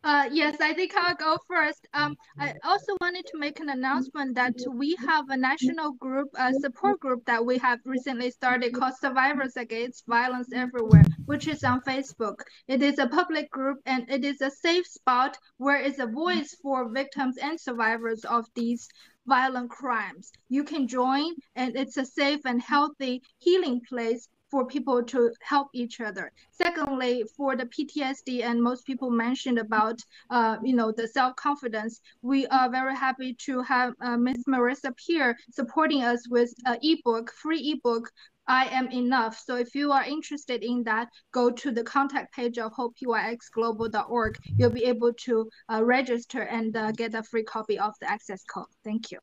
Uh, 0.01 0.29
yes, 0.31 0.55
I 0.61 0.73
think 0.73 0.95
I'll 0.95 1.15
go 1.15 1.37
first. 1.45 1.85
Um, 1.93 2.15
I 2.39 2.53
also 2.63 2.95
wanted 3.01 3.25
to 3.27 3.37
make 3.37 3.59
an 3.59 3.67
announcement 3.67 4.35
that 4.35 4.53
we 4.73 4.95
have 5.05 5.29
a 5.29 5.35
national 5.35 5.91
group, 5.93 6.29
a 6.35 6.53
support 6.53 7.01
group 7.01 7.25
that 7.25 7.45
we 7.45 7.57
have 7.57 7.79
recently 7.83 8.31
started 8.31 8.73
called 8.73 8.93
Survivors 9.01 9.57
Against 9.57 10.05
Violence 10.07 10.47
Everywhere, 10.53 11.03
which 11.25 11.49
is 11.49 11.65
on 11.65 11.81
Facebook. 11.81 12.35
It 12.69 12.81
is 12.81 12.97
a 12.97 13.07
public 13.07 13.51
group 13.51 13.79
and 13.85 14.09
it 14.09 14.23
is 14.23 14.39
a 14.39 14.51
safe 14.51 14.87
spot 14.87 15.37
where 15.57 15.81
it's 15.81 15.99
a 15.99 16.07
voice 16.07 16.55
for 16.63 16.89
victims 16.89 17.35
and 17.37 17.59
survivors 17.59 18.23
of 18.23 18.45
these 18.55 18.87
violent 19.27 19.69
crimes. 19.69 20.31
You 20.47 20.63
can 20.63 20.87
join 20.87 21.33
and 21.55 21.75
it's 21.75 21.97
a 21.97 22.05
safe 22.05 22.39
and 22.45 22.61
healthy 22.61 23.21
healing 23.39 23.81
place 23.87 24.29
for 24.49 24.65
people 24.65 25.03
to 25.03 25.31
help 25.41 25.67
each 25.73 26.01
other. 26.01 26.31
Secondly, 26.51 27.23
for 27.35 27.55
the 27.55 27.65
PTSD, 27.65 28.43
and 28.43 28.61
most 28.61 28.85
people 28.85 29.09
mentioned 29.09 29.59
about, 29.59 29.99
uh, 30.29 30.57
you 30.63 30.75
know, 30.75 30.91
the 30.91 31.07
self-confidence, 31.07 32.01
we 32.21 32.47
are 32.47 32.69
very 32.69 32.95
happy 32.95 33.33
to 33.45 33.61
have 33.61 33.93
uh, 34.01 34.17
Ms. 34.17 34.43
Marissa 34.47 34.91
Peer 34.97 35.37
supporting 35.51 36.03
us 36.03 36.27
with 36.29 36.53
an 36.65 36.77
ebook, 36.81 37.31
free 37.31 37.73
ebook, 37.73 38.09
I 38.49 38.65
am 38.65 38.89
enough. 38.91 39.39
So 39.45 39.55
if 39.57 39.75
you 39.75 39.91
are 39.91 40.03
interested 40.03 40.63
in 40.63 40.83
that, 40.85 41.07
go 41.31 41.51
to 41.51 41.71
the 41.71 41.83
contact 41.83 42.33
page 42.33 42.57
of 42.57 42.73
hopepyxglobal.org. 42.73 44.37
You'll 44.57 44.71
be 44.71 44.85
able 44.85 45.13
to 45.13 45.47
uh, 45.71 45.83
register 45.83 46.41
and 46.41 46.75
uh, 46.75 46.91
get 46.91 47.13
a 47.13 47.21
free 47.21 47.43
copy 47.43 47.77
of 47.77 47.93
the 48.01 48.09
access 48.09 48.43
code. 48.43 48.65
Thank 48.83 49.11
you. 49.11 49.19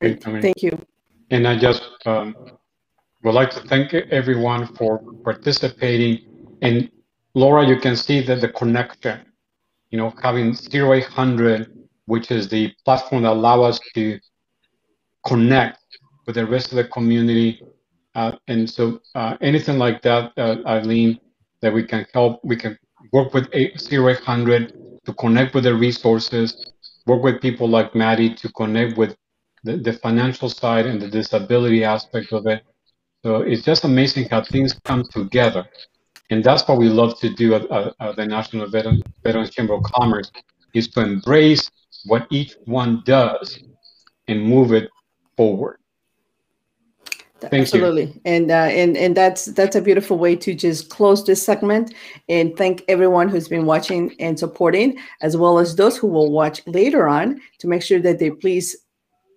Thank 0.00 0.60
you. 0.60 0.76
And 1.30 1.46
I 1.46 1.56
just 1.56 1.84
um, 2.04 2.34
would 3.24 3.34
like 3.34 3.50
to 3.50 3.60
thank 3.60 3.94
everyone 3.94 4.66
for 4.76 4.98
participating. 5.24 6.20
And 6.60 6.90
Laura, 7.34 7.66
you 7.66 7.80
can 7.80 7.96
see 7.96 8.20
that 8.20 8.42
the 8.42 8.50
connection, 8.50 9.20
you 9.90 9.98
know, 9.98 10.12
having 10.22 10.54
0800, 10.54 11.72
which 12.04 12.30
is 12.30 12.48
the 12.48 12.72
platform 12.84 13.22
that 13.22 13.32
allows 13.32 13.76
us 13.76 13.80
to 13.94 14.20
connect 15.26 15.78
with 16.26 16.34
the 16.34 16.46
rest 16.46 16.70
of 16.70 16.76
the 16.76 16.84
community. 16.84 17.62
Uh, 18.14 18.32
and 18.46 18.68
so 18.68 19.00
uh, 19.14 19.36
anything 19.40 19.78
like 19.78 20.02
that, 20.02 20.32
uh, 20.36 20.56
Ailen, 20.66 21.18
that 21.62 21.72
we 21.72 21.82
can 21.82 22.06
help, 22.12 22.40
we 22.44 22.56
can 22.56 22.78
work 23.12 23.32
with 23.32 23.48
0800 23.54 24.74
to 25.06 25.14
connect 25.14 25.54
with 25.54 25.64
the 25.64 25.74
resources, 25.74 26.72
work 27.06 27.22
with 27.22 27.40
people 27.40 27.68
like 27.68 27.94
Matty 27.94 28.34
to 28.34 28.52
connect 28.52 28.98
with 28.98 29.16
the, 29.64 29.78
the 29.78 29.94
financial 29.94 30.50
side 30.50 30.84
and 30.84 31.00
the 31.00 31.08
disability 31.08 31.84
aspect 31.84 32.30
of 32.30 32.46
it 32.46 32.62
so 33.24 33.36
it's 33.40 33.62
just 33.62 33.84
amazing 33.84 34.28
how 34.28 34.44
things 34.44 34.74
come 34.84 35.02
together. 35.02 35.66
And 36.28 36.44
that's 36.44 36.68
what 36.68 36.76
we 36.76 36.90
love 36.90 37.18
to 37.20 37.30
do 37.30 37.54
at, 37.54 37.70
at, 37.70 37.94
at 37.98 38.16
the 38.16 38.26
National 38.26 38.68
Veteran, 38.68 39.02
Veterans 39.22 39.48
Chamber 39.48 39.72
of 39.72 39.82
Commerce 39.82 40.30
is 40.74 40.88
to 40.88 41.00
embrace 41.00 41.70
what 42.04 42.26
each 42.30 42.54
one 42.66 43.02
does 43.06 43.60
and 44.28 44.42
move 44.44 44.74
it 44.74 44.90
forward. 45.38 45.78
you. 47.74 47.84
Absolutely, 47.84 48.20
and 48.24 48.50
uh, 48.50 48.70
and 48.70 48.96
and 48.96 49.14
that's 49.14 49.46
that's 49.46 49.76
a 49.76 49.82
beautiful 49.82 50.16
way 50.18 50.34
to 50.36 50.54
just 50.54 50.88
close 50.88 51.24
this 51.24 51.42
segment 51.42 51.92
and 52.30 52.56
thank 52.56 52.82
everyone 52.88 53.28
who's 53.28 53.48
been 53.48 53.66
watching 53.66 54.14
and 54.18 54.38
supporting, 54.38 54.98
as 55.20 55.36
well 55.36 55.58
as 55.58 55.76
those 55.76 55.96
who 55.96 56.06
will 56.06 56.32
watch 56.32 56.62
later 56.66 57.06
on 57.06 57.40
to 57.58 57.68
make 57.68 57.82
sure 57.82 58.00
that 58.00 58.18
they 58.18 58.30
please 58.30 58.83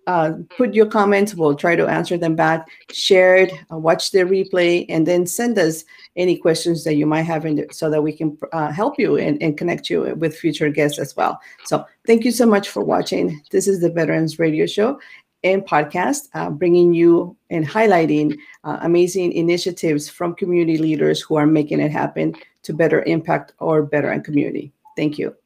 uh, 0.08 0.32
put 0.56 0.72
your 0.72 0.86
comments. 0.86 1.34
We'll 1.34 1.54
try 1.54 1.76
to 1.76 1.86
answer 1.86 2.16
them 2.16 2.34
back. 2.34 2.66
Share 2.90 3.36
it, 3.36 3.52
uh, 3.70 3.76
watch 3.76 4.10
the 4.10 4.20
replay, 4.20 4.86
and 4.88 5.06
then 5.06 5.26
send 5.26 5.58
us 5.58 5.84
any 6.16 6.38
questions 6.38 6.82
that 6.84 6.94
you 6.94 7.04
might 7.04 7.22
have 7.22 7.44
in 7.44 7.58
it 7.58 7.74
so 7.74 7.90
that 7.90 8.02
we 8.02 8.12
can 8.12 8.36
uh, 8.52 8.72
help 8.72 8.98
you 8.98 9.18
and, 9.18 9.40
and 9.42 9.58
connect 9.58 9.90
you 9.90 10.14
with 10.16 10.34
future 10.34 10.70
guests 10.70 10.98
as 10.98 11.14
well. 11.14 11.38
So 11.66 11.84
thank 12.06 12.24
you 12.24 12.32
so 12.32 12.46
much 12.46 12.70
for 12.70 12.82
watching. 12.82 13.42
This 13.50 13.68
is 13.68 13.80
the 13.80 13.90
Veterans 13.90 14.38
Radio 14.38 14.64
Show 14.64 14.98
and 15.44 15.62
podcast, 15.64 16.30
uh, 16.32 16.48
bringing 16.48 16.94
you 16.94 17.36
and 17.50 17.66
highlighting 17.66 18.34
uh, 18.64 18.78
amazing 18.80 19.32
initiatives 19.32 20.08
from 20.08 20.34
community 20.34 20.78
leaders 20.78 21.20
who 21.20 21.36
are 21.36 21.46
making 21.46 21.80
it 21.80 21.92
happen 21.92 22.34
to 22.62 22.72
better 22.72 23.02
impact 23.02 23.52
our 23.60 23.82
veteran 23.82 24.22
community. 24.22 24.72
Thank 24.96 25.18
you. 25.18 25.36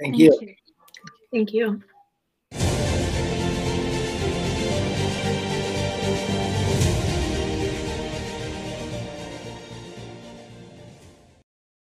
Thank 0.00 0.18
you. 0.18 0.56
Thank 1.30 1.52
you. 1.52 1.80